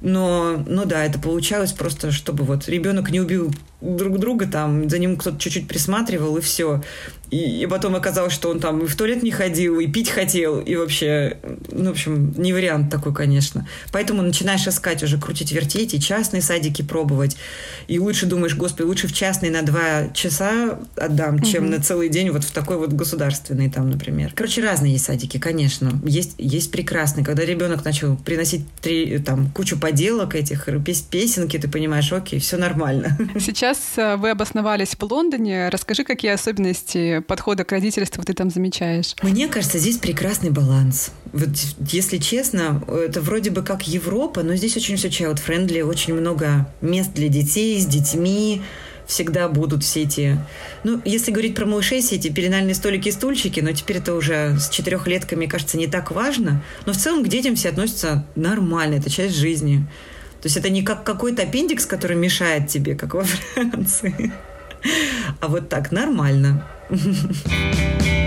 но, 0.00 0.64
ну 0.66 0.84
да, 0.86 1.04
это 1.04 1.18
получалось 1.18 1.72
просто, 1.72 2.10
чтобы 2.10 2.44
вот 2.44 2.68
ребенок 2.68 3.10
не 3.10 3.20
убил 3.20 3.52
друг 3.80 4.18
друга, 4.18 4.46
там 4.46 4.88
за 4.88 4.98
ним 4.98 5.16
кто-то 5.16 5.38
чуть-чуть 5.38 5.68
присматривал, 5.68 6.36
и 6.36 6.40
все. 6.40 6.82
И, 7.30 7.62
и 7.62 7.66
потом 7.66 7.94
оказалось, 7.94 8.32
что 8.32 8.50
он 8.50 8.58
там 8.58 8.80
и 8.80 8.86
в 8.86 8.96
туалет 8.96 9.22
не 9.22 9.30
ходил, 9.30 9.78
и 9.78 9.86
пить 9.86 10.10
хотел, 10.10 10.58
и 10.58 10.74
вообще, 10.74 11.38
ну, 11.70 11.90
в 11.90 11.90
общем, 11.92 12.34
не 12.36 12.52
вариант 12.52 12.90
такой, 12.90 13.14
конечно. 13.14 13.68
Поэтому 13.92 14.22
начинаешь 14.22 14.66
искать 14.66 15.02
уже, 15.02 15.18
крутить, 15.18 15.52
вертеть, 15.52 15.94
и 15.94 16.00
частные 16.00 16.42
садики 16.42 16.82
пробовать. 16.82 17.36
И 17.86 17.98
лучше 18.00 18.26
думаешь, 18.26 18.56
господи, 18.56 18.86
лучше 18.86 19.06
в 19.06 19.12
частный 19.12 19.50
на 19.50 19.62
два 19.62 20.08
часа 20.12 20.80
отдам, 20.96 21.36
угу. 21.36 21.44
чем 21.44 21.70
на 21.70 21.80
целый 21.80 22.08
день 22.08 22.30
вот 22.30 22.42
в 22.42 22.50
такой 22.50 22.78
вот 22.78 22.92
государственный 22.92 23.70
там, 23.70 23.90
например. 23.90 24.32
Короче, 24.34 24.62
разные 24.62 24.94
есть 24.94 25.04
садики, 25.04 25.38
конечно. 25.38 26.00
Есть, 26.04 26.34
есть 26.38 26.72
прекрасные. 26.72 27.24
Когда 27.24 27.44
ребенок 27.44 27.84
начал 27.84 28.16
приносить 28.16 28.64
три, 28.80 29.18
там, 29.18 29.50
кучу 29.52 29.78
поделок 29.78 30.34
этих, 30.34 30.68
песенки, 31.10 31.58
ты 31.58 31.68
понимаешь, 31.68 32.12
окей, 32.12 32.40
все 32.40 32.56
нормально. 32.56 33.16
Сейчас 33.38 33.69
э, 33.96 34.16
вы 34.16 34.30
обосновались 34.30 34.96
в 34.98 35.02
Лондоне. 35.02 35.68
Расскажи, 35.68 36.04
какие 36.04 36.32
особенности 36.32 37.20
подхода 37.20 37.64
к 37.64 37.72
родительству 37.72 38.24
ты 38.24 38.34
там 38.34 38.50
замечаешь? 38.50 39.14
Мне 39.22 39.48
кажется, 39.48 39.78
здесь 39.78 39.98
прекрасный 39.98 40.50
баланс. 40.50 41.12
Вот, 41.32 41.50
если 41.90 42.18
честно, 42.18 42.82
это 42.88 43.20
вроде 43.20 43.50
бы 43.50 43.62
как 43.62 43.86
Европа, 43.86 44.42
но 44.42 44.54
здесь 44.56 44.76
очень 44.76 44.96
все 44.96 45.08
child-friendly, 45.08 45.82
очень 45.82 46.14
много 46.14 46.66
мест 46.80 47.12
для 47.14 47.28
детей 47.28 47.80
с 47.80 47.86
детьми, 47.86 48.62
всегда 49.10 49.48
будут 49.48 49.84
все 49.84 50.02
эти... 50.02 50.38
Ну, 50.84 51.00
если 51.04 51.30
говорить 51.32 51.54
про 51.54 51.66
малышей, 51.66 52.00
все 52.00 52.16
эти 52.16 52.28
пеленальные 52.28 52.74
столики 52.74 53.08
и 53.08 53.12
стульчики, 53.12 53.60
но 53.60 53.72
теперь 53.72 53.98
это 53.98 54.14
уже 54.14 54.56
с 54.58 54.70
четырехлетками, 54.70 55.46
кажется, 55.46 55.76
не 55.76 55.86
так 55.86 56.10
важно. 56.10 56.62
Но 56.86 56.92
в 56.92 56.96
целом 56.96 57.24
к 57.24 57.28
детям 57.28 57.56
все 57.56 57.70
относятся 57.70 58.26
нормально, 58.36 58.94
это 58.94 59.10
часть 59.10 59.36
жизни. 59.36 59.86
То 60.40 60.46
есть 60.46 60.56
это 60.56 60.70
не 60.70 60.82
как 60.82 61.04
какой-то 61.04 61.42
аппендикс, 61.42 61.86
который 61.86 62.16
мешает 62.16 62.68
тебе, 62.68 62.94
как 62.94 63.14
во 63.14 63.24
Франции. 63.54 64.32
А 65.40 65.48
вот 65.48 65.68
так 65.68 65.92
нормально. 65.92 66.66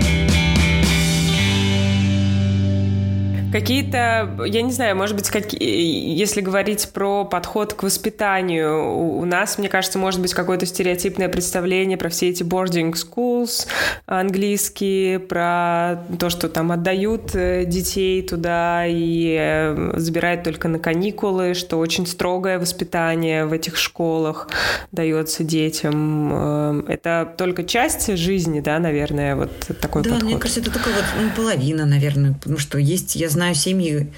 Какие-то, 3.54 4.36
я 4.46 4.62
не 4.62 4.72
знаю, 4.72 4.96
может 4.96 5.14
быть, 5.14 5.30
как, 5.30 5.52
если 5.52 6.40
говорить 6.40 6.88
про 6.92 7.24
подход 7.24 7.72
к 7.72 7.84
воспитанию, 7.84 8.92
у 8.92 9.24
нас, 9.24 9.58
мне 9.58 9.68
кажется, 9.68 9.96
может 9.96 10.20
быть 10.20 10.34
какое-то 10.34 10.66
стереотипное 10.66 11.28
представление 11.28 11.96
про 11.96 12.08
все 12.08 12.30
эти 12.30 12.42
boarding 12.42 12.94
schools 12.94 13.68
английские, 14.06 15.20
про 15.20 16.04
то, 16.18 16.30
что 16.30 16.48
там 16.48 16.72
отдают 16.72 17.36
э, 17.36 17.64
детей 17.64 18.22
туда 18.26 18.86
и 18.88 19.36
э, 19.38 19.92
забирают 19.98 20.42
только 20.42 20.66
на 20.66 20.80
каникулы, 20.80 21.54
что 21.54 21.78
очень 21.78 22.08
строгое 22.08 22.58
воспитание 22.58 23.46
в 23.46 23.52
этих 23.52 23.76
школах 23.76 24.48
дается 24.90 25.44
детям. 25.44 26.30
Э, 26.32 26.82
это 26.88 27.32
только 27.38 27.62
часть 27.62 28.16
жизни, 28.16 28.58
да, 28.58 28.80
наверное, 28.80 29.36
вот 29.36 29.52
такой 29.80 30.02
да, 30.02 30.10
подход? 30.10 30.20
Да, 30.20 30.26
мне 30.26 30.38
кажется, 30.38 30.60
это 30.60 30.72
только 30.72 30.88
вот 30.88 31.04
ну, 31.22 31.30
половина, 31.36 31.86
наверное, 31.86 32.32
потому 32.32 32.58
что 32.58 32.78
есть, 32.78 33.14
я 33.14 33.28
знаю, 33.28 33.43
знаю 33.44 33.54
семьи 33.54 34.10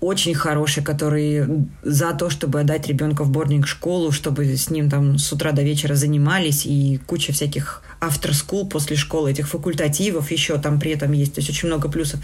очень 0.00 0.34
хорошие, 0.34 0.82
которые 0.82 1.66
за 1.82 2.12
то, 2.12 2.28
чтобы 2.28 2.60
отдать 2.60 2.88
ребенка 2.88 3.22
в 3.22 3.30
бординг-школу, 3.30 4.10
чтобы 4.10 4.44
с 4.56 4.68
ним 4.68 4.90
там 4.90 5.16
с 5.16 5.32
утра 5.32 5.52
до 5.52 5.62
вечера 5.62 5.94
занимались, 5.94 6.66
и 6.66 6.98
куча 7.06 7.32
всяких 7.32 7.82
after 8.00 8.30
school 8.30 8.68
после 8.68 8.96
школы, 8.96 9.30
этих 9.30 9.48
факультативов 9.48 10.32
еще 10.32 10.58
там 10.58 10.80
при 10.80 10.90
этом 10.90 11.12
есть. 11.12 11.34
То 11.34 11.40
есть 11.40 11.50
очень 11.50 11.68
много 11.68 11.88
плюсов. 11.88 12.20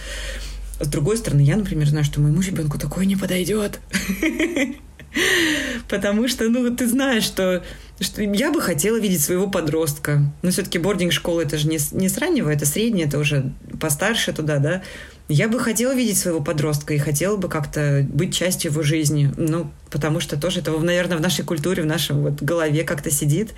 С 0.81 0.89
другой 0.89 1.19
стороны, 1.19 1.43
я, 1.43 1.57
например, 1.57 1.87
знаю, 1.89 2.05
что 2.05 2.21
моему 2.21 2.41
ребенку 2.41 2.79
такое 2.79 3.05
не 3.05 3.15
подойдет. 3.15 3.79
Потому 5.89 6.29
что, 6.29 6.49
ну, 6.49 6.75
ты 6.75 6.89
знаешь, 6.89 7.25
что, 7.25 7.63
что 8.01 8.23
я 8.23 8.51
бы 8.51 8.61
хотела 8.61 8.99
видеть 8.99 9.23
своего 9.23 9.49
подростка. 9.49 10.21
Но 10.43 10.51
все-таки 10.51 10.79
бординг-школа 10.79 11.43
это 11.43 11.59
же 11.59 11.69
не, 11.69 11.79
не 11.93 12.09
с 12.09 12.19
раннего, 12.19 12.51
это 12.51 12.67
среднее, 12.67 13.07
это 13.07 13.19
уже 13.19 13.53
постарше 13.79 14.33
туда, 14.33 14.59
да. 14.59 14.83
Я 15.29 15.49
бы 15.49 15.61
хотела 15.61 15.95
видеть 15.95 16.19
своего 16.19 16.41
подростка 16.41 16.95
и 16.95 16.99
хотела 16.99 17.37
бы 17.37 17.49
как-то 17.49 18.07
быть 18.09 18.35
частью 18.35 18.71
его 18.71 18.83
жизни. 18.83 19.31
Ну, 19.37 19.71
потому 19.91 20.21
что 20.21 20.41
тоже 20.41 20.61
это, 20.61 20.71
наверное, 20.73 21.19
в 21.19 21.21
нашей 21.21 21.45
культуре, 21.45 21.83
в 21.83 21.87
нашем 21.87 22.23
вот 22.23 22.43
голове 22.43 22.83
как-то 22.83 23.11
сидит. 23.11 23.53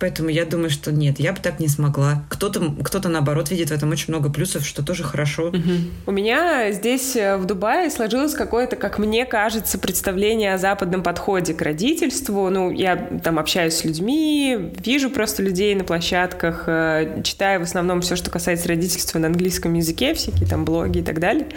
Поэтому 0.00 0.30
я 0.30 0.46
думаю, 0.46 0.70
что 0.70 0.90
нет, 0.90 1.20
я 1.20 1.34
бы 1.34 1.40
так 1.40 1.60
не 1.60 1.68
смогла. 1.68 2.24
Кто-то, 2.30 2.74
кто-то 2.82 3.10
наоборот 3.10 3.50
видит 3.50 3.68
в 3.68 3.72
этом 3.72 3.90
очень 3.90 4.06
много 4.08 4.30
плюсов, 4.30 4.66
что 4.66 4.82
тоже 4.82 5.04
хорошо. 5.04 5.48
Угу. 5.48 5.60
У 6.06 6.10
меня 6.10 6.72
здесь 6.72 7.14
э, 7.16 7.36
в 7.36 7.44
Дубае 7.44 7.90
сложилось 7.90 8.32
какое-то, 8.32 8.76
как 8.76 8.98
мне 8.98 9.26
кажется, 9.26 9.78
представление 9.78 10.54
о 10.54 10.58
западном 10.58 11.02
подходе 11.02 11.52
к 11.52 11.60
родительству. 11.60 12.48
Ну, 12.48 12.70
я 12.70 12.96
там 13.22 13.38
общаюсь 13.38 13.74
с 13.74 13.84
людьми, 13.84 14.72
вижу 14.82 15.10
просто 15.10 15.42
людей 15.42 15.74
на 15.74 15.84
площадках, 15.84 16.64
э, 16.66 17.20
читаю 17.22 17.60
в 17.60 17.64
основном 17.64 18.00
все, 18.00 18.16
что 18.16 18.30
касается 18.30 18.68
родительства 18.68 19.18
на 19.18 19.26
английском 19.26 19.74
языке, 19.74 20.14
всякие 20.14 20.48
там 20.48 20.64
блоги 20.64 21.00
и 21.00 21.02
так 21.02 21.20
далее. 21.20 21.48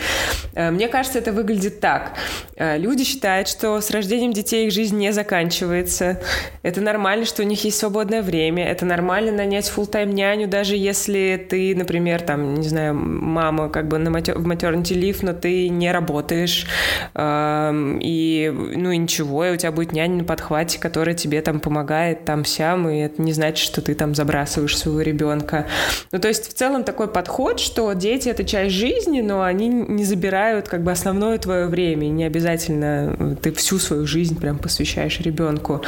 Э, 0.54 0.70
мне 0.70 0.90
кажется, 0.90 1.18
это 1.18 1.32
выглядит 1.32 1.80
так. 1.80 2.18
Люди 2.58 3.06
считают, 3.06 3.48
что 3.48 3.80
с 3.80 3.90
рождением 3.90 4.34
детей 4.34 4.68
их 4.68 4.74
жизнь 4.74 4.98
не 4.98 5.14
заканчивается. 5.14 6.20
Это 6.62 6.82
нормально, 6.82 7.26
что 7.26 7.42
у 7.42 7.46
них 7.46 7.64
есть 7.64 7.80
свободное 7.80 8.22
время 8.22 8.33
время. 8.34 8.68
Это 8.68 8.86
нормально 8.86 9.32
нанять 9.32 9.72
full-time 9.76 10.12
няню, 10.12 10.48
даже 10.48 10.76
если 10.76 11.46
ты, 11.50 11.76
например, 11.76 12.22
там, 12.22 12.56
не 12.56 12.68
знаю, 12.68 12.96
мама 12.96 13.70
как 13.70 13.88
бы 13.88 14.00
на 14.00 14.10
матер... 14.10 14.38
в 14.40 14.48
maternity 14.48 15.00
leave, 15.00 15.20
но 15.22 15.34
ты 15.34 15.70
не 15.70 15.92
работаешь, 15.92 16.66
э, 17.14 17.98
и, 18.02 18.52
ну, 18.54 18.92
и 18.92 18.98
ничего, 18.98 19.46
и 19.46 19.52
у 19.52 19.58
тебя 19.58 19.72
будет 19.72 19.94
няня 19.94 20.18
на 20.18 20.24
подхвате, 20.24 20.80
которая 20.80 21.16
тебе 21.16 21.42
там 21.42 21.60
помогает 21.60 22.26
там-сям, 22.26 22.90
и 22.90 23.00
это 23.00 23.22
не 23.22 23.34
значит, 23.34 23.64
что 23.64 23.82
ты 23.82 23.94
там 23.94 24.16
забрасываешь 24.16 24.78
своего 24.78 25.02
ребенка. 25.02 25.68
Ну, 26.12 26.20
то 26.20 26.28
есть 26.28 26.50
в 26.50 26.54
целом 26.54 26.84
такой 26.84 27.08
подход, 27.08 27.60
что 27.60 27.94
дети— 27.94 28.30
это 28.30 28.44
часть 28.44 28.74
жизни, 28.74 29.22
но 29.22 29.44
они 29.44 29.68
не 29.68 30.04
забирают 30.04 30.68
как 30.68 30.84
бы 30.84 30.92
основное 30.92 31.38
твое 31.38 31.68
время, 31.68 32.08
и 32.08 32.10
не 32.10 32.24
обязательно 32.24 33.38
ты 33.42 33.52
всю 33.52 33.78
свою 33.78 34.08
жизнь 34.08 34.40
прям 34.40 34.58
посвящаешь 34.58 35.20
ребенку. 35.20 35.84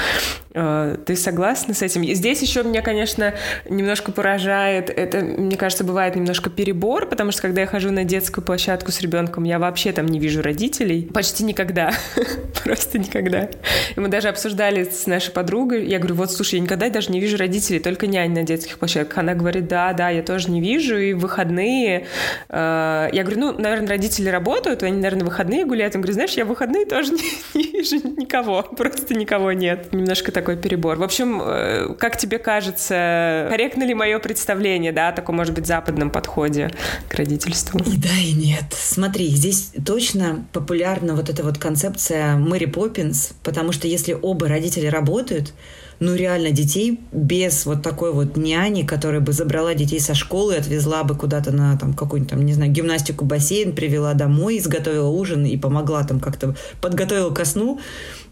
Э, 0.55 0.95
ты 1.05 1.15
согласна 1.17 1.73
с 1.73 1.81
этим? 1.81 2.05
Здесь 2.05 2.41
еще 2.41 2.63
меня, 2.63 2.81
конечно, 2.81 3.33
немножко 3.69 4.11
поражает, 4.11 4.89
это, 4.89 5.19
мне 5.19 5.57
кажется, 5.57 5.83
бывает 5.83 6.15
немножко 6.15 6.49
перебор, 6.49 7.07
потому 7.07 7.31
что 7.31 7.41
когда 7.41 7.61
я 7.61 7.67
хожу 7.67 7.91
на 7.91 8.05
детскую 8.05 8.43
площадку 8.43 8.91
с 8.91 9.01
ребенком, 9.01 9.43
я 9.43 9.59
вообще 9.59 9.91
там 9.91 10.05
не 10.05 10.17
вижу 10.17 10.41
родителей. 10.41 11.09
Почти 11.13 11.43
никогда. 11.43 11.91
Просто 12.63 12.97
никогда. 12.99 13.49
И 13.95 13.99
мы 13.99 14.07
даже 14.07 14.29
обсуждали 14.29 14.85
с 14.85 15.05
нашей 15.07 15.31
подругой, 15.31 15.85
я 15.85 15.99
говорю, 15.99 16.15
вот, 16.15 16.31
слушай, 16.31 16.55
я 16.55 16.61
никогда 16.61 16.89
даже 16.89 17.11
не 17.11 17.19
вижу 17.19 17.37
родителей, 17.37 17.79
только 17.79 18.07
нянь 18.07 18.31
на 18.33 18.43
детских 18.43 18.79
площадках. 18.79 19.17
Она 19.17 19.33
говорит, 19.33 19.67
да, 19.67 19.91
да, 19.91 20.09
я 20.09 20.23
тоже 20.23 20.49
не 20.49 20.61
вижу, 20.61 20.97
и 20.97 21.13
выходные... 21.13 22.07
Э, 22.47 23.09
я 23.11 23.23
говорю, 23.23 23.39
ну, 23.41 23.59
наверное, 23.59 23.89
родители 23.89 24.29
работают, 24.29 24.83
они, 24.83 24.95
наверное, 24.95 25.25
выходные 25.25 25.65
гуляют. 25.65 25.95
Он 25.95 26.01
говорит, 26.01 26.15
знаешь, 26.15 26.32
я 26.32 26.45
выходные 26.45 26.86
тоже 26.86 27.11
не 27.53 27.63
вижу 27.63 27.95
никого, 27.95 28.63
просто 28.63 29.13
никого 29.15 29.51
нет. 29.51 29.91
Немножко 29.91 30.32
так 30.32 30.44
такой 30.45 30.57
перебор. 30.61 30.97
В 30.97 31.03
общем, 31.03 31.41
э, 31.43 31.95
как 31.97 32.17
тебе 32.17 32.37
кажется, 32.37 33.47
корректно 33.49 33.83
ли 33.83 33.95
мое 33.95 34.19
представление, 34.19 34.91
да, 34.91 35.09
о 35.09 35.11
таком, 35.11 35.35
может 35.37 35.55
быть, 35.55 35.65
западном 35.65 36.11
подходе 36.11 36.69
к 37.09 37.15
родительству? 37.15 37.79
И 37.79 37.97
да, 37.97 38.15
и 38.23 38.33
нет. 38.33 38.65
Смотри, 38.71 39.27
здесь 39.29 39.71
точно 39.83 40.45
популярна 40.53 41.15
вот 41.15 41.29
эта 41.29 41.43
вот 41.43 41.57
концепция 41.57 42.35
Мэри 42.35 42.65
Поппинс, 42.65 43.33
потому 43.43 43.71
что 43.71 43.87
если 43.87 44.13
оба 44.13 44.47
родители 44.47 44.85
работают, 44.85 45.53
ну 45.99 46.13
реально 46.13 46.51
детей 46.51 46.99
без 47.11 47.65
вот 47.65 47.81
такой 47.81 48.11
вот 48.13 48.37
няни, 48.37 48.83
которая 48.83 49.21
бы 49.21 49.31
забрала 49.31 49.73
детей 49.73 49.99
со 49.99 50.13
школы 50.13 50.55
отвезла 50.55 51.03
бы 51.03 51.15
куда-то 51.15 51.51
на 51.51 51.77
там 51.77 51.93
какую-нибудь 51.93 52.31
там, 52.31 52.45
не 52.45 52.53
знаю, 52.53 52.71
гимнастику, 52.71 53.25
бассейн, 53.25 53.73
привела 53.73 54.13
домой, 54.13 54.57
изготовила 54.57 55.07
ужин 55.07 55.45
и 55.45 55.57
помогла 55.57 56.03
там 56.03 56.19
как-то 56.19 56.55
подготовила 56.81 57.31
ко 57.31 57.45
сну, 57.45 57.79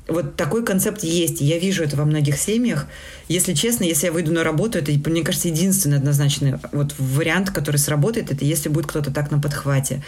вот 0.07 0.35
такой 0.35 0.65
концепт 0.65 1.03
есть. 1.03 1.41
Я 1.41 1.59
вижу 1.59 1.83
это 1.83 1.95
во 1.95 2.05
многих 2.05 2.37
семьях. 2.37 2.87
Если 3.27 3.53
честно, 3.53 3.85
если 3.85 4.07
я 4.07 4.11
выйду 4.11 4.33
на 4.33 4.43
работу, 4.43 4.77
это, 4.77 4.91
мне 5.09 5.23
кажется, 5.23 5.47
единственный 5.47 5.97
однозначный 5.97 6.55
вот 6.71 6.93
вариант, 6.97 7.51
который 7.51 7.77
сработает, 7.77 8.31
это 8.31 8.43
если 8.43 8.69
будет 8.69 8.87
кто-то 8.87 9.11
так 9.11 9.31
на 9.31 9.39
подхвате. 9.39 10.03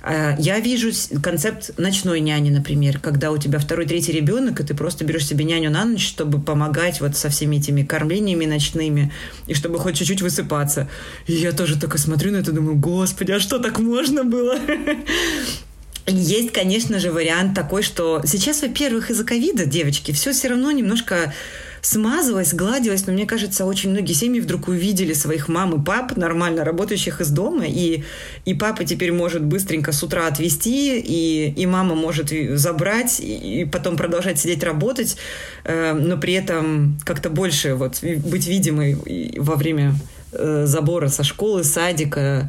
А, 0.00 0.36
я 0.38 0.60
вижу 0.60 0.90
концепт 1.22 1.76
ночной 1.78 2.20
няни, 2.20 2.50
например, 2.50 2.98
когда 2.98 3.32
у 3.32 3.38
тебя 3.38 3.58
второй, 3.58 3.86
третий 3.86 4.12
ребенок, 4.12 4.60
и 4.60 4.64
ты 4.64 4.74
просто 4.74 5.04
берешь 5.04 5.26
себе 5.26 5.44
няню 5.44 5.70
на 5.70 5.84
ночь, 5.84 6.06
чтобы 6.06 6.40
помогать 6.40 7.00
вот 7.00 7.16
со 7.16 7.30
всеми 7.30 7.56
этими 7.56 7.82
кормлениями 7.82 8.44
ночными, 8.44 9.12
и 9.46 9.54
чтобы 9.54 9.78
хоть 9.78 9.96
чуть-чуть 9.96 10.22
высыпаться. 10.22 10.88
И 11.26 11.32
я 11.32 11.52
тоже 11.52 11.80
только 11.80 11.98
смотрю 11.98 12.32
на 12.32 12.36
это, 12.36 12.52
думаю, 12.52 12.76
господи, 12.76 13.32
а 13.32 13.40
что 13.40 13.58
так 13.58 13.78
можно 13.78 14.24
было? 14.24 14.56
Есть, 16.08 16.52
конечно 16.52 16.98
же, 16.98 17.12
вариант 17.12 17.54
такой, 17.54 17.82
что 17.82 18.22
сейчас, 18.24 18.62
во-первых, 18.62 19.10
из-за 19.10 19.24
ковида, 19.24 19.66
девочки, 19.66 20.12
все 20.12 20.32
все 20.32 20.48
равно 20.48 20.70
немножко 20.70 21.34
смазывалось, 21.82 22.54
гладилось, 22.54 23.06
но 23.06 23.12
мне 23.12 23.26
кажется, 23.26 23.64
очень 23.64 23.90
многие 23.90 24.14
семьи 24.14 24.40
вдруг 24.40 24.68
увидели 24.68 25.12
своих 25.12 25.48
мам 25.48 25.80
и 25.80 25.84
пап 25.84 26.16
нормально 26.16 26.64
работающих 26.64 27.20
из 27.20 27.30
дома, 27.30 27.64
и, 27.66 28.04
и 28.44 28.54
папа 28.54 28.84
теперь 28.84 29.12
может 29.12 29.44
быстренько 29.44 29.92
с 29.92 30.02
утра 30.02 30.26
отвезти, 30.26 30.98
и, 30.98 31.50
и 31.50 31.66
мама 31.66 31.94
может 31.94 32.32
забрать, 32.58 33.20
и, 33.20 33.60
и 33.60 33.64
потом 33.64 33.96
продолжать 33.96 34.40
сидеть 34.40 34.64
работать, 34.64 35.16
э, 35.64 35.92
но 35.92 36.16
при 36.16 36.34
этом 36.34 36.98
как-то 37.04 37.30
больше 37.30 37.74
вот 37.74 38.00
быть 38.02 38.46
видимой 38.46 38.96
во 39.36 39.56
время 39.56 39.94
э, 40.32 40.64
забора 40.66 41.08
со 41.08 41.22
школы, 41.22 41.64
садика, 41.64 42.48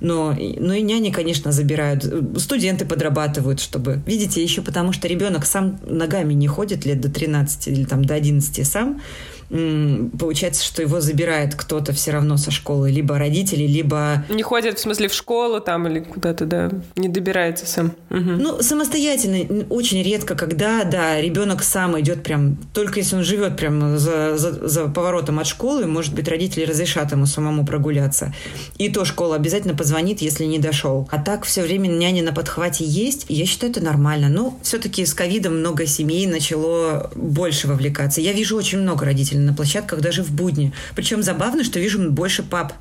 но, 0.00 0.34
но 0.34 0.74
и 0.74 0.82
няни, 0.82 1.10
конечно, 1.10 1.52
забирают. 1.52 2.04
Студенты 2.38 2.84
подрабатывают, 2.84 3.60
чтобы... 3.60 4.02
Видите, 4.06 4.42
еще 4.42 4.62
потому 4.62 4.92
что 4.92 5.08
ребенок 5.08 5.46
сам 5.46 5.78
ногами 5.86 6.34
не 6.34 6.48
ходит 6.48 6.84
лет 6.84 7.00
до 7.00 7.10
13 7.10 7.68
или 7.68 7.84
там 7.84 8.04
до 8.04 8.14
11 8.14 8.66
сам 8.66 9.00
получается, 9.48 10.64
что 10.64 10.82
его 10.82 11.00
забирает 11.00 11.54
кто-то 11.54 11.92
все 11.92 12.10
равно 12.10 12.36
со 12.36 12.50
школы, 12.50 12.90
либо 12.90 13.18
родители, 13.18 13.64
либо... 13.64 14.24
Не 14.28 14.42
ходит, 14.42 14.78
в 14.78 14.80
смысле, 14.82 15.08
в 15.08 15.14
школу 15.14 15.60
там 15.60 15.86
или 15.86 16.00
куда-то, 16.00 16.46
да, 16.46 16.70
не 16.96 17.08
добирается 17.08 17.66
сам. 17.66 17.92
Угу. 18.10 18.20
Ну, 18.20 18.62
самостоятельно, 18.62 19.64
очень 19.68 20.02
редко, 20.02 20.34
когда, 20.34 20.84
да, 20.84 21.20
ребенок 21.20 21.62
сам 21.62 21.98
идет 22.00 22.22
прям, 22.22 22.56
только 22.72 23.00
если 23.00 23.16
он 23.16 23.24
живет 23.24 23.56
прям 23.56 23.98
за, 23.98 24.36
за, 24.36 24.68
за 24.68 24.86
поворотом 24.86 25.38
от 25.38 25.46
школы, 25.46 25.86
может 25.86 26.14
быть, 26.14 26.28
родители 26.28 26.64
разрешат 26.64 27.12
ему 27.12 27.26
самому 27.26 27.64
прогуляться. 27.64 28.34
И 28.78 28.88
то 28.88 29.04
школа 29.04 29.36
обязательно 29.36 29.76
позвонит, 29.76 30.20
если 30.20 30.44
не 30.44 30.58
дошел. 30.58 31.08
А 31.10 31.18
так 31.18 31.44
все 31.44 31.62
время 31.62 31.88
няня 31.88 32.22
на 32.22 32.32
подхвате 32.32 32.84
есть, 32.84 33.26
и 33.28 33.34
я 33.34 33.46
считаю, 33.46 33.72
это 33.72 33.82
нормально. 33.82 34.28
Но 34.28 34.58
все-таки 34.62 35.04
с 35.04 35.14
ковидом 35.14 35.58
много 35.58 35.86
семей 35.86 36.26
начало 36.26 37.10
больше 37.14 37.68
вовлекаться. 37.68 38.20
Я 38.20 38.32
вижу 38.32 38.56
очень 38.56 38.78
много 38.78 39.04
родителей 39.04 39.35
на 39.38 39.52
площадках 39.52 40.00
даже 40.00 40.22
в 40.22 40.32
будни. 40.32 40.72
Причем 40.94 41.22
забавно, 41.22 41.64
что 41.64 41.78
вижу 41.78 42.10
больше 42.10 42.42
пап 42.42 42.72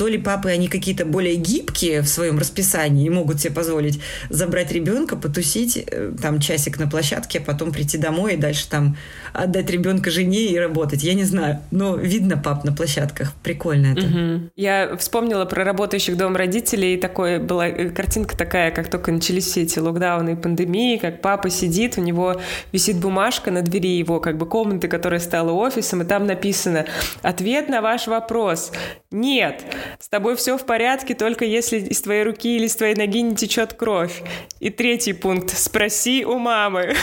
то 0.00 0.08
ли 0.08 0.16
папы, 0.16 0.48
они 0.48 0.68
какие-то 0.68 1.04
более 1.04 1.34
гибкие 1.36 2.00
в 2.00 2.08
своем 2.08 2.38
расписании 2.38 3.04
и 3.04 3.10
могут 3.10 3.38
себе 3.38 3.52
позволить 3.52 4.00
забрать 4.30 4.72
ребенка, 4.72 5.14
потусить 5.14 5.76
э, 5.76 6.12
там 6.22 6.40
часик 6.40 6.78
на 6.78 6.88
площадке, 6.88 7.38
а 7.38 7.42
потом 7.42 7.70
прийти 7.70 7.98
домой 7.98 8.32
и 8.32 8.36
дальше 8.38 8.66
там 8.66 8.96
отдать 9.34 9.68
ребенка 9.68 10.10
жене 10.10 10.46
и 10.46 10.58
работать. 10.58 11.02
Я 11.02 11.12
не 11.12 11.24
знаю, 11.24 11.58
но 11.70 11.96
видно 11.96 12.38
пап 12.38 12.64
на 12.64 12.72
площадках. 12.72 13.34
Прикольно 13.42 13.88
это. 13.88 14.06
Угу. 14.06 14.50
Я 14.56 14.96
вспомнила 14.96 15.44
про 15.44 15.64
работающих 15.64 16.16
дом 16.16 16.34
родителей. 16.34 16.96
Такой 16.96 17.38
была 17.38 17.68
э, 17.68 17.90
картинка 17.90 18.38
такая, 18.38 18.70
как 18.70 18.88
только 18.88 19.12
начались 19.12 19.44
все 19.48 19.64
эти 19.64 19.78
локдауны 19.80 20.30
и 20.30 20.34
пандемии, 20.34 20.96
как 20.96 21.20
папа 21.20 21.50
сидит, 21.50 21.98
у 21.98 22.00
него 22.00 22.40
висит 22.72 22.96
бумажка 22.96 23.50
на 23.50 23.60
двери 23.60 23.98
его 23.98 24.18
как 24.18 24.38
бы 24.38 24.46
комнаты, 24.46 24.88
которая 24.88 25.20
стала 25.20 25.52
офисом, 25.52 26.00
и 26.00 26.06
там 26.06 26.26
написано 26.26 26.86
«Ответ 27.20 27.68
на 27.68 27.82
ваш 27.82 28.06
вопрос. 28.06 28.72
Нет, 29.10 29.62
с 29.98 30.08
тобой 30.08 30.36
все 30.36 30.56
в 30.56 30.66
порядке, 30.66 31.14
только 31.14 31.44
если 31.44 31.78
из 31.78 32.00
твоей 32.00 32.24
руки 32.24 32.56
или 32.56 32.66
из 32.66 32.76
твоей 32.76 32.94
ноги 32.94 33.22
не 33.22 33.34
течет 33.34 33.74
кровь. 33.74 34.22
И 34.60 34.70
третий 34.70 35.12
пункт. 35.12 35.56
Спроси 35.56 36.24
у 36.24 36.38
мамы. 36.38 36.94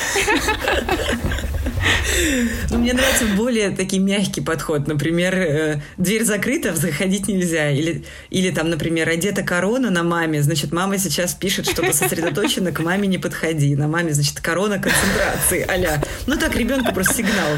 Ну, 2.71 2.79
мне 2.79 2.93
нравится 2.93 3.25
более 3.35 3.69
такой 3.71 3.99
мягкий 3.99 4.41
подход. 4.41 4.87
Например, 4.87 5.35
э, 5.35 5.81
дверь 5.97 6.23
закрыта, 6.23 6.75
заходить 6.75 7.27
нельзя. 7.27 7.69
Или, 7.71 8.05
или 8.29 8.51
там, 8.51 8.69
например, 8.69 9.07
одета 9.09 9.43
корона 9.43 9.89
на 9.89 10.03
маме, 10.03 10.41
значит, 10.41 10.71
мама 10.71 10.97
сейчас 10.97 11.33
пишет, 11.33 11.67
сосредоточена, 11.67 12.71
к 12.71 12.79
маме 12.79 13.07
не 13.07 13.17
подходи. 13.17 13.75
На 13.75 13.87
маме, 13.87 14.13
значит, 14.13 14.39
корона 14.39 14.79
концентрации, 14.79 15.65
аля. 15.69 16.01
Ну 16.25 16.37
так, 16.37 16.55
ребенку 16.55 16.93
просто 16.93 17.15
сигнал 17.15 17.57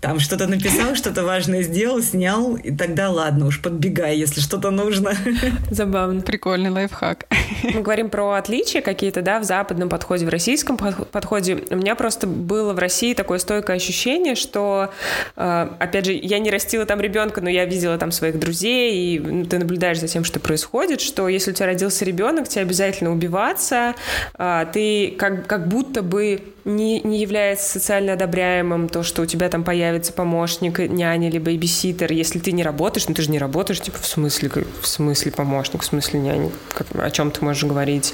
там 0.00 0.20
что-то 0.20 0.46
написал, 0.46 0.94
что-то 0.94 1.24
важное 1.24 1.62
сделал, 1.62 2.00
снял, 2.02 2.54
и 2.56 2.70
тогда 2.70 3.10
ладно, 3.10 3.46
уж 3.46 3.60
подбегай, 3.60 4.16
если 4.16 4.40
что-то 4.40 4.70
нужно. 4.70 5.12
Забавно. 5.70 6.20
Прикольный 6.20 6.70
лайфхак. 6.70 7.26
Мы 7.64 7.80
говорим 7.80 8.08
про 8.08 8.32
отличия 8.32 8.80
какие-то, 8.80 9.22
да, 9.22 9.40
в 9.40 9.44
западном 9.44 9.88
подходе, 9.88 10.24
в 10.24 10.28
российском 10.28 10.76
подходе. 10.76 11.64
У 11.70 11.76
меня 11.76 11.96
просто 11.96 12.28
было 12.28 12.72
в 12.72 12.78
России 12.78 13.12
такое 13.14 13.38
стойкое 13.38 13.76
ощущение, 13.76 14.36
что, 14.36 14.92
э, 15.36 15.68
опять 15.80 16.06
же, 16.06 16.12
я 16.12 16.38
не 16.38 16.50
растила 16.50 16.86
там 16.86 17.00
ребенка, 17.00 17.40
но 17.40 17.50
я 17.50 17.64
видела 17.64 17.98
там 17.98 18.12
своих 18.12 18.38
друзей, 18.38 19.16
и 19.16 19.18
ну, 19.18 19.44
ты 19.46 19.58
наблюдаешь 19.58 19.98
за 19.98 20.06
тем, 20.06 20.22
что 20.22 20.38
происходит, 20.38 21.00
что 21.00 21.28
если 21.28 21.50
у 21.50 21.54
тебя 21.54 21.66
родился 21.66 22.04
ребенок, 22.04 22.48
тебе 22.48 22.62
обязательно 22.62 23.10
убиваться, 23.10 23.96
а, 24.34 24.64
ты 24.66 25.14
как, 25.18 25.46
как 25.46 25.66
будто 25.66 26.02
бы 26.02 26.40
не, 26.68 27.00
не 27.00 27.18
является 27.18 27.68
социально 27.68 28.12
одобряемым 28.12 28.88
то, 28.88 29.02
что 29.02 29.22
у 29.22 29.26
тебя 29.26 29.48
там 29.48 29.64
появится 29.64 30.12
помощник, 30.12 30.78
няня 30.78 31.28
или 31.28 31.38
бейбиситер. 31.38 32.12
Если 32.12 32.38
ты 32.38 32.52
не 32.52 32.62
работаешь, 32.62 33.08
ну 33.08 33.14
ты 33.14 33.22
же 33.22 33.30
не 33.30 33.38
работаешь, 33.38 33.80
типа, 33.80 33.98
в 33.98 34.06
смысле, 34.06 34.50
в 34.80 34.86
смысле 34.86 35.32
помощник, 35.32 35.82
в 35.82 35.84
смысле 35.84 36.20
няня, 36.20 36.50
как, 36.72 36.86
о 36.94 37.10
чем 37.10 37.30
ты 37.30 37.44
можешь 37.44 37.64
говорить. 37.64 38.12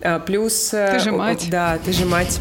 А, 0.00 0.20
плюс... 0.20 0.68
Ты 0.70 1.00
же 1.00 1.10
э, 1.10 1.12
мать. 1.12 1.48
Да, 1.50 1.78
ты 1.84 1.92
же 1.92 2.06
мать. 2.06 2.40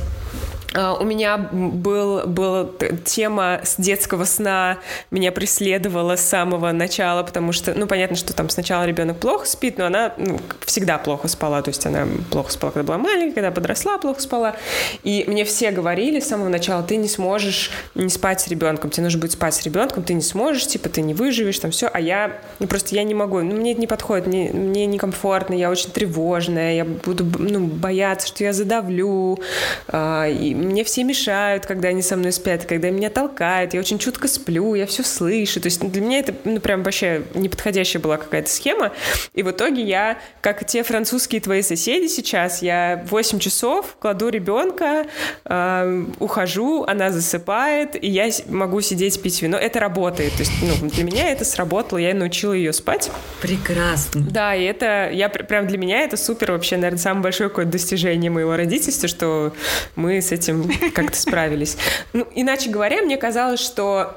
Uh, 0.76 1.02
у 1.02 1.06
меня 1.06 1.38
был, 1.38 2.28
была 2.28 2.68
тема 3.06 3.62
с 3.64 3.78
детского 3.78 4.26
сна, 4.26 4.80
меня 5.10 5.32
преследовала 5.32 6.18
с 6.18 6.22
самого 6.22 6.74
начала, 6.74 7.24
потому 7.24 7.54
что, 7.54 7.74
ну, 7.74 7.88
понятно, 7.88 8.18
что 8.18 8.34
там 8.34 8.50
сначала 8.50 8.84
ребенок 8.84 9.18
плохо 9.18 9.46
спит, 9.46 9.78
но 9.78 9.86
она 9.86 10.14
ну, 10.18 10.38
всегда 10.66 10.98
плохо 10.98 11.30
спала, 11.30 11.62
то 11.62 11.70
есть 11.70 11.86
она 11.86 12.06
плохо 12.30 12.52
спала, 12.52 12.74
когда 12.74 12.88
была 12.88 12.98
маленькая, 12.98 13.36
когда 13.36 13.52
подросла, 13.52 13.98
плохо 14.00 14.20
спала. 14.20 14.58
И 15.04 15.24
мне 15.28 15.46
все 15.46 15.72
говорили 15.72 16.20
с 16.20 16.28
самого 16.28 16.50
начала, 16.50 16.84
ты 16.84 16.98
не 16.98 17.08
сможешь 17.08 17.72
не 17.94 18.10
спать 18.10 18.42
с 18.42 18.50
ребенком, 18.50 18.90
тебе 18.90 19.06
нужно 19.06 19.22
будет 19.22 19.32
спать 19.32 19.54
с 19.54 19.64
ребенком, 19.64 20.04
ты 20.04 20.14
не 20.14 20.22
сможешь, 20.22 20.68
типа, 20.68 20.90
ты 20.90 21.02
не 21.02 21.14
выживешь, 21.14 21.58
там 21.60 21.72
все, 21.72 21.88
а 21.88 22.02
я, 22.02 22.42
ну, 22.60 22.68
просто 22.68 22.96
я 22.96 23.04
не 23.04 23.14
могу, 23.14 23.40
ну, 23.40 23.56
мне 23.56 23.72
это 23.72 23.80
не 23.80 23.88
подходит, 23.88 24.28
мне, 24.28 24.50
мне 24.52 24.88
некомфортно, 24.88 25.54
я 25.54 25.70
очень 25.70 25.92
тревожная, 25.92 26.76
я 26.76 26.84
буду, 26.84 27.26
ну, 27.40 27.62
бояться, 27.62 28.28
что 28.28 28.44
я 28.44 28.52
задавлю, 28.52 29.40
uh, 29.88 30.30
и 30.30 30.65
мне 30.66 30.84
все 30.84 31.04
мешают, 31.04 31.66
когда 31.66 31.90
они 31.90 32.02
со 32.02 32.16
мной 32.16 32.32
спят, 32.32 32.66
когда 32.66 32.90
меня 32.90 33.10
толкают, 33.10 33.74
я 33.74 33.80
очень 33.80 34.00
чутко 34.00 34.28
сплю, 34.28 34.76
я 34.76 34.86
все 34.86 35.04
слышу. 35.04 35.62
То 35.62 35.68
есть 35.68 35.80
для 35.80 36.02
меня 36.02 36.20
это, 36.20 36.34
ну, 36.44 36.60
прям 36.60 36.84
вообще 36.84 37.24
неподходящая 37.34 38.02
была 38.02 38.18
какая-то 38.18 38.50
схема. 38.50 38.92
И 39.34 39.44
в 39.44 39.52
итоге 39.52 39.84
я, 39.84 40.18
как 40.42 40.62
и 40.62 40.66
те 40.66 40.84
французские 40.84 41.42
твои 41.42 41.62
соседи 41.62 42.08
сейчас, 42.08 42.62
я 42.62 43.06
8 43.10 43.40
часов 43.40 43.96
кладу 44.00 44.30
ребенка, 44.30 45.06
э, 45.46 46.06
ухожу, 46.20 46.84
она 46.84 47.12
засыпает, 47.12 48.02
и 48.02 48.08
я 48.08 48.30
могу 48.48 48.82
сидеть 48.82 49.22
пить 49.22 49.42
вино. 49.42 49.58
Это 49.58 49.80
работает. 49.80 50.34
То 50.34 50.40
есть, 50.40 50.52
ну, 50.62 50.90
для 50.90 51.04
меня 51.04 51.32
это 51.32 51.46
сработало, 51.46 52.00
я 52.00 52.14
научила 52.14 52.54
ее 52.54 52.74
спать. 52.74 53.12
Прекрасно. 53.42 54.22
Да, 54.22 54.56
и 54.56 54.64
это, 54.64 55.10
я 55.12 55.30
прям 55.30 55.68
для 55.68 55.78
меня 55.78 56.02
это 56.02 56.18
супер 56.18 56.52
вообще, 56.52 56.78
наверное, 56.78 57.00
самое 57.00 57.24
большое 57.24 57.50
какое-то 57.50 57.72
достижение 57.72 58.32
моего 58.32 58.56
родительства, 58.56 59.08
что 59.08 59.54
мы 59.96 60.22
с 60.22 60.32
этим 60.32 60.55
как-то 60.94 61.18
справились. 61.18 61.78
Ну, 62.14 62.28
иначе 62.36 62.70
говоря, 62.70 63.02
мне 63.02 63.18
казалось, 63.18 63.60
что... 63.60 64.16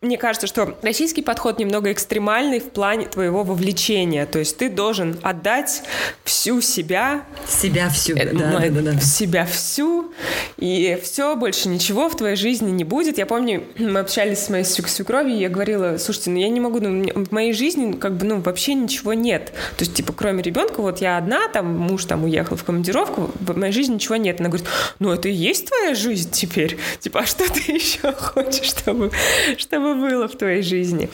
Мне 0.00 0.18
кажется, 0.18 0.46
что 0.46 0.76
российский 0.82 1.22
подход 1.22 1.58
немного 1.58 1.92
экстремальный 1.92 2.58
в 2.60 2.70
плане 2.70 3.06
твоего 3.06 3.44
вовлечения. 3.44 4.26
То 4.26 4.38
есть 4.38 4.56
ты 4.56 4.68
должен 4.68 5.18
отдать 5.22 5.82
всю 6.24 6.60
себя. 6.60 7.24
Себя 7.46 7.88
всю, 7.88 8.16
э, 8.16 8.32
да, 8.32 8.58
да, 8.58 8.68
да, 8.70 8.92
да. 8.92 9.00
Себя 9.00 9.46
всю. 9.46 10.12
И 10.58 10.98
все, 11.02 11.36
больше 11.36 11.68
ничего 11.68 12.08
в 12.08 12.16
твоей 12.16 12.36
жизни 12.36 12.70
не 12.70 12.84
будет. 12.84 13.18
Я 13.18 13.26
помню, 13.26 13.64
мы 13.78 14.00
общались 14.00 14.38
с 14.40 14.48
моей 14.48 14.64
свекровью, 14.64 15.36
и 15.36 15.40
я 15.40 15.48
говорила, 15.48 15.96
слушайте, 15.98 16.30
ну 16.30 16.38
я 16.38 16.48
не 16.48 16.60
могу, 16.60 16.80
ну, 16.80 17.24
в 17.24 17.32
моей 17.32 17.52
жизни 17.52 17.92
как 17.92 18.16
бы, 18.16 18.26
ну, 18.26 18.40
вообще 18.40 18.74
ничего 18.74 19.14
нет. 19.14 19.52
То 19.76 19.84
есть, 19.84 19.94
типа, 19.94 20.12
кроме 20.12 20.42
ребенка, 20.42 20.82
вот 20.82 21.00
я 21.00 21.18
одна, 21.18 21.48
там, 21.48 21.76
муж 21.76 22.04
там 22.04 22.24
уехал 22.24 22.56
в 22.56 22.64
командировку, 22.64 23.30
в 23.38 23.56
моей 23.56 23.72
жизни 23.72 23.94
ничего 23.94 24.16
нет. 24.16 24.40
Она 24.40 24.48
говорит, 24.48 24.68
ну 24.98 25.12
это 25.12 25.28
и 25.28 25.32
есть 25.32 25.61
твоя 25.62 25.94
жизнь 25.94 26.30
теперь. 26.30 26.78
Типа, 27.00 27.20
а 27.20 27.26
что 27.26 27.50
ты 27.52 27.72
еще 27.72 28.12
хочешь, 28.12 28.66
чтобы, 28.66 29.10
чтобы 29.58 29.94
было 29.94 30.28
в 30.28 30.36
твоей 30.36 30.62
жизни? 30.62 31.08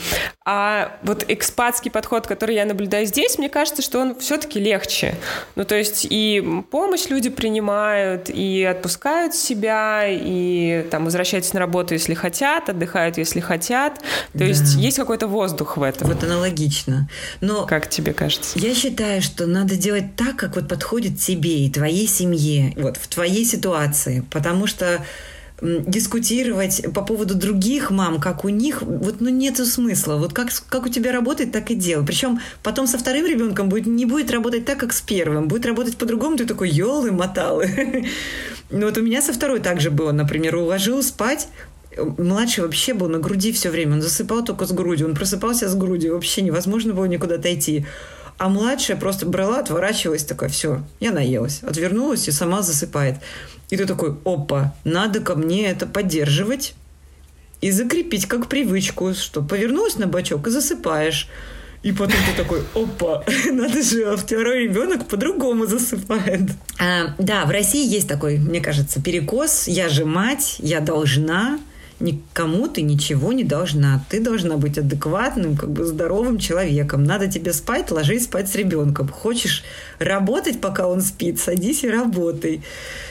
А 0.45 0.99
вот 1.03 1.25
экспатский 1.29 1.91
подход, 1.91 2.27
который 2.27 2.55
я 2.55 2.65
наблюдаю 2.65 3.07
здесь, 3.07 3.39
мне 3.39 3.49
кажется, 3.49 3.83
что 3.83 4.01
он 4.01 4.19
все-таки 4.19 4.61
легче. 4.61 5.15
Ну, 5.57 5.65
то 5.65 5.75
есть 5.77 6.07
и 6.09 6.63
помощь 6.71 7.07
люди 7.09 7.29
принимают, 7.29 8.31
и 8.31 8.65
отпускают 8.65 9.35
себя, 9.35 10.05
и 10.07 10.87
там 10.91 11.05
возвращаются 11.05 11.55
на 11.55 11.61
работу, 11.61 11.95
если 11.95 12.15
хотят, 12.15 12.69
отдыхают, 12.69 13.19
если 13.19 13.41
хотят. 13.41 13.99
То 14.33 14.39
да. 14.39 14.45
есть 14.45 14.75
есть 14.77 14.97
какой-то 14.97 15.27
воздух 15.27 15.77
в 15.77 15.83
этом. 15.83 16.09
Вот 16.09 16.23
аналогично. 16.25 17.09
Но 17.41 17.67
как 17.67 17.89
тебе 17.89 18.13
кажется? 18.13 18.59
Я 18.59 18.75
считаю, 18.75 19.23
что 19.23 19.47
надо 19.47 19.77
делать 19.77 20.17
так, 20.17 20.37
как 20.37 20.57
вот 20.57 20.69
подходит 20.69 21.19
тебе 21.19 21.67
и 21.67 21.71
твоей 21.71 22.07
семье, 22.07 22.73
вот 22.77 22.97
в 22.97 23.09
твоей 23.09 23.45
ситуации, 23.45 24.25
потому 24.31 24.67
что 24.67 25.05
дискутировать 25.61 26.85
по 26.95 27.03
поводу 27.03 27.35
других 27.35 27.91
мам, 27.91 28.21
как 28.21 28.45
у 28.45 28.49
них, 28.49 28.83
вот 28.83 29.21
ну 29.21 29.29
нету 29.29 29.65
смысла. 29.65 30.17
Вот 30.17 30.33
как, 30.33 30.51
как 30.69 30.87
у 30.87 30.89
тебя 30.89 31.11
работает, 31.13 31.51
так 31.51 31.71
и 31.71 31.75
делай. 31.75 32.07
Причем 32.07 32.41
потом 32.63 32.87
со 32.87 32.97
вторым 32.97 33.27
ребенком 33.27 33.69
будет, 33.69 33.87
не 33.87 34.05
будет 34.05 34.31
работать 34.31 34.65
так, 34.65 34.79
как 34.79 34.93
с 34.93 35.01
первым. 35.01 35.49
Будет 35.49 35.67
работать 35.67 35.97
по-другому, 35.97 36.37
ты 36.37 36.47
такой, 36.47 36.71
елы 36.71 37.11
моталы. 37.11 38.07
Ну 38.71 38.85
вот 38.85 38.99
у 38.99 39.03
меня 39.03 39.23
со 39.23 39.33
второй 39.33 39.61
также 39.61 39.91
было, 39.91 40.13
например, 40.13 40.57
уложил 40.57 41.03
спать, 41.03 41.49
младший 41.97 42.65
вообще 42.65 42.93
был 42.95 43.09
на 43.09 43.19
груди 43.19 43.53
все 43.53 43.71
время. 43.71 43.95
Он 43.95 44.03
засыпал 44.03 44.45
только 44.45 44.67
с 44.67 44.73
грудью. 44.73 45.09
Он 45.09 45.15
просыпался 45.15 45.69
с 45.69 45.75
грудью. 45.75 46.15
Вообще 46.15 46.43
невозможно 46.43 46.93
было 46.93 47.07
никуда 47.07 47.37
отойти. 47.37 47.87
А 48.37 48.49
младшая 48.49 48.97
просто 48.97 49.27
брала, 49.27 49.59
отворачивалась, 49.61 50.25
такая, 50.25 50.49
все, 50.49 50.83
я 51.01 51.11
наелась. 51.11 51.63
Отвернулась 51.63 52.29
и 52.29 52.31
сама 52.31 52.63
засыпает. 52.63 53.17
И 53.71 53.77
ты 53.77 53.87
такой, 53.87 54.17
опа, 54.25 54.75
надо 54.85 55.21
ко 55.21 55.35
мне 55.35 55.67
это 55.67 55.87
поддерживать 55.87 56.75
и 57.61 57.71
закрепить 57.71 58.27
как 58.27 58.49
привычку, 58.49 59.15
что 59.15 59.43
повернулась 59.43 59.97
на 59.97 60.07
бочок 60.07 60.47
и 60.47 60.51
засыпаешь. 60.51 61.29
И 61.83 61.93
потом 61.93 62.17
ты 62.27 62.43
такой, 62.43 62.63
опа, 62.75 63.25
надо 63.53 63.83
же, 63.83 64.05
а 64.05 64.17
второй 64.17 64.65
ребенок 64.65 65.07
по-другому 65.07 65.67
засыпает. 65.67 66.51
А, 66.81 67.15
да, 67.19 67.45
в 67.47 67.51
России 67.51 67.87
есть 67.87 68.09
такой, 68.09 68.39
мне 68.39 68.61
кажется, 68.61 69.01
перекос. 69.01 69.69
Я 69.69 69.89
же 69.89 70.05
мать, 70.05 70.57
я 70.59 70.81
должна 70.81 71.59
никому 72.01 72.69
ты 72.69 72.83
ничего 72.83 73.33
не 73.33 73.45
должна. 73.45 74.05
Ты 74.09 74.21
должна 74.21 74.57
быть 74.57 74.79
адекватным, 74.79 75.57
как 75.57 75.71
бы 75.71 75.85
здоровым 75.85 76.39
человеком. 76.39 77.05
Надо 77.05 77.29
тебе 77.29 77.53
спать, 77.53 77.91
ложись 77.91 78.25
спать 78.25 78.49
с 78.49 78.55
ребенком. 78.55 79.09
Хочешь 79.09 79.65
работать, 79.99 80.61
пока 80.61 80.87
он 80.87 81.01
спит, 81.01 81.41
садись 81.41 81.85
и 81.85 81.91
работай. 81.91 82.63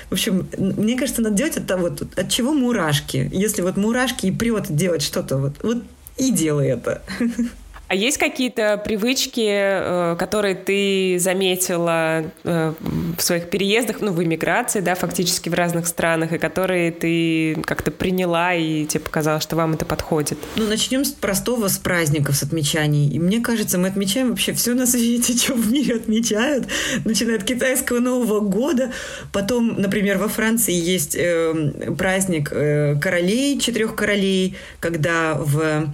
В 0.09 0.13
общем, 0.13 0.47
мне 0.57 0.97
кажется, 0.97 1.21
надо 1.21 1.35
делать 1.35 1.57
от 1.57 1.67
того, 1.67 1.87
от 1.87 2.29
чего 2.29 2.53
мурашки. 2.53 3.29
Если 3.33 3.61
вот 3.61 3.75
мурашки 3.75 4.27
и 4.27 4.31
прет 4.31 4.73
делать 4.73 5.01
что-то, 5.01 5.37
вот, 5.37 5.53
вот 5.63 5.83
и 6.17 6.31
делай 6.31 6.69
это. 6.69 7.01
А 7.87 7.95
есть 7.95 8.17
какие-то 8.17 8.81
привычки, 8.83 9.47
э, 9.47 10.15
которые 10.19 10.55
ты 10.55 11.17
заметила 11.19 12.25
э, 12.43 12.73
в 13.17 13.21
своих 13.21 13.49
переездах, 13.49 14.01
ну, 14.01 14.11
в 14.11 14.21
эмиграции, 14.21 14.81
да, 14.81 14.95
фактически 14.95 15.47
в 15.47 15.53
разных 15.53 15.87
странах, 15.87 16.33
и 16.33 16.37
которые 16.37 16.91
ты 16.91 17.55
как-то 17.65 17.91
приняла 17.91 18.53
и 18.53 18.85
тебе 18.85 18.99
показалось, 18.99 19.43
что 19.43 19.55
вам 19.55 19.73
это 19.73 19.85
подходит? 19.85 20.37
Ну, 20.57 20.67
начнем 20.67 21.05
с 21.05 21.11
простого, 21.11 21.69
с 21.69 21.77
праздников, 21.77 22.35
с 22.35 22.43
отмечаний. 22.43 23.09
И 23.09 23.19
мне 23.19 23.39
кажется, 23.39 23.77
мы 23.77 23.87
отмечаем 23.87 24.31
вообще 24.31 24.51
все 24.51 24.73
на 24.73 24.85
свете, 24.85 25.33
что 25.37 25.53
в 25.53 25.71
мире 25.71 25.95
отмечают, 25.95 26.67
начиная 27.05 27.37
от 27.37 27.45
китайского 27.45 27.99
Нового 27.99 28.41
года. 28.41 28.91
Потом, 29.31 29.79
например, 29.79 30.17
во 30.17 30.27
Франции 30.27 30.73
есть 30.73 31.15
э, 31.15 31.93
праздник 31.97 32.51
э, 32.51 32.99
королей, 32.99 33.59
четырех 33.59 33.95
королей, 33.95 34.57
когда 34.81 35.35
в 35.35 35.93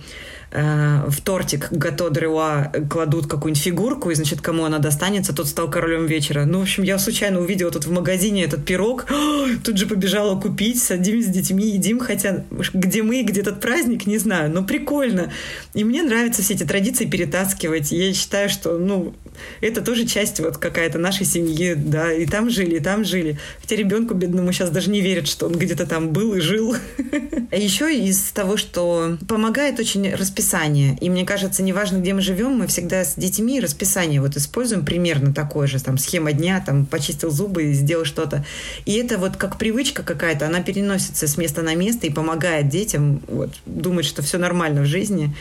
Э, 0.55 1.05
в 1.07 1.19
тортик 1.21 1.69
Гато 1.71 2.11
Дреуа 2.11 2.71
кладут 2.87 3.25
какую-нибудь 3.25 3.63
фигурку, 3.63 4.11
и, 4.11 4.15
значит, 4.15 4.39
кому 4.39 4.65
она 4.65 4.77
достанется, 4.77 5.33
тот 5.33 5.47
стал 5.47 5.67
королем 5.67 6.05
вечера. 6.05 6.45
Ну, 6.45 6.59
в 6.59 6.61
общем, 6.61 6.83
я 6.83 6.99
случайно 6.99 7.39
увидела 7.39 7.71
тут 7.71 7.85
в 7.85 7.91
магазине 7.91 8.43
этот 8.43 8.63
пирог, 8.63 9.07
тут 9.63 9.77
же 9.79 9.87
побежала 9.87 10.39
купить, 10.39 10.81
садимся 10.81 11.29
с 11.29 11.31
детьми, 11.31 11.71
едим, 11.71 11.99
хотя 11.99 12.45
где 12.71 13.01
мы, 13.01 13.23
где 13.23 13.41
этот 13.41 13.61
праздник, 13.61 14.05
не 14.05 14.19
знаю, 14.19 14.51
но 14.51 14.63
прикольно. 14.63 15.31
И 15.73 15.83
мне 15.83 16.03
нравится 16.03 16.43
все 16.43 16.53
эти 16.53 16.63
традиции 16.65 17.05
перетаскивать. 17.05 17.91
Я 17.91 18.13
считаю, 18.13 18.47
что, 18.47 18.77
ну, 18.77 19.15
это 19.59 19.81
тоже 19.81 20.05
часть 20.05 20.39
вот 20.39 20.57
какая-то 20.57 20.99
нашей 20.99 21.25
семьи, 21.25 21.73
да, 21.75 22.13
и 22.13 22.27
там 22.27 22.51
жили, 22.51 22.75
и 22.75 22.79
там 22.79 23.05
жили. 23.05 23.39
Хотя 23.59 23.75
ребенку 23.75 24.13
бедному 24.13 24.51
сейчас 24.51 24.69
даже 24.69 24.91
не 24.91 25.01
верят, 25.01 25.27
что 25.27 25.47
он 25.47 25.53
где-то 25.53 25.87
там 25.87 26.09
был 26.09 26.35
и 26.35 26.39
жил. 26.39 26.75
А 27.51 27.55
еще 27.55 27.95
из 27.95 28.31
того, 28.31 28.57
что 28.57 29.19
помогает 29.27 29.79
очень 29.79 30.11
расписание. 30.43 30.97
И 30.99 31.09
мне 31.09 31.25
кажется, 31.25 31.63
неважно, 31.63 31.97
где 31.97 32.13
мы 32.13 32.21
живем, 32.21 32.57
мы 32.57 32.67
всегда 32.67 33.03
с 33.03 33.15
детьми 33.15 33.59
расписание 33.59 34.19
вот 34.19 34.35
используем 34.35 34.85
примерно 34.85 35.33
такое 35.33 35.67
же, 35.67 35.81
там, 35.81 35.97
схема 35.97 36.33
дня, 36.33 36.61
там, 36.65 36.85
почистил 36.85 37.31
зубы 37.31 37.63
и 37.63 37.73
сделал 37.73 38.03
что-то. 38.05 38.43
И 38.85 38.93
это 38.93 39.17
вот 39.17 39.37
как 39.37 39.57
привычка 39.57 40.03
какая-то, 40.03 40.45
она 40.45 40.61
переносится 40.61 41.27
с 41.27 41.37
места 41.37 41.61
на 41.61 41.75
место 41.75 42.07
и 42.07 42.09
помогает 42.09 42.67
детям 42.67 43.21
вот, 43.27 43.51
думать, 43.65 44.05
что 44.05 44.21
все 44.21 44.37
нормально 44.37 44.81
в 44.81 44.85
жизни 44.85 45.33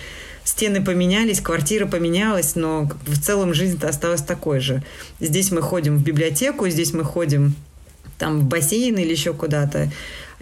стены 0.45 0.85
поменялись, 0.85 1.41
квартира 1.41 1.87
поменялась, 1.87 2.57
но 2.57 2.89
в 3.07 3.21
целом 3.21 3.55
жизнь-то 3.55 3.89
осталась 3.89 4.23
такой 4.23 4.61
же. 4.61 4.83
Здесь 5.21 5.51
мы 5.51 5.63
ходим 5.63 5.99
в 5.99 6.03
библиотеку, 6.03 6.69
здесь 6.69 6.93
мы 6.93 7.05
ходим 7.05 7.55
там 8.19 8.41
в 8.41 8.45
бассейн 8.45 8.97
или 8.99 9.11
еще 9.11 9.35
куда-то. 9.35 9.91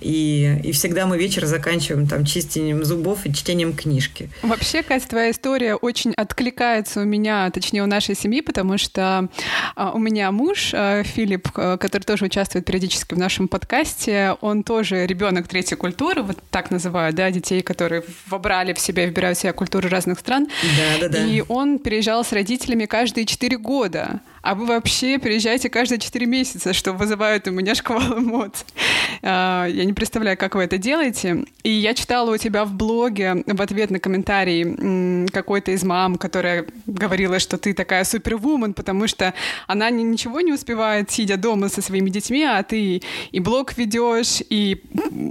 И, 0.01 0.61
и 0.65 0.73
всегда 0.73 1.07
мы 1.07 1.19
вечер 1.19 1.47
заканчиваем 1.47 2.07
там 2.07 2.25
чистением 2.25 2.85
зубов 2.85 3.27
и 3.27 3.33
чтением 3.33 3.75
книжки. 3.75 4.31
Вообще, 4.43 4.83
Катя, 4.83 5.09
твоя 5.09 5.31
история 5.31 5.75
очень 5.75 6.13
откликается 6.15 7.01
у 7.01 7.05
меня, 7.05 7.51
точнее, 7.51 7.83
у 7.83 7.87
нашей 7.87 8.15
семьи, 8.15 8.41
потому 8.41 8.79
что 8.79 9.29
а, 9.77 9.93
у 9.93 9.99
меня 9.99 10.31
муж 10.33 10.71
а, 10.73 11.03
Филипп, 11.03 11.49
а, 11.55 11.77
который 11.77 12.03
тоже 12.03 12.27
участвует 12.27 12.65
периодически 12.65 13.15
в 13.15 13.19
нашем 13.19 13.49
подкасте, 13.49 14.37
он 14.41 14.63
тоже 14.63 15.07
ребенок 15.07 15.49
третьей 15.49 15.77
культуры, 15.77 16.23
вот 16.23 16.39
так 16.51 16.71
называют, 16.71 17.17
да, 17.17 17.31
детей, 17.31 17.63
которые 17.63 18.03
вобрали 18.27 18.73
в 18.73 18.79
себя, 18.79 19.07
выбирают 19.07 19.39
в 19.39 19.41
себя 19.41 19.53
культуры 19.53 19.89
разных 19.89 20.19
стран. 20.19 20.49
Да, 20.63 21.09
да, 21.09 21.09
да. 21.09 21.27
И 21.27 21.43
он 21.49 21.79
переезжал 21.79 22.25
с 22.25 22.33
родителями 22.33 22.87
каждые 22.87 23.27
четыре 23.27 23.59
года. 23.59 24.21
А 24.43 24.55
вы 24.55 24.67
вообще 24.67 25.19
приезжаете 25.19 25.69
каждые 25.69 25.99
4 25.99 26.27
месяца, 26.27 26.73
что 26.73 26.93
вызывает 26.93 27.47
у 27.49 27.51
меня 27.51 27.75
шквал 27.81 28.19
эмоций. 28.19 28.67
А, 29.23 29.67
я 29.67 29.85
не 29.85 29.93
представляю, 29.93 30.37
как 30.37 30.55
вы 30.55 30.63
это 30.63 30.79
делаете. 30.79 31.45
И 31.63 31.71
я 31.71 31.95
читала 31.95 32.33
у 32.33 32.37
тебя 32.37 32.65
в 32.65 32.73
блоге 32.73 33.45
в 33.47 33.63
ответ 33.63 33.91
на 33.91 34.01
комментарий 34.01 35.27
какой-то 35.29 35.73
из 35.73 35.83
мам, 35.85 36.17
которая 36.17 36.67
говорила, 36.87 37.39
что 37.39 37.59
ты 37.59 37.75
такая 37.75 38.05
супервумен, 38.05 38.75
потому 38.75 39.07
что 39.07 39.35
она 39.67 39.91
ничего 39.91 40.41
не 40.41 40.53
успевает, 40.53 41.11
сидя 41.11 41.37
дома 41.37 41.69
со 41.69 41.83
своими 41.83 42.11
детьми, 42.11 42.43
а 42.45 42.63
ты 42.63 43.03
и 43.31 43.41
блог 43.41 43.77
ведешь, 43.77 44.43
и, 44.49 44.83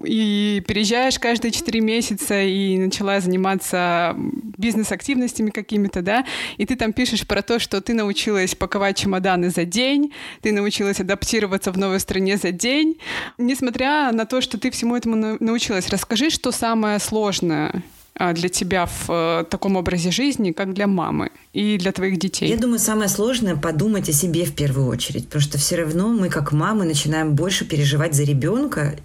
и 0.04 0.64
переезжаешь 0.68 1.20
каждые 1.20 1.52
4 1.52 1.82
месяца, 1.82 2.42
и 2.42 2.78
начала 2.78 3.20
заниматься 3.20 4.16
бизнес-активностями 4.58 5.50
какими-то, 5.50 6.02
да, 6.02 6.26
и 6.58 6.66
ты 6.66 6.76
там 6.76 6.94
пишешь 6.94 7.26
про 7.26 7.42
то, 7.42 7.60
что 7.60 7.82
ты 7.82 7.94
научилась 7.94 8.56
паковать 8.56 8.99
чемоданы 9.00 9.50
за 9.50 9.66
день, 9.66 10.14
ты 10.42 10.52
научилась 10.52 11.00
адаптироваться 11.00 11.72
в 11.72 11.78
новой 11.78 12.00
стране 12.00 12.38
за 12.38 12.52
день. 12.52 13.00
Несмотря 13.38 14.12
на 14.12 14.26
то, 14.26 14.42
что 14.42 14.60
ты 14.60 14.72
всему 14.72 14.96
этому 14.96 15.38
научилась, 15.40 15.90
расскажи, 15.90 16.30
что 16.30 16.52
самое 16.52 17.00
сложное 17.00 17.84
а, 18.16 18.34
для 18.34 18.50
тебя 18.50 18.86
в 18.86 19.10
э, 19.10 19.46
таком 19.50 19.78
образе 19.78 20.12
жизни, 20.12 20.52
как 20.52 20.74
для 20.74 20.88
мамы 20.88 21.32
и 21.54 21.78
для 21.78 21.94
твоих 21.94 22.20
детей? 22.20 22.50
Я 22.50 22.58
думаю, 22.58 22.80
самое 22.80 23.08
сложное 23.08 23.56
подумать 23.56 24.10
о 24.10 24.14
себе 24.14 24.44
в 24.44 24.54
первую 24.54 24.88
очередь, 24.88 25.26
потому 25.26 25.42
что 25.42 25.58
все 25.58 25.78
равно 25.78 26.10
мы, 26.10 26.30
как 26.30 26.52
мамы, 26.52 26.84
начинаем 26.84 27.34
больше 27.34 27.64
переживать 27.66 28.14
за 28.14 28.24
ребенка, 28.24 29.00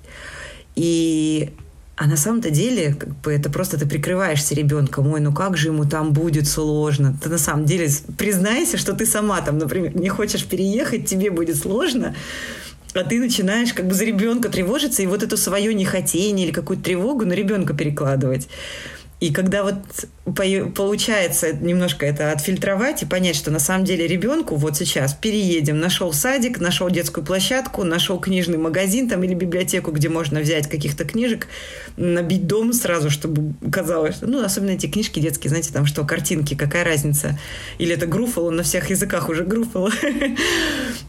и 0.74 1.50
а 1.96 2.06
на 2.06 2.16
самом-то 2.16 2.50
деле, 2.50 2.94
как 2.94 3.10
бы 3.20 3.32
это 3.32 3.50
просто 3.50 3.78
ты 3.78 3.86
прикрываешься 3.86 4.54
ребенком, 4.54 5.12
ой, 5.12 5.20
ну 5.20 5.32
как 5.32 5.56
же 5.56 5.68
ему 5.68 5.84
там 5.84 6.12
будет 6.12 6.48
сложно. 6.48 7.16
Ты 7.22 7.28
на 7.28 7.38
самом 7.38 7.66
деле 7.66 7.88
признайся, 8.18 8.78
что 8.78 8.94
ты 8.94 9.06
сама 9.06 9.40
там, 9.42 9.58
например, 9.58 9.96
не 9.96 10.08
хочешь 10.08 10.44
переехать, 10.44 11.06
тебе 11.06 11.30
будет 11.30 11.56
сложно, 11.56 12.14
а 12.94 13.04
ты 13.04 13.20
начинаешь 13.20 13.72
как 13.72 13.86
бы 13.86 13.94
за 13.94 14.04
ребенка 14.04 14.48
тревожиться 14.48 15.02
и 15.02 15.06
вот 15.06 15.22
эту 15.22 15.36
свое 15.36 15.72
нехотение 15.72 16.46
или 16.46 16.52
какую-то 16.52 16.82
тревогу 16.82 17.24
на 17.26 17.32
ребенка 17.32 17.74
перекладывать. 17.74 18.48
И 19.24 19.32
когда 19.32 19.62
вот 19.62 19.74
получается 20.74 21.54
немножко 21.54 22.04
это 22.04 22.30
отфильтровать 22.30 23.02
и 23.02 23.06
понять, 23.06 23.36
что 23.36 23.50
на 23.50 23.58
самом 23.58 23.86
деле 23.86 24.06
ребенку 24.06 24.56
вот 24.56 24.76
сейчас 24.76 25.14
переедем, 25.14 25.80
нашел 25.80 26.12
садик, 26.12 26.60
нашел 26.60 26.90
детскую 26.90 27.24
площадку, 27.24 27.84
нашел 27.84 28.20
книжный 28.20 28.58
магазин 28.58 29.08
там 29.08 29.24
или 29.24 29.32
библиотеку, 29.32 29.92
где 29.92 30.10
можно 30.10 30.40
взять 30.40 30.68
каких-то 30.68 31.06
книжек, 31.06 31.46
набить 31.96 32.46
дом 32.46 32.74
сразу, 32.74 33.08
чтобы 33.08 33.54
казалось, 33.72 34.16
ну, 34.20 34.44
особенно 34.44 34.72
эти 34.72 34.88
книжки 34.88 35.20
детские, 35.20 35.48
знаете, 35.48 35.72
там 35.72 35.86
что, 35.86 36.04
картинки, 36.04 36.54
какая 36.54 36.84
разница? 36.84 37.38
Или 37.78 37.94
это 37.94 38.06
Груфало, 38.06 38.50
на 38.50 38.62
всех 38.62 38.90
языках 38.90 39.30
уже 39.30 39.44
Груфало. 39.44 39.90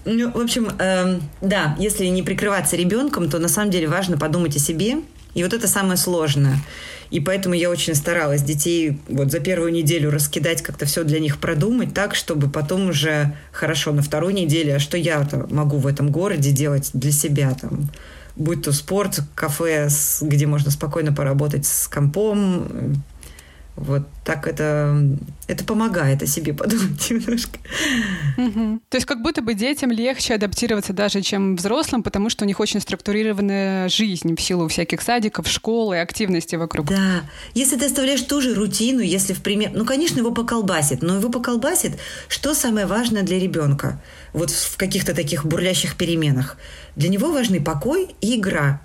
Ну, 0.05 0.31
в 0.31 0.39
общем, 0.39 0.69
эм, 0.77 1.21
да, 1.41 1.75
если 1.79 2.05
не 2.05 2.21
прикрываться 2.21 2.75
ребенком, 2.77 3.29
то 3.29 3.39
на 3.39 3.47
самом 3.47 3.71
деле 3.71 3.87
важно 3.87 4.17
подумать 4.17 4.55
о 4.55 4.59
себе, 4.59 4.97
и 5.33 5.43
вот 5.43 5.51
это 5.51 5.67
самое 5.67 5.97
сложное. 5.97 6.59
И 7.15 7.21
поэтому 7.21 7.55
я 7.55 7.69
очень 7.69 7.95
старалась 7.95 8.41
детей 8.41 8.99
вот 9.07 9.31
за 9.31 9.39
первую 9.39 9.71
неделю 9.71 10.11
раскидать, 10.11 10.61
как-то 10.61 10.85
все 10.85 11.05
для 11.05 11.21
них 11.21 11.37
продумать 11.37 11.93
так, 11.93 12.13
чтобы 12.13 12.49
потом 12.49 12.89
уже 12.89 13.33
хорошо 13.53 13.93
на 13.93 14.01
второй 14.01 14.33
неделе, 14.33 14.75
а 14.75 14.79
что 14.79 14.97
я 14.97 15.25
могу 15.49 15.77
в 15.77 15.87
этом 15.87 16.11
городе 16.11 16.51
делать 16.51 16.89
для 16.91 17.13
себя 17.13 17.53
там, 17.53 17.89
будь 18.35 18.63
то 18.63 18.73
спорт, 18.73 19.21
кафе, 19.33 19.87
где 20.19 20.45
можно 20.45 20.71
спокойно 20.71 21.13
поработать 21.13 21.65
с 21.65 21.87
компом, 21.87 23.01
вот 23.75 24.03
так 24.23 24.47
это, 24.47 24.97
это 25.47 25.65
помогает 25.65 26.23
о 26.23 26.27
себе 26.27 26.53
подумать 26.53 27.09
немножко. 27.09 27.59
Угу. 28.37 28.79
То 28.89 28.95
есть 28.95 29.05
как 29.05 29.21
будто 29.21 29.41
бы 29.41 29.53
детям 29.53 29.91
легче 29.91 30.35
адаптироваться 30.35 30.93
даже, 30.93 31.21
чем 31.21 31.57
взрослым, 31.57 32.01
потому 32.01 32.29
что 32.29 32.45
у 32.45 32.47
них 32.47 32.59
очень 32.59 32.79
структурированная 32.79 33.89
жизнь 33.89 34.33
в 34.35 34.41
силу 34.41 34.69
всяких 34.69 35.01
садиков, 35.01 35.47
школы, 35.47 35.99
активности 35.99 36.55
вокруг. 36.55 36.87
Да. 36.87 37.23
Если 37.53 37.75
ты 37.75 37.85
оставляешь 37.85 38.21
ту 38.21 38.41
же 38.41 38.53
рутину, 38.53 39.01
если 39.01 39.33
в 39.33 39.41
пример... 39.41 39.71
Ну, 39.73 39.85
конечно, 39.85 40.19
его 40.19 40.31
поколбасит, 40.31 41.01
но 41.01 41.17
его 41.17 41.29
поколбасит, 41.29 41.97
что 42.29 42.53
самое 42.53 42.85
важное 42.85 43.23
для 43.23 43.39
ребенка 43.39 44.01
вот 44.31 44.51
в 44.51 44.77
каких-то 44.77 45.13
таких 45.13 45.45
бурлящих 45.45 45.95
переменах. 45.95 46.57
Для 46.95 47.09
него 47.09 47.31
важны 47.31 47.61
покой 47.61 48.15
и 48.21 48.39
игра 48.39 48.81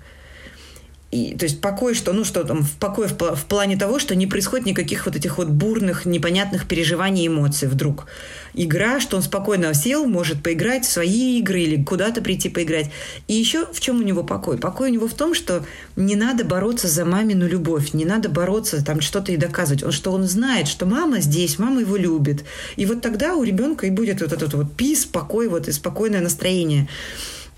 и, 1.11 1.35
то 1.35 1.43
есть 1.43 1.59
покой, 1.59 1.93
что, 1.93 2.13
ну, 2.13 2.23
что 2.23 2.45
там, 2.45 2.63
в 2.63 2.71
покое 2.77 3.09
в, 3.09 3.35
в 3.35 3.45
плане 3.45 3.75
того, 3.75 3.99
что 3.99 4.15
не 4.15 4.27
происходит 4.27 4.65
никаких 4.65 5.05
вот 5.05 5.17
этих 5.17 5.37
вот 5.37 5.49
бурных, 5.49 6.05
непонятных 6.05 6.67
переживаний, 6.69 7.27
эмоций 7.27 7.67
вдруг. 7.67 8.05
Игра, 8.53 9.01
что 9.01 9.17
он 9.17 9.23
спокойно 9.23 9.73
сел, 9.73 10.05
может 10.05 10.41
поиграть 10.41 10.85
в 10.85 10.91
свои 10.91 11.37
игры 11.39 11.61
или 11.61 11.83
куда-то 11.83 12.21
прийти 12.21 12.47
поиграть. 12.47 12.91
И 13.27 13.33
еще 13.33 13.65
в 13.65 13.81
чем 13.81 13.99
у 13.99 14.03
него 14.03 14.23
покой? 14.23 14.57
Покой 14.57 14.89
у 14.89 14.93
него 14.93 15.07
в 15.09 15.13
том, 15.13 15.33
что 15.33 15.65
не 15.97 16.15
надо 16.15 16.45
бороться 16.45 16.87
за 16.87 17.03
мамину 17.03 17.45
любовь, 17.45 17.93
не 17.93 18.05
надо 18.05 18.29
бороться, 18.29 18.83
там 18.83 19.01
что-то 19.01 19.33
и 19.33 19.37
доказывать. 19.37 19.83
Он, 19.83 19.91
что 19.91 20.11
он 20.13 20.23
знает, 20.23 20.69
что 20.69 20.85
мама 20.85 21.19
здесь, 21.19 21.59
мама 21.59 21.81
его 21.81 21.97
любит. 21.97 22.45
И 22.77 22.85
вот 22.85 23.01
тогда 23.01 23.35
у 23.35 23.43
ребенка 23.43 23.85
и 23.85 23.89
будет 23.89 24.21
вот 24.21 24.31
этот 24.31 24.53
вот 24.53 24.77
пис, 24.77 25.03
покой, 25.05 25.49
вот 25.49 25.67
и 25.67 25.73
спокойное 25.73 26.21
настроение. 26.21 26.87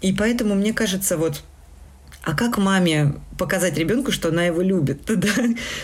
И 0.01 0.11
поэтому, 0.11 0.55
мне 0.55 0.73
кажется, 0.73 1.17
вот 1.17 1.43
а 2.23 2.33
как 2.33 2.57
маме 2.57 3.13
показать 3.37 3.77
ребенку, 3.77 4.11
что 4.11 4.29
она 4.29 4.45
его 4.45 4.61
любит? 4.61 5.01
Да? 5.07 5.27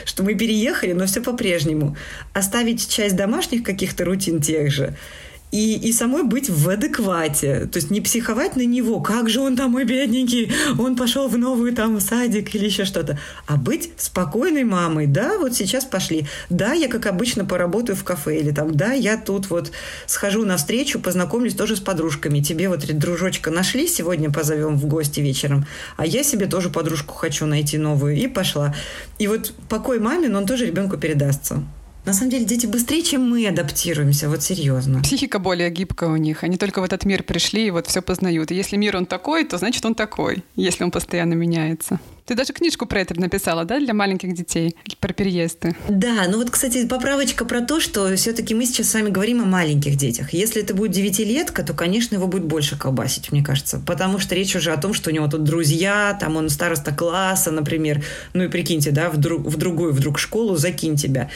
Что 0.05 0.23
мы 0.23 0.35
переехали, 0.35 0.93
но 0.93 1.05
все 1.05 1.21
по-прежнему. 1.21 1.97
Оставить 2.33 2.89
часть 2.89 3.15
домашних 3.15 3.63
каких-то 3.63 4.05
рутин 4.05 4.41
тех 4.41 4.71
же– 4.71 4.95
и, 5.51 5.75
и 5.75 5.91
самой 5.91 6.23
быть 6.23 6.49
в 6.49 6.69
адеквате. 6.69 7.65
То 7.71 7.77
есть 7.77 7.89
не 7.89 8.01
психовать 8.01 8.55
на 8.55 8.65
него, 8.65 8.99
как 9.01 9.29
же 9.29 9.41
он 9.41 9.55
там, 9.55 9.71
мой 9.71 9.83
бедненький, 9.83 10.51
он 10.77 10.95
пошел 10.95 11.27
в 11.27 11.37
новый 11.37 11.73
там 11.73 11.99
садик 11.99 12.53
или 12.53 12.65
еще 12.65 12.85
что-то. 12.85 13.19
А 13.47 13.57
быть 13.57 13.91
спокойной 13.97 14.63
мамой. 14.63 15.07
Да, 15.07 15.37
вот 15.37 15.55
сейчас 15.55 15.85
пошли. 15.85 16.27
Да, 16.49 16.73
я 16.73 16.87
как 16.87 17.07
обычно 17.07 17.45
поработаю 17.45 17.95
в 17.95 18.03
кафе. 18.03 18.39
Или 18.39 18.51
там, 18.51 18.75
да, 18.75 18.93
я 18.93 19.17
тут 19.17 19.49
вот 19.49 19.71
схожу 20.05 20.45
навстречу, 20.45 20.99
познакомлюсь 20.99 21.55
тоже 21.55 21.75
с 21.75 21.79
подружками. 21.79 22.41
Тебе 22.41 22.69
вот 22.69 22.85
дружочка 22.85 23.49
нашли, 23.49 23.87
сегодня 23.87 24.31
позовем 24.31 24.77
в 24.77 24.85
гости 24.85 25.19
вечером. 25.19 25.65
А 25.97 26.05
я 26.05 26.23
себе 26.23 26.45
тоже 26.45 26.69
подружку 26.69 27.15
хочу 27.15 27.45
найти 27.45 27.77
новую. 27.77 28.15
И 28.15 28.27
пошла. 28.27 28.75
И 29.17 29.27
вот 29.27 29.53
покой 29.67 29.99
мамин, 29.99 30.35
он 30.35 30.45
тоже 30.45 30.67
ребенку 30.67 30.97
передастся. 30.97 31.63
На 32.05 32.13
самом 32.13 32.31
деле 32.31 32.45
дети 32.45 32.65
быстрее, 32.65 33.03
чем 33.03 33.29
мы 33.29 33.47
адаптируемся, 33.47 34.29
вот 34.29 34.41
серьезно. 34.41 35.01
Психика 35.01 35.37
более 35.37 35.69
гибкая 35.69 36.09
у 36.09 36.15
них. 36.15 36.43
Они 36.43 36.57
только 36.57 36.81
в 36.81 36.83
этот 36.83 37.05
мир 37.05 37.23
пришли 37.23 37.67
и 37.67 37.71
вот 37.71 37.87
все 37.87 38.01
познают. 38.01 38.51
И 38.51 38.55
если 38.55 38.77
мир 38.77 38.97
он 38.97 39.05
такой, 39.05 39.45
то 39.45 39.57
значит 39.57 39.85
он 39.85 39.95
такой, 39.95 40.43
если 40.55 40.83
он 40.83 40.91
постоянно 40.91 41.33
меняется. 41.33 41.99
Ты 42.29 42.35
даже 42.35 42.53
книжку 42.53 42.85
про 42.85 43.01
это 43.01 43.19
написала, 43.19 43.65
да, 43.65 43.79
для 43.79 43.95
маленьких 43.95 44.35
детей, 44.35 44.75
про 44.99 45.13
переезды? 45.13 45.75
Да, 45.87 46.27
ну 46.29 46.37
вот, 46.37 46.51
кстати, 46.51 46.85
поправочка 46.85 47.43
про 47.43 47.61
то, 47.61 47.79
что 47.79 48.15
все-таки 48.15 48.53
мы 48.53 48.67
сейчас 48.67 48.89
с 48.89 48.93
вами 48.93 49.09
говорим 49.09 49.41
о 49.41 49.45
маленьких 49.45 49.95
детях. 49.95 50.31
Если 50.31 50.61
это 50.61 50.75
будет 50.75 50.91
девятилетка, 50.91 51.63
то, 51.63 51.73
конечно, 51.73 52.13
его 52.13 52.27
будет 52.27 52.43
больше 52.43 52.77
колбасить, 52.77 53.31
мне 53.31 53.43
кажется. 53.43 53.81
Потому 53.83 54.19
что 54.19 54.35
речь 54.35 54.55
уже 54.55 54.71
о 54.71 54.77
том, 54.77 54.93
что 54.93 55.09
у 55.09 55.13
него 55.13 55.27
тут 55.27 55.43
друзья, 55.43 56.15
там 56.19 56.35
он 56.35 56.49
староста 56.49 56.93
класса, 56.93 57.49
например. 57.49 58.03
Ну 58.33 58.43
и 58.43 58.47
прикиньте, 58.47 58.91
да, 58.91 59.09
в, 59.09 59.17
друг, 59.17 59.47
в 59.47 59.57
другую 59.57 59.91
вдруг 59.91 60.19
школу 60.19 60.55
закинь 60.55 60.97
тебя. 60.97 61.31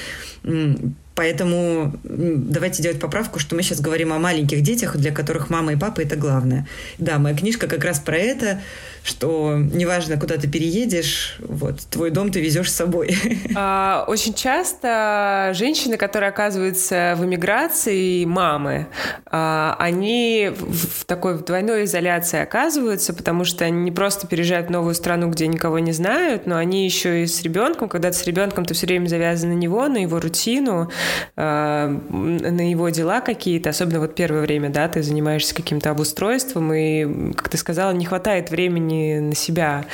Поэтому 1.15 1.93
давайте 2.03 2.81
делать 2.81 2.99
поправку, 2.99 3.39
что 3.39 3.55
мы 3.55 3.61
сейчас 3.61 3.81
говорим 3.81 4.13
о 4.13 4.19
маленьких 4.19 4.61
детях, 4.61 4.97
для 4.97 5.11
которых 5.11 5.49
мама 5.49 5.73
и 5.73 5.75
папа 5.75 6.01
это 6.01 6.15
главное. 6.15 6.67
Да, 6.97 7.19
моя 7.19 7.35
книжка 7.35 7.67
как 7.67 7.83
раз 7.83 7.99
про 7.99 8.17
это 8.17 8.61
что 9.03 9.57
неважно, 9.57 10.17
куда 10.17 10.37
ты 10.37 10.47
переедешь, 10.47 11.35
вот, 11.39 11.81
твой 11.89 12.09
дом 12.09 12.31
ты 12.31 12.41
везешь 12.41 12.71
с 12.71 12.75
собой. 12.75 13.15
А, 13.55 14.05
очень 14.07 14.33
часто 14.33 15.51
женщины, 15.53 15.97
которые 15.97 16.29
оказываются 16.29 17.15
в 17.17 17.25
эмиграции, 17.25 18.25
мамы, 18.25 18.87
а, 19.25 19.75
они 19.79 20.49
в 20.55 21.05
такой 21.05 21.37
двойной 21.37 21.83
изоляции 21.83 22.39
оказываются, 22.39 23.13
потому 23.13 23.43
что 23.45 23.65
они 23.65 23.83
не 23.83 23.91
просто 23.91 24.27
переезжают 24.27 24.67
в 24.67 24.71
новую 24.71 24.95
страну, 24.95 25.29
где 25.29 25.47
никого 25.47 25.79
не 25.79 25.91
знают, 25.91 26.47
но 26.47 26.57
они 26.57 26.85
еще 26.85 27.23
и 27.23 27.27
с 27.27 27.41
ребенком, 27.43 27.89
когда 27.89 28.11
ты 28.11 28.17
с 28.17 28.25
ребенком, 28.25 28.65
ты 28.65 28.73
все 28.73 28.87
время 28.87 29.07
завязан 29.07 29.49
на 29.49 29.53
него, 29.53 29.87
на 29.87 29.97
его 29.97 30.19
рутину, 30.19 30.89
а, 31.35 31.87
на 31.87 32.69
его 32.69 32.89
дела 32.89 33.21
какие-то, 33.21 33.69
особенно 33.69 33.99
вот 33.99 34.15
первое 34.15 34.41
время, 34.41 34.69
да, 34.69 34.87
ты 34.87 35.03
занимаешься 35.03 35.55
каким-то 35.55 35.91
обустройством, 35.91 36.73
и, 36.73 37.33
как 37.33 37.49
ты 37.49 37.57
сказала, 37.57 37.91
не 37.91 38.05
хватает 38.05 38.51
времени 38.51 39.19
на 39.19 39.35
себя. 39.35 39.85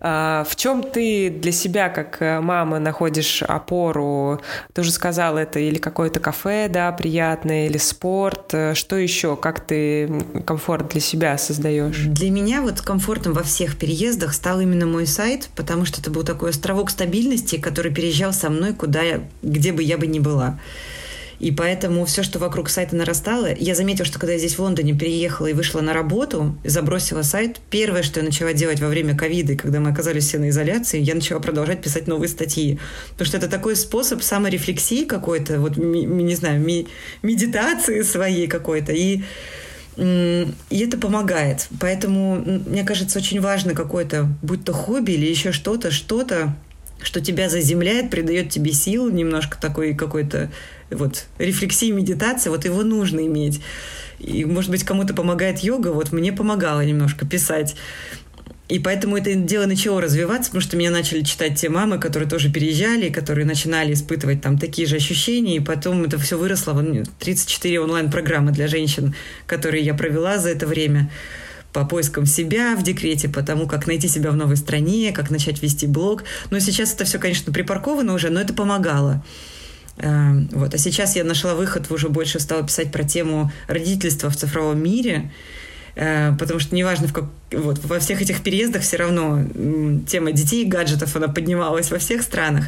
А, 0.00 0.44
в 0.48 0.56
чем 0.56 0.82
ты 0.82 1.30
для 1.30 1.52
себя, 1.52 1.88
как 1.88 2.20
э, 2.20 2.40
мама, 2.40 2.78
находишь 2.78 3.42
опору? 3.42 4.40
Ты 4.72 4.82
уже 4.82 4.90
сказала, 4.90 5.38
это 5.38 5.58
или 5.58 5.78
какое-то 5.78 6.20
кафе, 6.20 6.68
да, 6.68 6.90
приятное, 6.92 7.66
или 7.66 7.78
спорт. 7.78 8.54
Э, 8.54 8.74
что 8.74 8.96
еще? 8.96 9.36
Как 9.36 9.60
ты 9.60 10.22
комфорт 10.46 10.88
для 10.88 11.00
себя 11.00 11.38
создаешь? 11.38 12.04
Для 12.06 12.30
меня 12.30 12.62
вот 12.62 12.80
комфортом 12.80 13.32
во 13.32 13.42
всех 13.42 13.76
переездах 13.78 14.34
стал 14.34 14.60
именно 14.60 14.86
мой 14.86 15.06
сайт, 15.06 15.48
потому 15.56 15.84
что 15.84 16.00
это 16.00 16.10
был 16.10 16.22
такой 16.22 16.50
островок 16.50 16.90
стабильности, 16.90 17.56
который 17.56 17.92
переезжал 17.92 18.32
со 18.32 18.50
мной 18.50 18.72
куда, 18.72 19.02
где 19.42 19.72
бы 19.72 19.82
я 19.82 19.98
бы 19.98 20.06
ни 20.06 20.18
была. 20.18 20.55
И 21.38 21.52
поэтому 21.52 22.04
все, 22.06 22.22
что 22.22 22.38
вокруг 22.38 22.70
сайта 22.70 22.96
нарастало, 22.96 23.48
я 23.54 23.74
заметила, 23.74 24.06
что 24.06 24.18
когда 24.18 24.32
я 24.32 24.38
здесь 24.38 24.56
в 24.56 24.60
Лондоне 24.60 24.94
переехала 24.94 25.48
и 25.48 25.52
вышла 25.52 25.80
на 25.80 25.92
работу, 25.92 26.56
забросила 26.64 27.22
сайт, 27.22 27.60
первое, 27.68 28.02
что 28.02 28.20
я 28.20 28.26
начала 28.26 28.52
делать 28.54 28.80
во 28.80 28.88
время 28.88 29.16
ковида, 29.16 29.56
когда 29.56 29.80
мы 29.80 29.90
оказались 29.90 30.26
все 30.26 30.38
на 30.38 30.48
изоляции, 30.48 30.98
я 30.98 31.14
начала 31.14 31.38
продолжать 31.40 31.82
писать 31.82 32.06
новые 32.06 32.28
статьи. 32.28 32.78
Потому 33.10 33.26
что 33.26 33.36
это 33.36 33.48
такой 33.48 33.76
способ 33.76 34.22
саморефлексии 34.22 35.04
какой-то, 35.04 35.60
вот, 35.60 35.76
не 35.76 36.34
знаю, 36.34 36.64
медитации 37.22 38.02
своей 38.02 38.46
какой-то. 38.46 38.92
И 38.92 39.22
и 39.98 40.78
это 40.78 40.98
помогает. 40.98 41.68
Поэтому, 41.80 42.36
мне 42.36 42.84
кажется, 42.84 43.18
очень 43.18 43.40
важно 43.40 43.72
какое-то, 43.72 44.28
будь 44.42 44.62
то 44.62 44.74
хобби 44.74 45.12
или 45.12 45.24
еще 45.26 45.52
что-то, 45.52 45.90
что-то, 45.90 46.54
что 47.02 47.20
тебя 47.20 47.48
заземляет, 47.48 48.10
придает 48.10 48.50
тебе 48.50 48.72
сил, 48.72 49.10
немножко 49.10 49.60
такой 49.60 49.94
какой-то 49.94 50.50
вот 50.90 51.26
рефлексии, 51.38 51.90
медитации, 51.90 52.50
вот 52.50 52.64
его 52.64 52.82
нужно 52.82 53.26
иметь. 53.26 53.60
И, 54.18 54.44
может 54.44 54.70
быть, 54.70 54.84
кому-то 54.84 55.14
помогает 55.14 55.58
йога, 55.60 55.88
вот 55.88 56.12
мне 56.12 56.32
помогало 56.32 56.84
немножко 56.84 57.26
писать. 57.26 57.76
И 58.68 58.80
поэтому 58.80 59.16
это 59.16 59.32
дело 59.34 59.66
начало 59.66 60.00
развиваться, 60.00 60.50
потому 60.50 60.60
что 60.60 60.76
меня 60.76 60.90
начали 60.90 61.22
читать 61.22 61.60
те 61.60 61.68
мамы, 61.68 62.00
которые 62.00 62.28
тоже 62.28 62.50
переезжали, 62.50 63.10
которые 63.10 63.46
начинали 63.46 63.92
испытывать 63.92 64.42
там 64.42 64.58
такие 64.58 64.88
же 64.88 64.96
ощущения, 64.96 65.56
и 65.56 65.60
потом 65.60 66.02
это 66.02 66.18
все 66.18 66.36
выросло 66.36 66.72
в 66.72 67.06
34 67.20 67.80
онлайн-программы 67.80 68.50
для 68.50 68.66
женщин, 68.66 69.14
которые 69.46 69.84
я 69.84 69.94
провела 69.94 70.38
за 70.38 70.48
это 70.48 70.66
время 70.66 71.10
по 71.76 71.84
поискам 71.84 72.24
себя 72.24 72.74
в 72.74 72.82
декрете, 72.82 73.28
по 73.28 73.42
тому, 73.42 73.66
как 73.66 73.86
найти 73.86 74.08
себя 74.08 74.30
в 74.30 74.36
новой 74.36 74.56
стране, 74.56 75.12
как 75.12 75.30
начать 75.30 75.62
вести 75.62 75.86
блог. 75.86 76.24
Но 76.48 76.58
сейчас 76.58 76.94
это 76.94 77.04
все, 77.04 77.18
конечно, 77.18 77.52
припарковано 77.52 78.14
уже, 78.14 78.30
но 78.30 78.40
это 78.40 78.54
помогало. 78.54 79.22
Эм, 79.98 80.48
вот. 80.52 80.72
А 80.72 80.78
сейчас 80.78 81.16
я 81.16 81.24
нашла 81.24 81.54
выход, 81.54 81.90
уже 81.90 82.08
больше 82.08 82.40
стала 82.40 82.62
писать 82.62 82.90
про 82.90 83.04
тему 83.04 83.52
родительства 83.68 84.30
в 84.30 84.36
цифровом 84.36 84.82
мире, 84.82 85.30
Э, 85.96 86.34
потому 86.38 86.60
что 86.60 86.74
неважно, 86.74 87.08
в 87.08 87.12
как, 87.14 87.24
вот, 87.52 87.82
во 87.82 87.98
всех 87.98 88.20
этих 88.20 88.42
переездах 88.42 88.82
все 88.82 88.98
равно 88.98 89.42
тема 90.06 90.32
детей 90.32 90.64
и 90.64 90.68
гаджетов, 90.68 91.16
она 91.16 91.28
поднималась 91.28 91.90
во 91.90 91.98
всех 91.98 92.22
странах. 92.22 92.66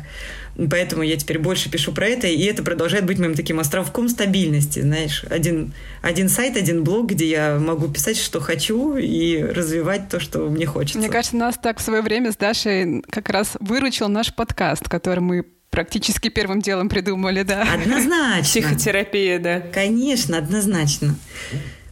Поэтому 0.71 1.03
я 1.03 1.17
теперь 1.17 1.39
больше 1.39 1.71
пишу 1.71 1.93
про 1.93 2.07
это, 2.07 2.27
и 2.27 2.43
это 2.43 2.65
продолжает 2.65 3.07
быть 3.07 3.19
моим 3.19 3.35
таким 3.35 3.61
островком 3.61 4.09
стабильности, 4.09 4.81
знаешь. 4.81 5.25
Один, 5.31 5.73
один 6.03 6.29
сайт, 6.29 6.57
один 6.57 6.83
блог, 6.83 7.11
где 7.11 7.29
я 7.29 7.59
могу 7.61 7.87
писать, 7.87 8.17
что 8.17 8.41
хочу, 8.41 8.97
и 8.97 9.41
развивать 9.41 10.09
то, 10.09 10.19
что 10.19 10.49
мне 10.49 10.67
хочется. 10.67 10.99
Мне 10.99 11.09
кажется, 11.09 11.37
нас 11.37 11.57
так 11.63 11.79
в 11.79 11.83
свое 11.83 12.03
время 12.03 12.33
с 12.33 12.37
Дашей 12.37 13.03
как 13.09 13.29
раз 13.29 13.57
выручил 13.61 14.09
наш 14.09 14.35
подкаст, 14.35 14.89
который 14.89 15.21
мы 15.21 15.45
практически 15.71 16.29
первым 16.29 16.61
делом 16.61 16.89
придумали, 16.89 17.43
да. 17.43 17.63
Однозначно. 17.75 18.43
Психотерапия, 18.43 19.39
да. 19.39 19.61
Конечно, 19.61 20.39
однозначно. 20.39 21.15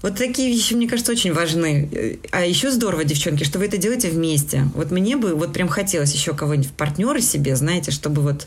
Вот 0.03 0.17
такие 0.17 0.51
вещи, 0.51 0.75
мне 0.75 0.89
кажется, 0.89 1.13
очень 1.13 1.33
важны. 1.33 2.19
А 2.31 2.45
еще 2.45 2.71
здорово, 2.71 3.05
девчонки, 3.05 3.45
что 3.45 3.59
вы 3.59 3.65
это 3.67 3.77
делаете 3.77 4.09
вместе. 4.09 4.69
Вот 4.75 4.91
мне 4.91 5.17
бы 5.17 5.35
вот 5.35 5.53
прям 5.53 5.69
хотелось 5.69 6.13
еще 6.13 6.35
кого-нибудь 6.35 6.69
в 6.69 6.73
партнеры 6.73 7.21
себе, 7.21 7.57
знаете, 7.57 7.91
чтобы 7.91 8.23
вот 8.23 8.47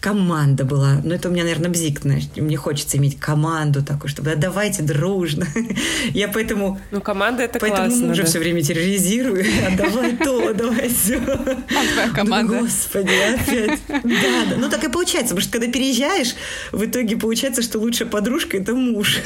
команда 0.00 0.64
была. 0.64 1.00
Ну, 1.02 1.14
это 1.14 1.28
у 1.28 1.32
меня, 1.32 1.42
наверное, 1.42 1.70
бзик, 1.70 2.00
знаешь. 2.00 2.24
Мне 2.36 2.56
хочется 2.56 2.96
иметь 2.98 3.18
команду 3.18 3.84
такую, 3.84 4.08
чтобы 4.08 4.30
да, 4.30 4.36
давайте 4.36 4.82
дружно. 4.82 5.46
Я 6.14 6.28
поэтому... 6.28 6.80
Ну, 6.90 7.00
команда 7.00 7.42
это 7.42 7.58
поэтому 7.58 7.88
классно. 7.88 7.90
Поэтому 7.90 8.08
мужа 8.08 8.22
да. 8.22 8.28
все 8.28 8.38
время 8.38 8.62
терроризирую. 8.62 9.44
А 9.68 9.76
давай 9.76 10.16
то, 10.16 10.54
давай 10.54 10.88
все. 10.88 11.18
А 11.18 12.14
команда? 12.14 12.60
Господи, 12.60 13.10
опять. 13.10 13.80
Да, 13.88 14.44
да. 14.50 14.56
Ну, 14.56 14.68
так 14.70 14.84
и 14.84 14.88
получается. 14.88 15.34
Потому 15.34 15.40
что 15.40 15.52
когда 15.52 15.72
переезжаешь, 15.72 16.34
в 16.72 16.84
итоге 16.84 17.16
получается, 17.16 17.62
что 17.62 17.78
лучшая 17.78 18.08
подружка— 18.08 18.56
это 18.58 18.74
муж. 18.74 19.20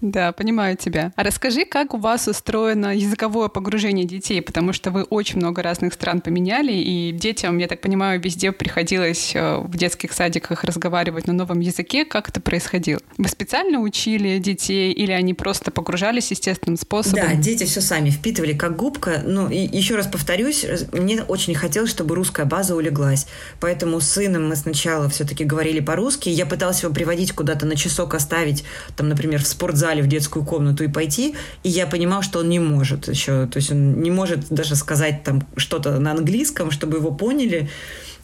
Да, 0.00 0.32
понимаю 0.32 0.76
тебя. 0.76 1.12
А 1.16 1.22
расскажи, 1.22 1.64
как 1.64 1.94
у 1.94 1.98
вас 1.98 2.28
устроено 2.28 2.94
языковое 2.94 3.48
погружение 3.48 4.04
детей? 4.04 4.42
Потому 4.42 4.72
что 4.72 4.90
вы 4.90 5.04
очень 5.04 5.38
много 5.38 5.62
разных 5.62 5.94
стран 5.94 6.20
поменяли, 6.20 6.72
и 6.72 7.12
детям, 7.12 7.58
я 7.58 7.68
так 7.68 7.80
понимаю, 7.80 8.20
везде 8.20 8.52
приходилось 8.52 9.32
э, 9.34 9.56
в 9.56 9.76
детстве 9.76 9.93
детских 9.94 10.12
садиках 10.12 10.64
разговаривать 10.64 11.28
на 11.28 11.32
новом 11.32 11.60
языке. 11.60 12.04
Как 12.04 12.28
это 12.28 12.40
происходило? 12.40 13.00
Вы 13.16 13.28
специально 13.28 13.78
учили 13.78 14.38
детей 14.38 14.92
или 14.92 15.12
они 15.12 15.34
просто 15.34 15.70
погружались 15.70 16.32
естественным 16.32 16.76
способом? 16.76 17.20
Да, 17.20 17.34
дети 17.34 17.64
все 17.64 17.80
сами 17.80 18.10
впитывали 18.10 18.54
как 18.54 18.76
губка. 18.76 19.22
Ну, 19.24 19.48
и 19.48 19.58
еще 19.58 19.94
раз 19.94 20.08
повторюсь, 20.08 20.66
мне 20.92 21.22
очень 21.22 21.54
хотелось, 21.54 21.90
чтобы 21.90 22.16
русская 22.16 22.44
база 22.44 22.74
улеглась. 22.74 23.26
Поэтому 23.60 24.00
с 24.00 24.08
сыном 24.08 24.48
мы 24.48 24.56
сначала 24.56 25.08
все-таки 25.08 25.44
говорили 25.44 25.78
по-русски. 25.78 26.28
Я 26.28 26.44
пыталась 26.44 26.82
его 26.82 26.92
приводить 26.92 27.32
куда-то 27.32 27.64
на 27.66 27.76
часок 27.76 28.14
оставить, 28.14 28.64
там, 28.96 29.08
например, 29.08 29.42
в 29.42 29.46
спортзале, 29.46 30.02
в 30.02 30.08
детскую 30.08 30.44
комнату 30.44 30.82
и 30.82 30.88
пойти. 30.88 31.36
И 31.62 31.68
я 31.68 31.86
понимал, 31.86 32.22
что 32.22 32.40
он 32.40 32.48
не 32.48 32.58
может 32.58 33.06
еще. 33.06 33.46
То 33.46 33.58
есть 33.58 33.70
он 33.70 34.00
не 34.02 34.10
может 34.10 34.48
даже 34.48 34.74
сказать 34.74 35.22
там 35.22 35.46
что-то 35.56 36.00
на 36.00 36.10
английском, 36.10 36.72
чтобы 36.72 36.98
его 36.98 37.12
поняли. 37.12 37.70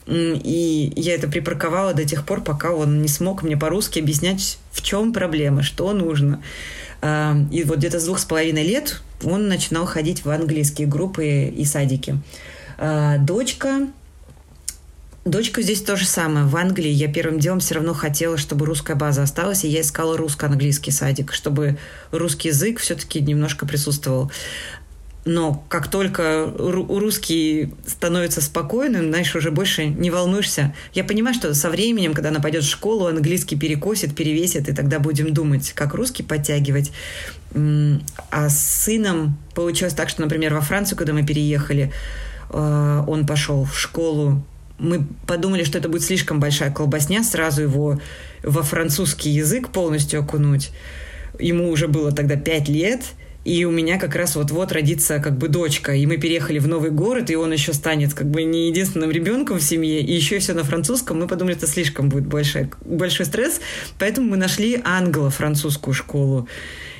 И 0.07 0.93
я 0.95 1.15
это 1.15 1.27
припарковала 1.27 1.93
до 1.93 2.05
тех 2.05 2.25
пор, 2.25 2.41
пока 2.41 2.71
он 2.71 3.01
не 3.01 3.07
смог 3.07 3.43
мне 3.43 3.55
по-русски 3.55 3.99
объяснять, 3.99 4.57
в 4.71 4.81
чем 4.81 5.13
проблема, 5.13 5.63
что 5.63 5.93
нужно. 5.93 6.41
И 7.03 7.63
вот 7.63 7.77
где-то 7.77 7.99
с 7.99 8.05
двух 8.05 8.19
с 8.19 8.25
половиной 8.25 8.63
лет 8.63 9.01
он 9.23 9.47
начинал 9.47 9.85
ходить 9.85 10.25
в 10.25 10.29
английские 10.29 10.87
группы 10.87 11.45
и 11.45 11.65
садики. 11.65 12.17
А, 12.77 13.17
дочка 13.17 13.87
Дочка 15.23 15.61
здесь 15.61 15.83
то 15.83 15.95
же 15.95 16.05
самое. 16.05 16.47
В 16.47 16.55
Англии 16.55 16.89
я 16.89 17.07
первым 17.07 17.37
делом 17.37 17.59
все 17.59 17.75
равно 17.75 17.93
хотела, 17.93 18.37
чтобы 18.37 18.65
русская 18.65 18.95
база 18.95 19.21
осталась, 19.21 19.63
и 19.63 19.67
я 19.67 19.81
искала 19.81 20.17
русско-английский 20.17 20.89
садик, 20.89 21.31
чтобы 21.31 21.77
русский 22.09 22.47
язык 22.47 22.79
все-таки 22.79 23.21
немножко 23.21 23.67
присутствовал. 23.67 24.31
Но 25.23 25.63
как 25.69 25.87
только 25.87 26.51
русский 26.57 27.73
становится 27.85 28.41
спокойным, 28.41 29.09
знаешь, 29.09 29.35
уже 29.35 29.51
больше 29.51 29.85
не 29.85 30.09
волнуешься. 30.09 30.73
Я 30.93 31.03
понимаю, 31.03 31.35
что 31.35 31.53
со 31.53 31.69
временем, 31.69 32.13
когда 32.13 32.29
она 32.29 32.39
пойдет 32.39 32.63
в 32.63 32.69
школу, 32.69 33.05
английский 33.05 33.55
перекосит, 33.55 34.15
перевесит, 34.15 34.67
и 34.67 34.73
тогда 34.73 34.97
будем 34.97 35.31
думать, 35.31 35.73
как 35.73 35.93
русский 35.93 36.23
подтягивать. 36.23 36.91
А 37.53 38.49
с 38.49 38.83
сыном 38.83 39.37
получилось 39.53 39.93
так, 39.93 40.09
что, 40.09 40.21
например, 40.21 40.55
во 40.55 40.61
Францию, 40.61 40.97
когда 40.97 41.13
мы 41.13 41.23
переехали, 41.23 41.91
э, 42.49 43.03
он 43.07 43.27
пошел 43.27 43.63
в 43.65 43.77
школу. 43.77 44.43
Мы 44.79 45.05
подумали, 45.27 45.63
что 45.63 45.77
это 45.77 45.87
будет 45.87 46.03
слишком 46.03 46.39
большая 46.39 46.71
колбасня, 46.71 47.23
сразу 47.23 47.61
его 47.61 48.01
во 48.41 48.63
французский 48.63 49.29
язык 49.29 49.69
полностью 49.69 50.21
окунуть. 50.21 50.71
Ему 51.37 51.69
уже 51.69 51.87
было 51.87 52.11
тогда 52.11 52.37
пять 52.37 52.69
лет– 52.69 53.03
и 53.43 53.65
у 53.65 53.71
меня 53.71 53.97
как 53.97 54.15
раз 54.15 54.35
вот-вот 54.35 54.71
родится 54.71 55.19
как 55.19 55.37
бы 55.37 55.47
дочка, 55.47 55.93
и 55.93 56.05
мы 56.05 56.17
переехали 56.17 56.59
в 56.59 56.67
новый 56.67 56.91
город, 56.91 57.29
и 57.31 57.35
он 57.35 57.51
еще 57.51 57.73
станет 57.73 58.13
как 58.13 58.29
бы 58.29 58.43
не 58.43 58.67
единственным 58.67 59.09
ребенком 59.09 59.57
в 59.57 59.63
семье, 59.63 60.01
и 60.01 60.13
еще 60.13 60.39
все 60.39 60.53
на 60.53 60.63
французском. 60.63 61.19
Мы 61.19 61.27
подумали, 61.27 61.55
это 61.55 61.67
слишком 61.67 62.09
будет 62.09 62.27
большой, 62.27 62.69
большой 62.85 63.25
стресс, 63.25 63.59
поэтому 63.97 64.29
мы 64.29 64.37
нашли 64.37 64.79
англо-французскую 64.83 65.93
школу. 65.93 66.47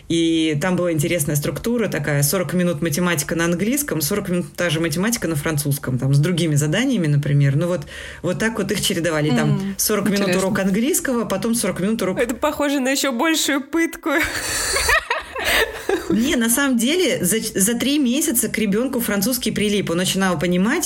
И 0.10 0.58
там 0.62 0.76
была 0.76 0.92
интересная 0.92 1.38
структура 1.38 1.88
такая, 1.88 2.22
40 2.22 2.54
минут 2.54 2.82
математика 2.82 3.34
на 3.36 3.46
английском, 3.46 4.02
40 4.02 4.30
минут 4.30 4.46
та 4.58 4.70
же 4.70 4.82
математика 4.82 5.30
на 5.30 5.38
французском, 5.38 5.98
там, 5.98 6.14
с 6.14 6.20
другими 6.20 6.56
заданиями, 6.56 7.08
например. 7.08 7.56
Ну 7.56 7.68
вот, 7.68 7.88
вот 8.22 8.38
так 8.38 8.58
вот 8.58 8.70
их 8.74 8.82
чередовали. 8.82 9.30
Там 9.30 9.76
40 9.78 10.08
Интересно. 10.08 10.26
минут 10.26 10.44
урок 10.44 10.60
английского, 10.60 11.24
потом 11.24 11.56
40 11.56 11.80
минут 11.80 12.02
урок... 12.02 12.20
Это 12.20 12.36
похоже 12.36 12.82
на 12.82 12.90
еще 12.90 13.12
большую 13.12 13.62
пытку. 13.62 14.10
Не, 16.10 16.36
на 16.36 16.50
самом 16.50 16.78
деле, 16.78 17.24
за, 17.24 17.38
за 17.40 17.74
три 17.76 18.00
месяца 18.00 18.50
к 18.50 18.58
ребенку 18.58 19.00
французский 19.00 19.52
прилип. 19.52 19.90
Он 19.90 19.98
начинал 19.98 20.38
понимать 20.38 20.86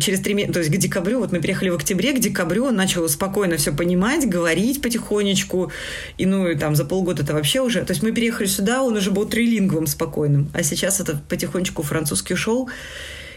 через 0.00 0.20
три 0.20 0.34
месяца, 0.34 0.54
то 0.54 0.58
есть 0.60 0.72
к 0.72 0.76
декабрю, 0.76 1.18
вот 1.18 1.32
мы 1.32 1.40
приехали 1.40 1.70
в 1.70 1.76
октябре, 1.76 2.12
к 2.12 2.20
декабрю 2.20 2.66
он 2.66 2.76
начал 2.76 3.08
спокойно 3.08 3.56
все 3.56 3.72
понимать, 3.72 4.28
говорить 4.28 4.82
потихонечку. 4.82 5.70
И 6.18 6.26
ну, 6.26 6.48
и 6.48 6.56
там 6.56 6.76
за 6.76 6.84
полгода 6.84 7.22
это 7.22 7.34
вообще 7.34 7.60
уже... 7.60 7.82
То 7.82 7.92
есть 7.92 8.02
мы 8.02 8.12
переехали 8.12 8.46
сюда, 8.46 8.82
он 8.82 8.96
уже 8.96 9.10
был 9.10 9.26
трилингвом 9.26 9.86
спокойным. 9.86 10.50
А 10.54 10.62
сейчас 10.62 11.00
это 11.00 11.20
потихонечку 11.28 11.82
французский 11.82 12.34
ушел. 12.34 12.68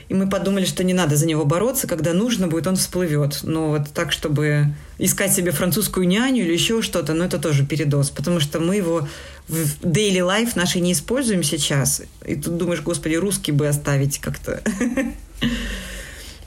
И 0.07 0.13
мы 0.13 0.29
подумали, 0.29 0.65
что 0.65 0.83
не 0.83 0.93
надо 0.93 1.15
за 1.15 1.25
него 1.25 1.45
бороться, 1.45 1.87
когда 1.87 2.13
нужно 2.13 2.47
будет, 2.47 2.67
он 2.67 2.75
всплывет. 2.75 3.39
Но 3.41 3.69
вот 3.69 3.89
так, 3.93 4.11
чтобы 4.11 4.67
искать 4.99 5.33
себе 5.33 5.51
французскую 5.51 6.07
няню 6.07 6.43
или 6.43 6.53
еще 6.53 6.81
что-то, 6.81 7.13
ну 7.13 7.23
это 7.23 7.39
тоже 7.39 7.65
передоз, 7.65 8.11
потому 8.11 8.39
что 8.39 8.59
мы 8.59 8.75
его 8.75 9.07
в 9.47 9.81
daily 9.81 10.19
life 10.19 10.53
нашей 10.55 10.81
не 10.81 10.93
используем 10.93 11.43
сейчас. 11.43 12.01
И 12.25 12.35
тут 12.35 12.57
думаешь, 12.57 12.81
господи, 12.81 13.15
русский 13.15 13.51
бы 13.51 13.67
оставить 13.67 14.19
как-то. 14.19 14.61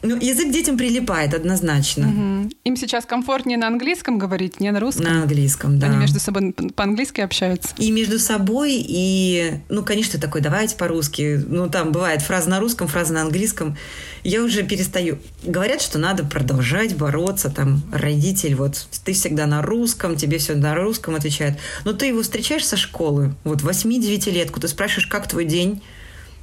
Ну, 0.03 0.17
язык 0.17 0.53
детям 0.53 0.79
прилипает 0.79 1.35
однозначно. 1.35 2.09
Угу. 2.09 2.51
Им 2.65 2.77
сейчас 2.77 3.05
комфортнее 3.05 3.59
на 3.59 3.67
английском 3.67 4.19
говорить, 4.19 4.61
не 4.61 4.71
на 4.71 4.81
русском? 4.81 5.05
На 5.05 5.23
английском, 5.23 5.79
да. 5.79 5.89
Они 5.89 5.97
между 5.97 6.21
собой 6.21 6.53
по-английски 6.75 7.21
общаются? 7.21 7.71
И 7.79 7.91
между 7.91 8.19
собой, 8.19 8.75
и, 8.77 9.61
ну, 9.69 9.85
конечно, 9.85 10.21
такой, 10.21 10.41
давайте 10.41 10.77
по-русски. 10.77 11.43
Ну, 11.47 11.69
там 11.69 11.93
бывает 11.93 12.23
фраза 12.23 12.49
на 12.49 12.61
русском, 12.61 12.87
фраза 12.87 13.13
на 13.13 13.23
английском. 13.23 13.77
Я 14.23 14.43
уже 14.43 14.63
перестаю. 14.63 15.19
Говорят, 15.43 15.81
что 15.81 15.99
надо 15.99 16.25
продолжать 16.25 16.97
бороться, 16.97 17.51
там, 17.51 17.83
родитель, 17.93 18.55
вот, 18.55 18.87
ты 19.05 19.13
всегда 19.13 19.47
на 19.47 19.63
русском, 19.63 20.17
тебе 20.17 20.39
все 20.39 20.55
на 20.55 20.75
русском 20.75 21.15
отвечает. 21.15 21.59
Но 21.85 21.93
ты 21.93 22.07
его 22.07 22.23
встречаешь 22.23 22.67
со 22.67 22.77
школы, 22.77 23.35
вот, 23.45 23.63
8-9 23.63 24.31
лет, 24.31 24.53
ты 24.53 24.69
спрашиваешь, 24.69 25.07
как 25.07 25.29
твой 25.29 25.45
день? 25.45 25.83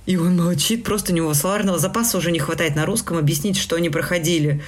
И 0.06 0.18
он 0.18 0.38
молчит, 0.38 0.84
просто 0.84 1.12
у 1.12 1.16
него 1.16 1.34
словарного 1.34 1.80
запаса 1.80 2.18
уже 2.18 2.32
не 2.32 2.40
хватает 2.40 2.76
на 2.76 2.86
русском 2.86 3.18
объяснить, 3.18 3.58
что 3.58 3.76
они 3.76 3.90
проходили. 3.90 4.62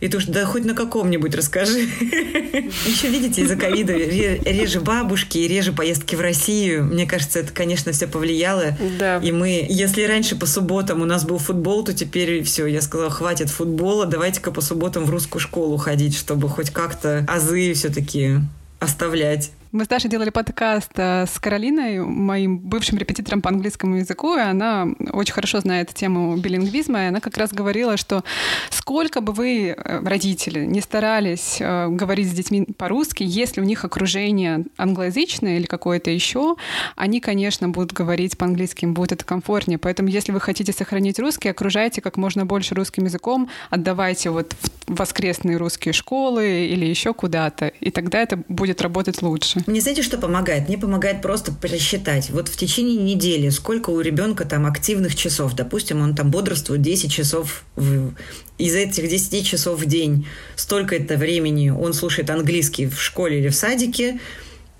И 0.00 0.08
ты 0.08 0.16
уж 0.16 0.26
да 0.26 0.44
хоть 0.44 0.64
на 0.64 0.74
каком-нибудь 0.74 1.34
расскажи. 1.34 1.80
Еще 2.00 3.08
видите, 3.08 3.42
из-за 3.42 3.56
ковида 3.56 3.94
реже 3.94 4.80
бабушки 4.80 5.38
и 5.38 5.48
реже 5.48 5.72
поездки 5.72 6.14
в 6.14 6.20
Россию. 6.20 6.84
Мне 6.84 7.04
кажется, 7.04 7.40
это, 7.40 7.52
конечно, 7.52 7.92
все 7.92 8.06
повлияло. 8.06 8.76
Да. 8.98 9.18
И 9.18 9.32
мы, 9.32 9.66
если 9.68 10.04
раньше 10.04 10.36
по 10.36 10.46
субботам 10.46 11.02
у 11.02 11.04
нас 11.04 11.24
был 11.24 11.38
футбол, 11.38 11.84
то 11.84 11.92
теперь 11.92 12.42
все, 12.44 12.66
я 12.66 12.80
сказала, 12.80 13.10
хватит 13.10 13.50
футбола, 13.50 14.06
давайте-ка 14.06 14.52
по 14.52 14.60
субботам 14.60 15.04
в 15.04 15.10
русскую 15.10 15.40
школу 15.40 15.76
ходить, 15.78 16.16
чтобы 16.16 16.48
хоть 16.48 16.70
как-то 16.70 17.24
азы 17.28 17.72
все-таки 17.74 18.36
оставлять. 18.78 19.50
Мы 19.70 19.84
с 19.84 19.88
Дашей 19.88 20.08
делали 20.08 20.30
подкаст 20.30 20.92
э, 20.94 21.26
с 21.26 21.38
Каролиной, 21.38 21.98
моим 21.98 22.58
бывшим 22.58 22.96
репетитором 22.96 23.42
по 23.42 23.50
английскому 23.50 23.96
языку, 23.96 24.34
и 24.34 24.40
она 24.40 24.88
очень 25.12 25.34
хорошо 25.34 25.60
знает 25.60 25.92
тему 25.92 26.34
билингвизма, 26.38 27.04
и 27.04 27.06
она 27.08 27.20
как 27.20 27.36
раз 27.36 27.52
говорила, 27.52 27.98
что 27.98 28.24
сколько 28.70 29.20
бы 29.20 29.34
вы, 29.34 29.76
э, 29.76 30.00
родители, 30.02 30.64
не 30.64 30.80
старались 30.80 31.58
э, 31.60 31.88
говорить 31.88 32.30
с 32.30 32.32
детьми 32.32 32.64
по-русски, 32.78 33.24
если 33.24 33.60
у 33.60 33.64
них 33.64 33.84
окружение 33.84 34.64
англоязычное 34.78 35.58
или 35.58 35.66
какое-то 35.66 36.10
еще, 36.10 36.56
они, 36.96 37.20
конечно, 37.20 37.68
будут 37.68 37.92
говорить 37.92 38.38
по-английски, 38.38 38.86
им 38.86 38.94
будет 38.94 39.12
это 39.12 39.26
комфортнее. 39.26 39.76
Поэтому, 39.76 40.08
если 40.08 40.32
вы 40.32 40.40
хотите 40.40 40.72
сохранить 40.72 41.18
русский, 41.18 41.50
окружайте 41.50 42.00
как 42.00 42.16
можно 42.16 42.46
больше 42.46 42.74
русским 42.74 43.04
языком, 43.04 43.50
отдавайте 43.68 44.30
вот 44.30 44.54
в 44.86 44.94
воскресные 44.94 45.58
русские 45.58 45.92
школы 45.92 46.64
или 46.64 46.86
еще 46.86 47.12
куда-то, 47.12 47.66
и 47.66 47.90
тогда 47.90 48.22
это 48.22 48.42
будет 48.48 48.80
работать 48.80 49.20
лучше 49.20 49.57
лучше. 49.58 49.70
Мне 49.70 49.80
знаете, 49.80 50.02
что 50.02 50.18
помогает? 50.18 50.68
Мне 50.68 50.78
помогает 50.78 51.22
просто 51.22 51.52
просчитать. 51.52 52.30
Вот 52.30 52.48
в 52.48 52.56
течение 52.56 52.96
недели 52.96 53.48
сколько 53.50 53.90
у 53.90 54.00
ребенка 54.00 54.44
там 54.44 54.66
активных 54.66 55.14
часов. 55.14 55.54
Допустим, 55.54 56.00
он 56.00 56.14
там 56.14 56.30
бодрствует 56.30 56.82
10 56.82 57.12
часов 57.12 57.64
в... 57.76 58.12
из 58.58 58.74
этих 58.74 59.08
10 59.08 59.46
часов 59.46 59.80
в 59.80 59.86
день. 59.86 60.26
Столько 60.56 60.96
это 60.96 61.16
времени 61.16 61.70
он 61.70 61.92
слушает 61.92 62.30
английский 62.30 62.86
в 62.86 63.00
школе 63.00 63.40
или 63.40 63.48
в 63.48 63.54
садике. 63.54 64.20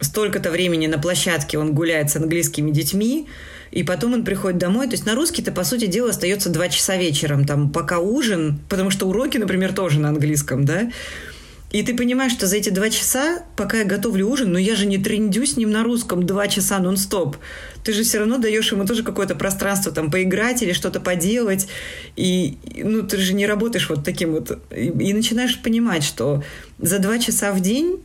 Столько-то 0.01 0.51
времени 0.51 0.87
на 0.87 0.99
площадке 0.99 1.59
он 1.59 1.75
гуляет 1.75 2.11
с 2.11 2.17
английскими 2.17 2.71
детьми 2.71 3.27
и 3.71 3.83
потом 3.83 4.15
он 4.15 4.25
приходит 4.25 4.59
домой. 4.59 4.87
То 4.87 4.93
есть 4.93 5.07
на 5.07 5.15
русский-то, 5.15 5.53
по 5.53 5.65
сути 5.65 5.87
дела, 5.87 6.11
остается 6.11 6.51
два 6.51 6.69
часа 6.69 6.97
вечером, 6.97 7.45
там, 7.45 7.71
пока 7.71 7.99
ужин, 7.99 8.61
потому 8.69 8.91
что 8.91 9.07
уроки, 9.07 9.39
например, 9.39 9.73
тоже 9.73 10.01
на 10.01 10.09
английском, 10.09 10.65
да, 10.65 10.91
и 11.71 11.83
ты 11.83 11.95
понимаешь, 11.95 12.33
что 12.33 12.47
за 12.47 12.57
эти 12.57 12.71
два 12.71 12.89
часа, 12.89 13.43
пока 13.57 13.79
я 13.79 13.85
готовлю 13.85 14.29
ужин, 14.29 14.53
но 14.53 14.59
я 14.59 14.75
же 14.75 14.87
не 14.87 14.97
трендю 14.97 15.45
с 15.45 15.57
ним 15.57 15.71
на 15.71 15.85
русском 15.85 16.25
два 16.25 16.49
часа 16.49 16.79
нон-стоп. 16.79 17.37
Ты 17.85 17.93
же 17.93 18.05
все 18.05 18.19
равно 18.19 18.39
даешь 18.39 18.73
ему 18.73 18.87
тоже 18.87 19.03
какое-то 19.03 19.35
пространство 19.35 19.93
там 19.93 20.11
поиграть 20.11 20.63
или 20.63 20.73
что-то 20.73 20.99
поделать. 20.99 21.69
И, 22.17 22.57
ну, 22.83 23.03
ты 23.03 23.19
же 23.19 23.35
не 23.35 23.47
работаешь 23.47 23.89
вот 23.91 24.03
таким 24.03 24.33
вот. 24.33 24.59
И, 24.75 24.87
и 24.87 25.13
начинаешь 25.13 25.61
понимать, 25.61 26.05
что 26.05 26.43
за 26.79 26.99
два 27.01 27.19
часа 27.19 27.53
в 27.53 27.61
день 27.61 28.01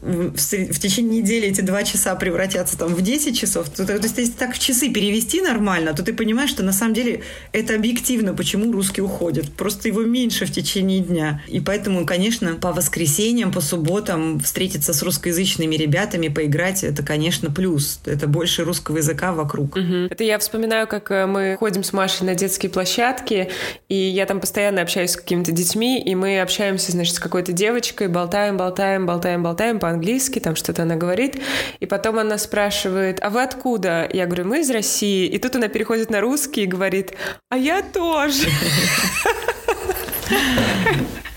в, 0.00 0.36
в 0.36 0.78
течение 0.78 1.22
недели 1.22 1.48
эти 1.48 1.60
два 1.60 1.82
часа 1.82 2.14
превратятся 2.14 2.78
там 2.78 2.94
в 2.94 3.02
10 3.02 3.38
часов, 3.38 3.68
то, 3.68 3.86
то, 3.86 3.98
то 3.98 4.04
есть 4.04 4.18
если 4.18 4.32
так 4.32 4.54
в 4.54 4.58
часы 4.58 4.90
перевести 4.90 5.40
нормально, 5.40 5.94
то 5.94 6.02
ты 6.02 6.12
понимаешь, 6.12 6.50
что 6.50 6.62
на 6.62 6.72
самом 6.72 6.94
деле 6.94 7.22
это 7.52 7.74
объективно, 7.74 8.34
почему 8.34 8.70
русский 8.72 9.02
уходит. 9.02 9.52
Просто 9.52 9.88
его 9.88 10.02
меньше 10.02 10.46
в 10.46 10.52
течение 10.52 11.00
дня. 11.00 11.42
И 11.48 11.60
поэтому, 11.60 12.04
конечно, 12.06 12.54
по 12.54 12.72
воскресеньям, 12.72 13.52
по 13.52 13.60
субботам 13.60 14.40
встретиться 14.40 14.92
с 14.92 15.02
русскоязычными 15.02 15.74
ребятами, 15.76 16.28
поиграть, 16.28 16.84
это, 16.84 17.02
конечно, 17.02 17.50
плюс. 17.50 18.00
Это 18.04 18.26
больше 18.26 18.64
русского 18.64 18.98
языка 18.98 19.32
вокруг. 19.32 19.76
Угу. 19.76 20.08
Это 20.10 20.24
я 20.24 20.38
вспоминаю, 20.38 20.86
как 20.86 21.10
э, 21.10 21.26
мы 21.26 21.56
ходим 21.58 21.82
с 21.84 21.92
Машей 21.92 22.26
на 22.26 22.34
детские 22.34 22.70
площадки, 22.70 23.50
и 23.88 23.94
я 23.94 24.26
там 24.26 24.40
постоянно 24.40 24.82
общаюсь 24.82 25.10
с 25.10 25.16
какими-то 25.16 25.52
детьми, 25.52 26.00
и 26.00 26.14
мы 26.14 26.40
общаемся, 26.40 26.92
значит, 26.92 27.14
с 27.14 27.18
какой-то 27.18 27.52
девочкой, 27.52 28.08
болтаем, 28.08 28.56
болтаем, 28.56 29.06
болтаем, 29.06 29.42
болтаем, 29.42 29.77
разговариваем 29.78 29.80
по-английски, 29.80 30.40
там 30.40 30.56
что-то 30.56 30.82
она 30.82 30.96
говорит, 30.96 31.40
и 31.80 31.86
потом 31.86 32.18
она 32.18 32.38
спрашивает, 32.38 33.18
а 33.22 33.30
вы 33.30 33.42
откуда? 33.42 34.08
Я 34.12 34.26
говорю, 34.26 34.44
мы 34.44 34.60
из 34.60 34.70
России. 34.70 35.26
И 35.26 35.38
тут 35.38 35.56
она 35.56 35.68
переходит 35.68 36.10
на 36.10 36.20
русский 36.20 36.64
и 36.64 36.66
говорит, 36.66 37.12
а 37.48 37.56
я 37.56 37.82
тоже. 37.82 38.48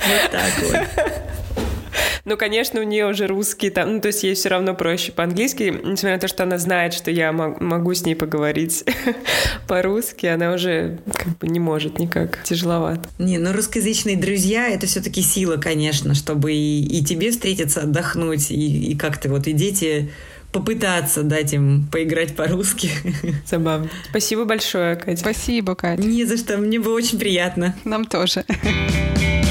Вот 0.03 0.31
так 0.31 0.51
вот. 0.63 1.20
Ну, 2.25 2.37
конечно, 2.37 2.79
у 2.79 2.83
нее 2.83 3.07
уже 3.07 3.27
русский 3.27 3.69
там, 3.69 3.95
ну, 3.95 4.01
то 4.01 4.07
есть 4.07 4.23
ей 4.23 4.35
все 4.35 4.49
равно 4.49 4.73
проще 4.73 5.11
по-английски, 5.11 5.73
несмотря 5.83 6.13
на 6.13 6.19
то, 6.19 6.27
что 6.27 6.43
она 6.43 6.57
знает, 6.57 6.93
что 6.93 7.11
я 7.11 7.31
могу 7.31 7.93
с 7.93 8.05
ней 8.05 8.15
поговорить 8.15 8.83
по-русски, 9.67 10.27
она 10.27 10.53
уже 10.53 10.99
как 11.13 11.37
бы 11.39 11.47
не 11.47 11.59
может 11.59 11.99
никак, 11.99 12.43
тяжеловато. 12.43 13.09
Не, 13.17 13.37
ну 13.37 13.53
русскоязычные 13.53 14.17
друзья— 14.17 14.67
это 14.69 14.87
все-таки 14.87 15.21
сила, 15.21 15.57
конечно, 15.57 16.13
чтобы 16.13 16.53
и, 16.53 16.99
и 16.99 17.03
тебе 17.03 17.31
встретиться, 17.31 17.81
отдохнуть, 17.81 18.51
и, 18.51 18.91
и 18.91 18.97
как-то 18.97 19.29
вот 19.29 19.47
и 19.47 19.53
дети 19.53 20.11
попытаться 20.51 21.23
дать 21.23 21.53
им 21.53 21.87
поиграть 21.91 22.35
по-русски. 22.35 22.89
Забавно. 23.45 23.89
Спасибо 24.09 24.45
большое, 24.45 24.95
Катя. 24.95 25.17
Спасибо, 25.17 25.75
Катя. 25.75 26.01
Не 26.01 26.25
за 26.25 26.37
что, 26.37 26.57
мне 26.57 26.79
было 26.79 26.95
очень 26.95 27.19
приятно. 27.19 27.75
Нам 27.83 28.05
тоже. 28.05 28.43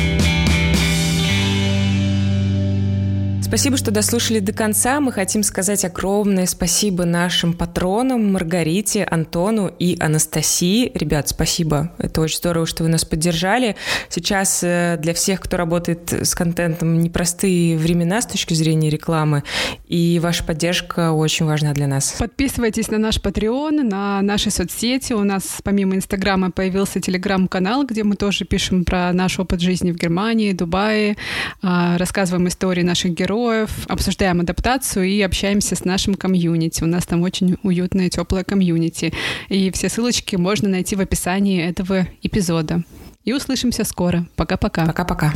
Спасибо, 3.50 3.76
что 3.76 3.90
дослушали 3.90 4.38
до 4.38 4.52
конца. 4.52 5.00
Мы 5.00 5.10
хотим 5.10 5.42
сказать 5.42 5.84
огромное 5.84 6.46
спасибо 6.46 7.04
нашим 7.04 7.52
патронам 7.52 8.32
Маргарите, 8.32 9.02
Антону 9.02 9.66
и 9.66 9.96
Анастасии. 9.98 10.92
Ребят, 10.94 11.30
спасибо. 11.30 11.90
Это 11.98 12.20
очень 12.20 12.36
здорово, 12.36 12.64
что 12.64 12.84
вы 12.84 12.90
нас 12.90 13.04
поддержали. 13.04 13.74
Сейчас 14.08 14.60
э, 14.62 14.98
для 15.02 15.14
всех, 15.14 15.40
кто 15.40 15.56
работает 15.56 16.12
с 16.12 16.32
контентом, 16.36 17.00
непростые 17.00 17.76
времена 17.76 18.22
с 18.22 18.26
точки 18.26 18.54
зрения 18.54 18.88
рекламы, 18.88 19.42
и 19.88 20.20
ваша 20.22 20.44
поддержка 20.44 21.10
очень 21.10 21.44
важна 21.44 21.72
для 21.72 21.88
нас. 21.88 22.14
Подписывайтесь 22.20 22.88
на 22.88 22.98
наш 22.98 23.16
Patreon, 23.16 23.82
на 23.82 24.22
наши 24.22 24.52
соцсети. 24.52 25.12
У 25.12 25.24
нас 25.24 25.58
помимо 25.64 25.96
Инстаграма 25.96 26.52
появился 26.52 27.00
Телеграм-канал, 27.00 27.84
где 27.84 28.04
мы 28.04 28.14
тоже 28.14 28.44
пишем 28.44 28.84
про 28.84 29.12
наш 29.12 29.40
опыт 29.40 29.60
жизни 29.60 29.90
в 29.90 29.96
Германии, 29.96 30.52
Дубае, 30.52 31.16
а, 31.62 31.98
рассказываем 31.98 32.46
истории 32.46 32.82
наших 32.82 33.10
героев, 33.10 33.39
героев, 33.40 33.86
обсуждаем 33.88 34.40
адаптацию 34.40 35.06
и 35.06 35.20
общаемся 35.22 35.74
с 35.74 35.84
нашим 35.84 36.14
комьюнити. 36.14 36.82
У 36.82 36.86
нас 36.86 37.06
там 37.06 37.22
очень 37.22 37.56
уютное, 37.62 38.10
теплое 38.10 38.44
комьюнити. 38.44 39.12
И 39.48 39.70
все 39.70 39.88
ссылочки 39.88 40.36
можно 40.36 40.68
найти 40.68 40.96
в 40.96 41.00
описании 41.00 41.62
этого 41.62 42.06
эпизода. 42.22 42.82
И 43.24 43.32
услышимся 43.32 43.84
скоро. 43.84 44.26
Пока-пока. 44.36 44.86
Пока-пока. 44.86 45.32